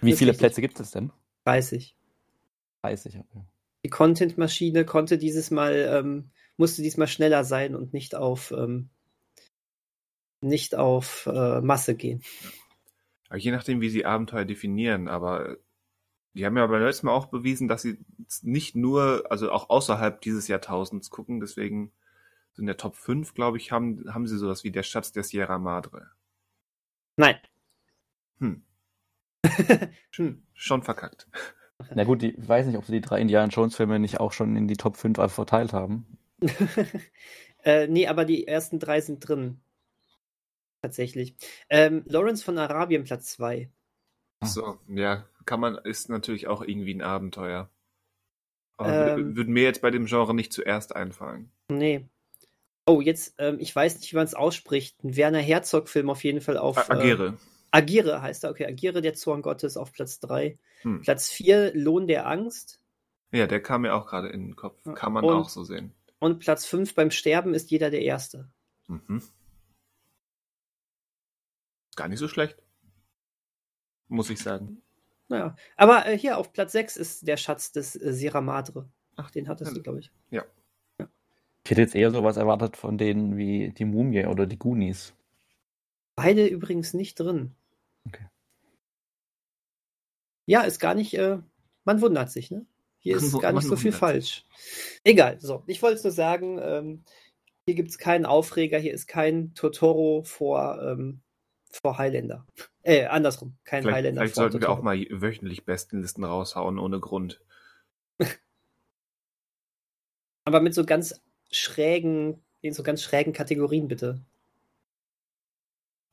[0.00, 0.40] Wie ist viele richtig.
[0.40, 1.12] Plätze gibt es denn?
[1.44, 1.96] 30.
[2.82, 3.18] 30.
[3.18, 3.44] Okay.
[3.84, 8.90] Die Content-Maschine konnte dieses Mal, ähm, musste diesmal schneller sein und nicht auf, ähm,
[10.40, 12.22] nicht auf äh, Masse gehen.
[13.28, 15.56] Aber je nachdem, wie sie Abenteuer definieren, aber
[16.34, 17.98] die haben ja beim letzten Mal auch bewiesen, dass sie
[18.42, 21.92] nicht nur, also auch außerhalb dieses Jahrtausends gucken, deswegen
[22.52, 25.24] so in der Top 5, glaube ich, haben, haben sie sowas wie der Schatz der
[25.24, 26.10] Sierra Madre.
[27.16, 27.38] Nein.
[28.38, 28.62] Hm,
[30.14, 30.42] hm.
[30.54, 31.28] schon verkackt.
[31.94, 34.32] Na gut, die, ich weiß nicht, ob sie die drei Indiana Jones Filme nicht auch
[34.32, 36.06] schon in die Top 5 einfach verteilt haben.
[37.64, 39.60] äh, nee, aber die ersten drei sind drin.
[40.82, 41.36] Tatsächlich.
[41.70, 43.70] Ähm, Lawrence von Arabien, Platz 2.
[44.40, 44.46] Ah.
[44.46, 47.70] So, ja, kann man, ist natürlich auch irgendwie ein Abenteuer.
[48.76, 49.36] Aber Ähm.
[49.36, 51.50] würde, mir jetzt bei dem Genre nicht zuerst einfallen.
[51.68, 52.08] Nee.
[52.84, 55.04] Oh, jetzt, ähm, ich weiß nicht, wie man es ausspricht.
[55.04, 56.90] Ein Werner Herzog-Film auf jeden Fall auf.
[56.90, 57.28] Agere.
[57.28, 58.66] Äh, Agire heißt er, okay.
[58.66, 60.58] Agire, der Zorn Gottes auf Platz 3.
[60.82, 61.00] Hm.
[61.00, 62.78] Platz 4, Lohn der Angst.
[63.32, 64.78] Ja, der kam mir auch gerade in den Kopf.
[64.86, 65.92] Ja, Kann man und- auch so sehen.
[66.18, 68.48] Und Platz 5 beim Sterben ist jeder der Erste.
[68.86, 69.22] Mhm.
[71.96, 72.56] Gar nicht so schlecht.
[74.08, 74.82] Muss ich sagen.
[75.28, 75.56] Naja.
[75.76, 78.88] Aber äh, hier auf Platz 6 ist der Schatz des äh, Sierra Madre.
[79.16, 79.74] Ach, den hattest Ja.
[79.76, 80.10] du, glaube ich.
[81.64, 85.14] Ich hätte jetzt eher sowas erwartet von denen wie die Mumie oder die Goonies.
[86.16, 87.54] Beide übrigens nicht drin.
[88.06, 88.26] Okay.
[90.46, 91.38] Ja, ist gar nicht, äh,
[91.84, 92.66] man wundert sich, ne?
[92.98, 94.44] Hier ist gar nicht so viel falsch.
[95.02, 95.64] Egal, so.
[95.66, 97.04] Ich wollte es nur sagen, ähm,
[97.66, 101.20] hier gibt es keinen Aufreger, hier ist kein Totoro vor, ähm,
[101.70, 102.46] vor Highlander.
[102.82, 104.78] Äh, andersrum, kein Vielleicht, Highlander vielleicht vor sollten wir Totoro.
[104.78, 107.40] auch mal wöchentlich Bestenlisten raushauen, ohne Grund.
[110.44, 114.20] Aber mit so ganz schrägen, in so ganz schrägen Kategorien bitte.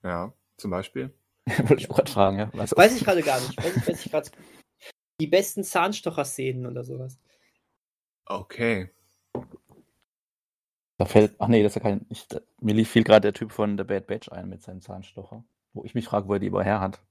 [0.03, 1.14] Ja, zum Beispiel.
[1.68, 2.50] Wollte ich auch gerade fragen, ja.
[2.53, 3.58] Was Weiß ich gerade gar nicht.
[3.58, 4.32] Weiß ich, weiß ich grad.
[5.19, 7.19] Die besten Zahnstocher-Szenen oder sowas.
[8.26, 8.90] Okay.
[10.98, 13.34] Da fällt, ach nee, das ist ja kein, ich, da, mir lief viel gerade der
[13.34, 15.44] Typ von The Bad Batch ein mit seinem Zahnstocher.
[15.74, 17.02] Wo ich mich frage, wo er die über her hat.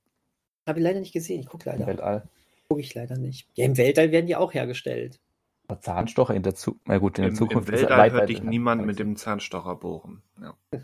[0.67, 1.41] Habe ich leider nicht gesehen.
[1.41, 1.86] Ich gucke Im leider.
[1.86, 2.28] Weltall.
[2.68, 3.49] Gucke ich leider nicht.
[3.55, 5.20] Ja, im Weltall werden die auch hergestellt.
[5.67, 6.89] Aber Zahnstocher in der Zukunft.
[6.89, 10.23] Na gut, in der Im, Zukunft im Weltall hört dich niemand mit dem Zahnstocher bohren.
[10.41, 10.55] Ja.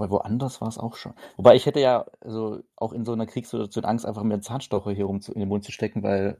[0.00, 1.14] Weil woanders war es auch schon.
[1.36, 4.90] Wobei ich hätte ja also auch in so einer Kriegssituation Angst, einfach mir einen Zahnstocher
[4.90, 6.38] hier rum zu, in den Mund zu stecken, weil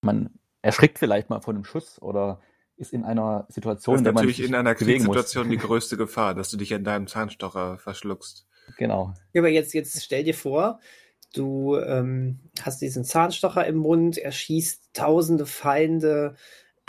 [0.00, 0.30] man
[0.62, 2.40] erschrickt vielleicht mal von einem Schuss oder
[2.76, 4.74] ist in einer Situation, Das ist in der man natürlich sich in einer.
[4.74, 8.46] Kriegssituation die größte Gefahr, dass du dich in deinem Zahnstocher verschluckst.
[8.78, 9.12] Genau.
[9.32, 10.80] Ja, aber jetzt, jetzt stell dir vor,
[11.34, 16.36] du ähm, hast diesen Zahnstocher im Mund, erschießt tausende Feinde.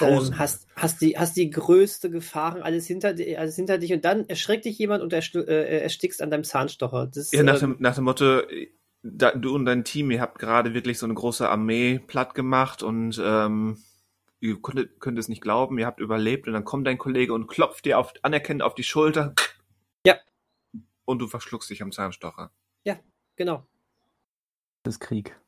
[0.02, 4.28] Ähm, hast, hast, die, hast die größte Gefahren, alles hinter, alles hinter dich und dann
[4.28, 7.08] erschreckt dich jemand und äh, erstickst an deinem Zahnstocher.
[7.08, 8.42] Das, Ja, nach, ähm, dem, nach dem Motto,
[9.04, 12.82] da, du und dein Team, ihr habt gerade wirklich so eine große Armee platt gemacht
[12.82, 13.78] und ähm,
[14.40, 17.48] ihr konntet, könnt es nicht glauben, ihr habt überlebt und dann kommt dein Kollege und
[17.48, 19.34] klopft dir auf, anerkennend auf die Schulter.
[20.06, 20.16] Ja.
[21.06, 22.52] Und du verschluckst dich am Zahnstocher.
[23.36, 23.68] genau.
[24.84, 25.40] Das ist Krieg.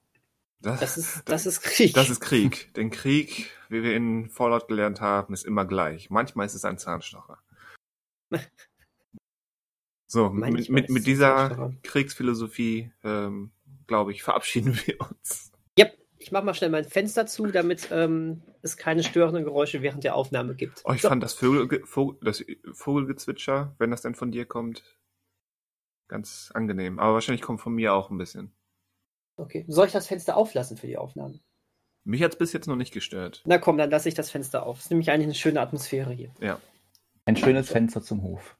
[0.61, 1.93] Das ist, das ist Krieg.
[1.93, 2.73] Das ist Krieg.
[2.75, 6.09] Denn Krieg, wie wir in Fallout gelernt haben, ist immer gleich.
[6.09, 7.39] Manchmal ist es ein Zahnstocher.
[10.07, 11.73] So, mit, mit, mit dieser.
[11.83, 13.51] Kriegsphilosophie, ähm,
[13.87, 15.51] glaube ich, verabschieden wir uns.
[15.77, 15.97] Yep.
[16.19, 20.15] Ich mach mal schnell mein Fenster zu, damit ähm, es keine störenden Geräusche während der
[20.15, 20.81] Aufnahme gibt.
[20.85, 21.09] Oh, ich So.
[21.09, 24.97] fand das, Vögel, Vogel, das Vogelgezwitscher, wenn das denn von dir kommt,
[26.07, 26.97] ganz angenehm.
[26.99, 28.54] Aber wahrscheinlich kommt von mir auch ein bisschen.
[29.37, 29.65] Okay.
[29.67, 31.39] Soll ich das Fenster auflassen für die Aufnahme?
[32.03, 33.41] Mich hat's bis jetzt noch nicht gestört.
[33.45, 34.79] Na komm, dann lasse ich das Fenster auf.
[34.79, 36.31] ist nämlich eigentlich eine schöne Atmosphäre hier.
[36.39, 36.59] Ja.
[37.25, 38.57] Ein schönes Fenster zum Hof.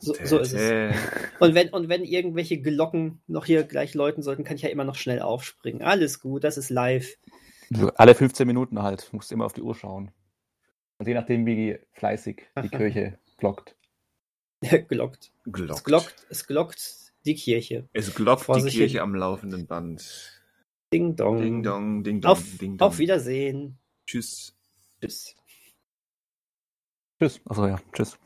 [0.00, 0.96] So, so ist es.
[1.38, 4.84] Und wenn, und wenn irgendwelche Glocken noch hier gleich läuten sollten, kann ich ja immer
[4.84, 5.82] noch schnell aufspringen.
[5.82, 7.16] Alles gut, das ist live.
[7.70, 9.10] So, alle 15 Minuten halt.
[9.12, 10.10] Musst immer auf die Uhr schauen.
[10.98, 13.76] Und je nachdem, wie fleißig die Kirche glockt.
[14.88, 15.30] Glockt.
[15.44, 15.70] Glockt.
[15.72, 17.88] Es glockt, es glockt die Kirche.
[17.92, 19.02] Es glockt Vor die sich Kirche hin.
[19.02, 20.42] am laufenden Band.
[20.92, 21.40] Ding dong.
[21.40, 22.88] Ding dong, ding dong, Auf, ding dong.
[22.88, 23.78] auf Wiedersehen.
[24.06, 24.56] Tschüss.
[25.00, 25.34] Tschüss.
[27.18, 27.40] Tschüss.
[27.46, 27.80] Achso, ja.
[27.92, 28.18] Tschüss.